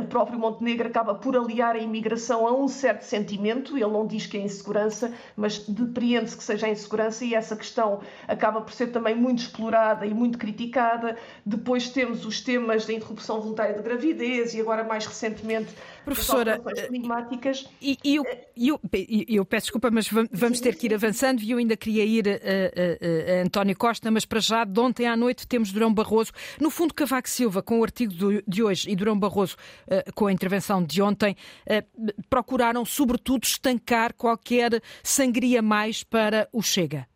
o 0.00 0.06
próprio 0.06 0.38
Montenegro 0.38 0.88
acaba 0.88 1.14
por 1.14 1.36
aliar 1.36 1.76
a 1.76 1.78
imigração 1.78 2.46
a 2.46 2.52
um 2.52 2.68
certo 2.68 3.02
sentimento, 3.02 3.76
ele 3.76 3.86
não 3.86 4.06
diz 4.06 4.26
que 4.26 4.36
é 4.36 4.40
insegurança, 4.40 5.12
mas 5.36 5.58
depreende-se 5.66 6.36
que 6.36 6.44
seja 6.44 6.68
insegurança 6.68 7.24
e 7.24 7.34
essa 7.34 7.56
questão 7.56 8.00
acaba 8.26 8.60
por 8.60 8.72
ser 8.72 8.88
também 8.88 9.14
muito 9.14 9.40
explorada 9.40 10.06
e 10.06 10.14
muito 10.14 10.38
criticada. 10.38 11.16
Depois 11.44 11.88
temos 11.88 12.24
os 12.24 12.40
temas 12.40 12.86
da 12.86 12.92
interrupção 12.92 13.40
voluntária 13.40 13.74
de 13.74 13.82
gravidez 13.82 14.54
e 14.54 14.60
agora 14.60 14.84
mais 14.84 15.06
recentemente 15.06 15.74
Professora, 16.04 16.60
eh, 16.76 16.86
climáticas. 16.88 17.68
E, 17.80 17.98
e 18.02 18.16
eu, 18.16 18.24
eu, 18.56 18.80
eu, 19.28 19.44
peço 19.44 19.66
desculpa, 19.66 19.90
mas 19.90 20.08
vamos 20.32 20.60
ter 20.60 20.74
que 20.74 20.86
ir 20.86 20.94
avançando 20.94 21.40
e 21.42 21.50
eu 21.50 21.58
ainda 21.58 21.76
queria 21.76 22.04
ir 22.04 22.28
a, 22.28 22.32
a, 22.32 23.38
a, 23.38 23.42
António 23.42 23.76
Costa, 23.76 24.10
mas 24.10 24.24
para 24.24 24.40
já, 24.40 24.64
de 24.64 24.80
ontem 24.80 25.06
à 25.06 25.16
noite 25.16 25.46
temos 25.46 25.72
Durão 25.72 25.92
Barroso. 25.92 26.32
No 26.60 26.70
fundo, 26.70 26.94
Cavaco 26.94 27.28
Silva, 27.28 27.62
com 27.62 27.80
o 27.80 27.84
artigo 27.84 28.12
de 28.46 28.62
hoje, 28.62 28.90
e 28.90 28.96
Durão 28.96 29.18
Barroso 29.18 29.56
eh, 29.56 29.69
com 30.14 30.26
a 30.26 30.32
intervenção 30.32 30.82
de 30.82 31.02
ontem, 31.02 31.36
eh, 31.66 31.84
procuraram, 32.28 32.84
sobretudo, 32.84 33.44
estancar 33.44 34.14
qualquer 34.14 34.82
sangria 35.02 35.62
mais 35.62 36.02
para 36.02 36.48
o 36.52 36.62
Chega. 36.62 37.09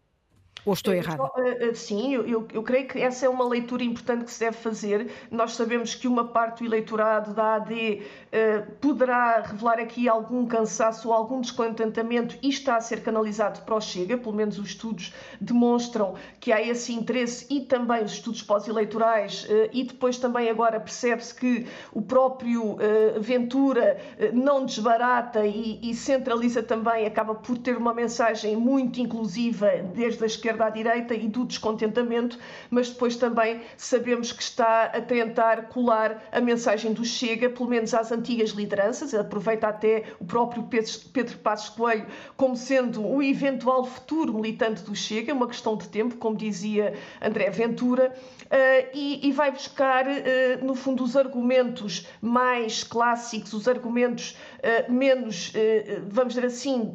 Ou 0.67 0.73
estou 0.73 0.95
errada? 0.95 1.31
Eh, 1.37 1.69
eh, 1.69 1.75
sim, 1.75 2.15
eu, 2.15 2.47
eu, 2.53 2.63
creio 2.63 2.89
que 2.89 2.99
essa 2.99 3.27
é 3.27 3.29
uma 3.29 3.47
leitura 3.47 3.85
importante 3.85 4.25
que 4.25 4.33
se 4.33 4.41
deve 4.41 4.57
fazer. 4.57 5.11
Nós 5.31 5.53
sabemos 5.53 5.95
que 5.95 6.09
uma 6.09 6.25
parte 6.25 6.61
do 6.61 6.67
eleitorado 6.67 7.35
da 7.35 7.57
AD 7.57 8.03
eh, 8.33 8.59
poderá 8.81 9.43
revelar 9.43 9.79
aqui 9.79 10.09
algum 10.09 10.47
cansaço 10.47 11.09
ou 11.09 11.15
algum 11.15 11.41
descontentamento 11.41 12.39
e 12.43 12.49
está 12.49 12.77
a 12.77 12.81
ser 12.81 13.03
canalizado 13.03 13.61
para 13.63 13.75
o 13.75 13.81
Chega, 13.81 14.17
pelo 14.17 14.35
menos 14.35 14.59
os 14.59 14.69
estudos 14.69 15.13
demonstram 15.39 16.15
que 16.41 16.51
há 16.51 16.63
esse 16.63 16.93
interesse 16.93 17.47
e 17.51 17.61
também 17.61 18.03
os 18.03 18.13
estudos 18.13 18.43
pós-eleitorais 18.43 19.47
e 19.73 19.85
depois 19.85 20.17
também 20.19 20.49
agora 20.49 20.81
percebe-se 20.81 21.35
que 21.35 21.67
o 21.93 22.01
próprio 22.01 22.79
Ventura 23.21 23.99
não 24.33 24.65
desbarata 24.65 25.47
e, 25.47 25.79
e 25.83 25.95
centraliza 25.95 26.63
também, 26.63 27.07
acaba 27.07 27.35
por 27.35 27.59
ter 27.59 27.77
uma 27.77 27.93
mensagem 27.93 28.57
muito 28.57 29.01
inclusiva 29.01 29.71
desde 29.95 30.23
a 30.23 30.27
esquerda 30.27 30.54
esquerda 30.55 30.67
à 30.67 30.71
direita 30.71 31.15
e 31.15 31.29
do 31.29 31.45
descontentamento, 31.45 32.39
mas 32.71 32.89
depois 32.89 33.17
também 33.17 33.61
sabemos 33.77 34.33
que 34.33 34.43
está 34.43 34.85
a 34.85 35.01
tentar 35.01 35.69
colar 35.69 36.23
a 36.31 36.41
mensagem 36.41 36.93
do 36.93 37.05
Chega, 37.05 37.51
pelo 37.51 37.69
menos 37.69 37.93
às 37.93 38.13
antigas 38.13 38.51
lideranças, 38.51 39.13
aproveita 39.15 39.69
até 39.69 40.05
o 40.21 40.25
próprio 40.25 40.63
Pedro 41.13 41.39
Passos 41.39 41.71
Coelho 41.71 42.07
como 42.37 42.57
sendo 42.57 43.05
o 43.05 43.23
eventual 43.23 43.85
futuro 43.85 44.35
militante 44.35 44.83
do 44.83 44.95
Chega, 44.95 45.35
uma 45.35 45.49
questão 45.49 45.77
de 45.77 45.89
tempo, 45.89 46.17
como 46.17 46.37
dizia 46.37 46.95
André 47.21 47.51
Ventura, 47.51 48.15
eh, 48.51 48.91
e 48.95 49.33
vai 49.33 49.51
buscar, 49.51 50.07
eh, 50.07 50.59
no 50.63 50.75
fundo, 50.75 51.03
os 51.03 51.17
argumentos 51.17 52.07
mais 52.21 52.85
clássicos, 52.85 53.53
os 53.53 53.67
argumentos 53.67 54.37
eh, 54.63 54.87
menos, 54.89 55.53
vamos 56.09 56.35
dizer 56.35 56.47
assim, 56.47 56.93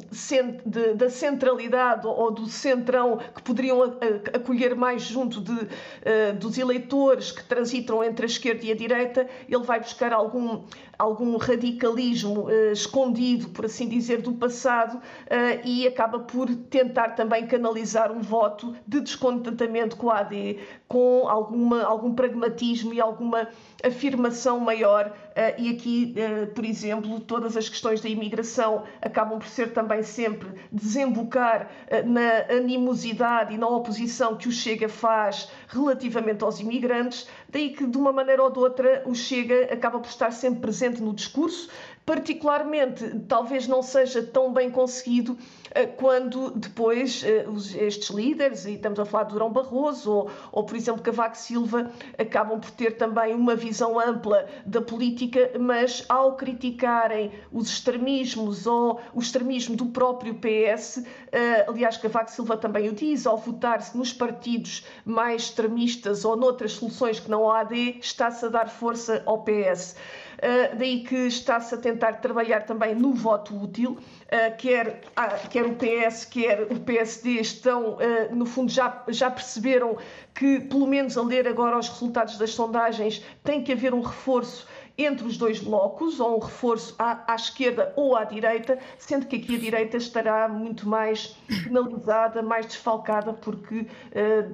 da 0.94 1.10
centralidade 1.10 2.06
ou 2.06 2.30
do 2.30 2.46
centrão 2.46 3.18
que 3.34 3.42
poderiam 3.50 3.98
acolher 4.32 4.76
mais 4.76 5.02
junto 5.02 5.40
de, 5.40 5.52
uh, 5.52 6.36
dos 6.38 6.56
eleitores 6.56 7.32
que 7.32 7.42
transitam 7.42 8.02
entre 8.04 8.24
a 8.24 8.28
esquerda 8.28 8.64
e 8.64 8.70
a 8.70 8.76
direita, 8.76 9.28
ele 9.48 9.64
vai 9.64 9.80
buscar 9.80 10.12
algum, 10.12 10.62
algum 11.00 11.38
radicalismo 11.38 12.42
uh, 12.42 12.72
escondido, 12.72 13.48
por 13.48 13.64
assim 13.64 13.88
dizer, 13.88 14.20
do 14.20 14.34
passado 14.34 14.98
uh, 14.98 15.60
e 15.64 15.86
acaba 15.86 16.20
por 16.20 16.54
tentar 16.54 17.10
também 17.10 17.46
canalizar 17.46 18.12
um 18.12 18.20
voto 18.20 18.76
de 18.86 19.00
descontentamento 19.00 19.96
com 19.96 20.10
a 20.10 20.18
AD, 20.18 20.58
com 20.86 21.26
alguma, 21.26 21.82
algum 21.82 22.14
pragmatismo 22.14 22.92
e 22.92 23.00
alguma 23.00 23.48
afirmação 23.82 24.60
maior. 24.60 25.12
e 25.56 25.70
aqui, 25.70 26.14
por 26.54 26.64
exemplo, 26.64 27.20
todas 27.20 27.56
as 27.56 27.68
questões 27.68 28.00
da 28.00 28.08
imigração 28.08 28.82
acabam 29.00 29.38
por 29.38 29.46
ser 29.46 29.72
também 29.72 30.02
sempre 30.02 30.48
desembocar 30.70 31.70
na 32.04 32.54
animosidade 32.56 33.54
e 33.54 33.58
na 33.58 33.68
oposição 33.68 34.36
que 34.36 34.48
o 34.48 34.52
Chega 34.52 34.88
faz 34.88 35.48
relativamente 35.68 36.42
aos 36.42 36.60
imigrantes, 36.60 37.28
daí 37.50 37.70
que, 37.70 37.86
de 37.86 37.98
uma 37.98 38.12
maneira 38.12 38.42
ou 38.42 38.50
de 38.50 38.58
outra, 38.58 39.02
o 39.06 39.14
Chega 39.14 39.72
acaba 39.72 39.98
por 39.98 40.08
estar 40.08 40.30
sempre 40.32 40.60
presente 40.60 41.02
no 41.02 41.12
discurso, 41.12 41.68
particularmente, 42.04 43.20
talvez 43.28 43.68
não 43.68 43.82
seja 43.82 44.22
tão 44.22 44.52
bem 44.52 44.70
conseguido 44.70 45.36
eh, 45.72 45.86
quando 45.86 46.50
depois 46.50 47.22
eh, 47.22 47.46
estes 47.78 48.10
líderes, 48.10 48.64
e 48.64 48.72
estamos 48.72 48.98
a 48.98 49.04
falar 49.04 49.24
de 49.24 49.32
Durão 49.32 49.52
Barroso 49.52 50.10
ou, 50.10 50.30
ou, 50.50 50.64
por 50.64 50.76
exemplo, 50.76 51.02
Cavaco 51.02 51.36
Silva, 51.36 51.90
acabam 52.18 52.58
por 52.58 52.70
ter 52.72 52.96
também 52.96 53.34
uma 53.34 53.54
visão 53.54 53.98
ampla 54.00 54.48
da 54.66 54.80
política, 54.80 55.52
mas 55.60 56.04
ao 56.08 56.36
criticarem 56.36 57.30
os 57.52 57.68
extremismos 57.68 58.66
ou 58.66 59.00
o 59.14 59.20
extremismo 59.20 59.76
do 59.76 59.86
próprio 59.86 60.34
PS, 60.34 61.04
eh, 61.30 61.64
aliás, 61.68 61.96
Cavaco 61.96 62.30
Silva 62.30 62.56
também 62.56 62.88
o 62.88 62.92
diz, 62.92 63.26
ao 63.26 63.36
votar-se 63.36 63.96
nos 63.96 64.12
partidos 64.12 64.84
mais 65.04 65.42
extremistas 65.42 66.24
ou 66.24 66.36
noutras 66.36 66.72
soluções 66.72 67.20
que 67.20 67.30
não 67.30 67.48
a 67.48 67.60
AD, 67.60 67.98
está-se 68.00 68.46
a 68.46 68.48
dar 68.48 68.68
força 68.68 69.22
ao 69.26 69.44
PS. 69.44 69.94
Uh, 70.40 70.74
daí 70.74 71.04
que 71.04 71.26
está-se 71.26 71.74
a 71.74 71.76
tentar 71.78 72.14
trabalhar 72.14 72.62
também 72.62 72.94
no 72.94 73.12
voto 73.12 73.54
útil, 73.62 73.98
uh, 73.98 74.56
quer, 74.56 75.02
uh, 75.10 75.48
quer 75.50 75.66
o 75.66 75.74
PS, 75.74 76.24
quer 76.24 76.62
o 76.62 76.80
PSD 76.80 77.32
estão, 77.32 77.96
uh, 77.96 78.34
no 78.34 78.46
fundo, 78.46 78.72
já, 78.72 79.04
já 79.08 79.30
perceberam 79.30 79.98
que, 80.34 80.58
pelo 80.60 80.86
menos 80.86 81.18
a 81.18 81.22
ler 81.22 81.46
agora 81.46 81.78
os 81.78 81.90
resultados 81.90 82.38
das 82.38 82.54
sondagens, 82.54 83.22
tem 83.44 83.62
que 83.62 83.70
haver 83.70 83.92
um 83.92 84.00
reforço 84.00 84.66
entre 85.04 85.26
os 85.26 85.36
dois 85.36 85.60
blocos, 85.60 86.20
ou 86.20 86.36
um 86.36 86.38
reforço 86.38 86.94
à, 86.98 87.32
à 87.32 87.34
esquerda 87.34 87.92
ou 87.96 88.16
à 88.16 88.24
direita, 88.24 88.78
sendo 88.98 89.26
que 89.26 89.36
aqui 89.36 89.56
a 89.56 89.58
direita 89.58 89.96
estará 89.96 90.48
muito 90.48 90.88
mais 90.88 91.36
penalizada, 91.64 92.42
mais 92.42 92.66
desfalcada, 92.66 93.32
porque 93.32 93.86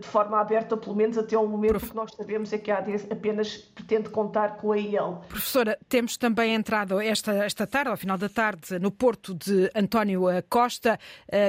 de 0.01 0.07
forma 0.07 0.41
aberta, 0.41 0.77
pelo 0.77 0.95
menos 0.95 1.19
até 1.19 1.37
ao 1.37 1.47
momento, 1.47 1.77
o 1.77 1.81
que 1.81 1.95
nós 1.95 2.11
sabemos 2.17 2.53
é 2.53 2.59
que 2.59 2.71
a 2.71 2.79
AD 2.79 3.07
apenas 3.11 3.57
pretende 3.57 4.09
contar 4.09 4.57
com 4.57 4.73
a 4.73 4.79
IEL. 4.79 5.23
Professora, 5.29 5.79
temos 5.89 6.17
também 6.17 6.55
entrado 6.55 7.01
esta, 7.01 7.33
esta 7.33 7.67
tarde, 7.67 7.91
ao 7.91 7.97
final 7.97 8.19
da 8.19 8.29
tarde, 8.29 8.79
no 8.79 8.91
Porto 8.91 9.35
de 9.35 9.71
António 9.75 10.23
Costa, 10.49 10.99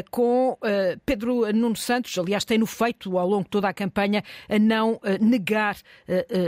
com 0.09 0.57
Pedro 1.05 1.51
Nuno 1.53 1.75
Santos, 1.75 2.17
aliás, 2.17 2.45
tem-no 2.45 2.65
feito 2.65 3.17
ao 3.17 3.27
longo 3.27 3.43
de 3.43 3.49
toda 3.49 3.69
a 3.69 3.73
campanha, 3.73 4.23
a 4.49 4.59
não 4.59 4.99
negar 5.19 5.77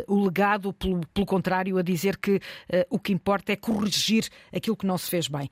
o 0.07 0.23
legado, 0.23 0.73
pelo, 0.73 1.01
pelo 1.13 1.25
contrário, 1.25 1.77
a 1.77 1.81
dizer 1.81 2.17
que 2.17 2.38
o 2.89 2.99
que 2.99 3.13
importa 3.13 3.51
é 3.51 3.55
corrigir 3.55 4.27
aquilo 4.53 4.75
que 4.75 4.85
não 4.85 4.97
se 4.97 5.09
fez 5.09 5.27
bem. 5.27 5.49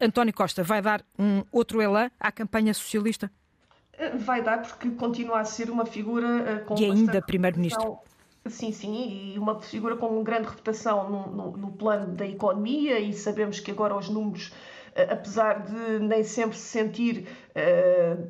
António 0.00 0.32
Costa 0.32 0.62
vai 0.62 0.82
dar 0.82 1.04
um 1.18 1.42
outro 1.52 1.80
elan 1.80 2.10
à 2.18 2.30
campanha 2.32 2.74
socialista? 2.74 3.30
Vai 4.18 4.42
dar, 4.42 4.62
porque 4.62 4.90
continua 4.90 5.40
a 5.40 5.44
ser 5.44 5.70
uma 5.70 5.84
figura 5.84 6.64
com. 6.66 6.78
E 6.78 6.84
ainda 6.86 7.20
Primeiro-Ministro. 7.20 7.98
Sim, 8.46 8.72
sim, 8.72 9.32
e 9.34 9.38
uma 9.38 9.60
figura 9.60 9.96
com 9.96 10.22
grande 10.22 10.48
reputação 10.48 11.10
no, 11.10 11.26
no, 11.30 11.56
no, 11.58 11.72
plano 11.72 12.14
da 12.14 12.26
economia, 12.26 12.98
e 12.98 13.12
sabemos 13.12 13.60
que 13.60 13.70
agora 13.70 13.94
os 13.94 14.08
números, 14.08 14.50
apesar 15.10 15.62
de 15.62 15.98
nem 15.98 16.24
sempre 16.24 16.56
se 16.56 16.68
sentir 16.68 17.28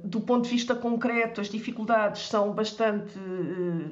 do 0.02 0.20
ponto 0.20 0.44
de 0.44 0.50
vista 0.50 0.74
concreto, 0.74 1.40
as 1.40 1.48
dificuldades 1.48 2.28
são 2.28 2.52
bastante 2.52 3.18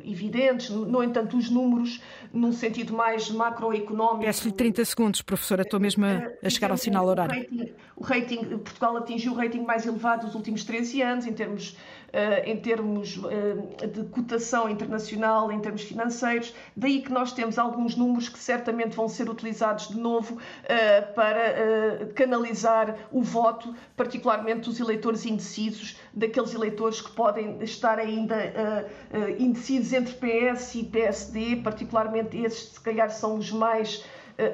evidentes. 0.05 0.71
No 0.71 1.03
entanto, 1.03 1.37
os 1.37 1.51
números, 1.51 2.01
num 2.33 2.53
sentido 2.53 2.93
mais 2.95 3.31
macroeconómico. 3.31 4.25
Peço-lhe 4.25 4.53
30 4.53 4.85
segundos, 4.85 5.23
professora, 5.23 5.63
estou 5.63 5.79
mesmo 5.79 6.05
a, 6.05 6.31
a 6.43 6.51
chegar 6.51 6.71
ao 6.71 6.77
sinal 6.77 7.07
horário. 7.07 7.35
O 7.35 7.39
rating, 7.39 7.73
o 7.97 8.05
rating, 8.05 8.59
Portugal 8.59 8.97
atingiu 8.97 9.33
o 9.33 9.35
rating 9.35 9.63
mais 9.63 9.87
elevado 9.87 10.27
dos 10.27 10.35
últimos 10.35 10.65
13 10.65 11.03
anos, 11.03 11.27
em 11.27 11.33
termos, 11.33 11.77
em 12.45 12.57
termos 12.57 13.21
de 13.93 14.05
cotação 14.11 14.69
internacional, 14.69 15.53
em 15.53 15.61
termos 15.61 15.83
financeiros. 15.83 16.55
Daí 16.77 17.03
que 17.03 17.13
nós 17.13 17.33
temos 17.33 17.59
alguns 17.59 17.97
números 17.97 18.29
que 18.29 18.39
certamente 18.39 18.97
vão 18.97 19.09
ser 19.09 19.29
utilizados 19.29 19.89
de 19.89 19.99
novo 19.99 20.39
para 21.15 22.07
canalizar 22.15 22.97
o 23.13 23.23
voto, 23.23 23.75
particularmente 23.97 24.69
os 24.71 24.81
eleitores 24.81 25.18
indecisos, 25.27 25.99
daqueles 26.13 26.55
eleitores 26.55 27.01
que 27.01 27.11
podem 27.13 27.63
estar 27.63 27.99
ainda 27.99 28.37
uh, 28.37 29.19
uh, 29.19 29.31
indecisos 29.43 29.93
entre 29.93 30.15
PS 30.15 30.75
e 30.75 30.85
PSD, 30.85 31.57
particularmente 31.57 32.37
esses, 32.37 32.71
se 32.71 32.81
calhar, 32.81 33.11
são 33.11 33.37
os 33.37 33.51
mais 33.51 34.05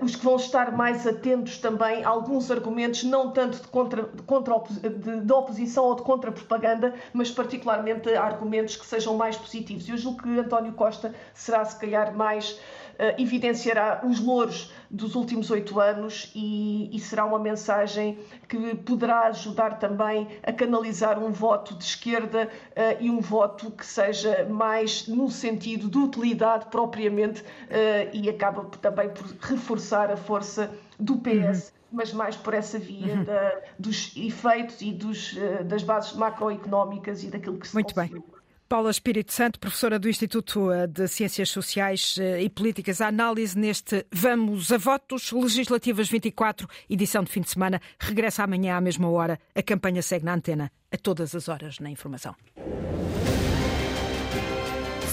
os 0.01 0.17
que 0.17 0.25
vão 0.25 0.37
estar 0.37 0.73
mais 0.73 1.07
atentos 1.07 1.59
também 1.59 2.03
a 2.05 2.09
alguns 2.09 2.51
argumentos, 2.51 3.05
não 3.05 3.31
tanto 3.33 3.61
de, 3.61 3.69
contra, 3.69 4.05
de, 4.05 4.23
contra, 4.23 4.55
de, 4.59 5.21
de 5.21 5.33
oposição 5.33 5.85
ou 5.85 5.95
de 5.95 6.03
contra-propaganda, 6.03 6.95
mas 7.13 7.31
particularmente 7.31 8.09
argumentos 8.15 8.77
que 8.77 8.87
sejam 8.87 9.15
mais 9.15 9.37
positivos. 9.37 9.87
Eu 9.87 9.99
julgo 9.99 10.23
que 10.23 10.39
António 10.39 10.73
Costa 10.73 11.15
será, 11.35 11.63
se 11.67 11.79
calhar, 11.79 12.17
mais 12.17 12.59
Uh, 12.95 13.21
evidenciará 13.21 14.03
os 14.05 14.21
louros 14.21 14.73
dos 14.91 15.17
últimos 15.17 15.51
oito 15.51 15.81
anos 15.81 16.31
e, 16.35 16.95
e, 16.95 17.01
será 17.01 17.25
uma 17.25 17.39
mensagem 17.39 18.19
que 18.49 18.75
poderá 18.77 19.27
ajudar 19.27 19.79
também 19.81 20.29
a 20.43 20.53
canalizar 20.53 21.19
um 21.19 21.33
voto 21.33 21.75
de 21.75 21.83
esquerda 21.83 22.49
uh, 22.71 23.03
e 23.03 23.11
um 23.11 23.21
voto 23.21 23.71
que 23.73 23.85
seja 23.85 24.47
mais 24.49 25.09
no 25.09 25.29
sentido 25.29 25.89
de 25.89 25.99
utilidade 25.99 26.67
propriamente 26.67 27.43
uh, 27.43 28.11
e 28.13 28.29
acaba 28.31 28.65
também 28.81 29.09
por 29.09 29.27
reforçar 29.41 30.11
a 30.13 30.17
força 30.17 30.71
do 30.99 31.17
PS. 31.17 31.69
Uhum 31.69 31.75
mas 31.95 32.13
mais 32.13 32.35
por 32.35 32.55
essa 32.55 32.77
via 32.77 33.15
uhum. 33.15 33.23
da, 33.23 33.61
dos 33.79 34.13
efeitos 34.17 34.81
e 34.81 34.91
dos, 34.91 35.39
das 35.65 35.85
bases 35.85 36.13
macroeconómicas 36.15 37.23
e 37.23 37.29
daquilo 37.29 37.57
que 37.57 37.69
se 37.69 37.75
Muito 37.75 37.95
conseguiu. 37.95 38.21
bem. 38.21 38.34
Paula 38.75 38.91
Espírito 38.91 39.33
Santo, 39.33 39.61
professora 39.61 40.01
do 40.01 40.09
Instituto 40.09 40.73
eh, 40.73 40.89
de 40.89 41.07
Ciências 41.07 41.49
Sociais 41.49 42.17
eh, 42.19 42.43
e 42.43 42.51
Políticas, 42.51 43.01
a 43.01 43.07
análise 43.07 43.57
neste 43.57 44.05
Vamos 44.11 44.73
a 44.73 44.77
Votos, 44.77 45.31
Legislativas 45.31 46.09
24, 46.09 46.67
edição 46.91 47.23
de 47.23 47.31
fim 47.31 47.41
de 47.41 47.51
semana. 47.51 47.81
Regressa 48.01 48.43
amanhã 48.43 48.77
à 48.77 48.81
mesma 48.81 49.09
hora. 49.09 49.39
A 49.55 49.63
campanha 49.63 50.03
segue 50.03 50.25
na 50.25 50.35
antena, 50.35 50.73
a 50.91 50.97
todas 50.97 51.37
as 51.37 51.49
horas 51.49 51.79
na 51.79 51.89
informação. 51.89 52.35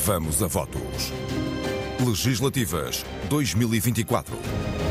Vamos 0.05 0.41
a 0.41 0.47
Votos. 0.47 1.11
Legislativas 2.03 3.05
2024. 3.29 4.90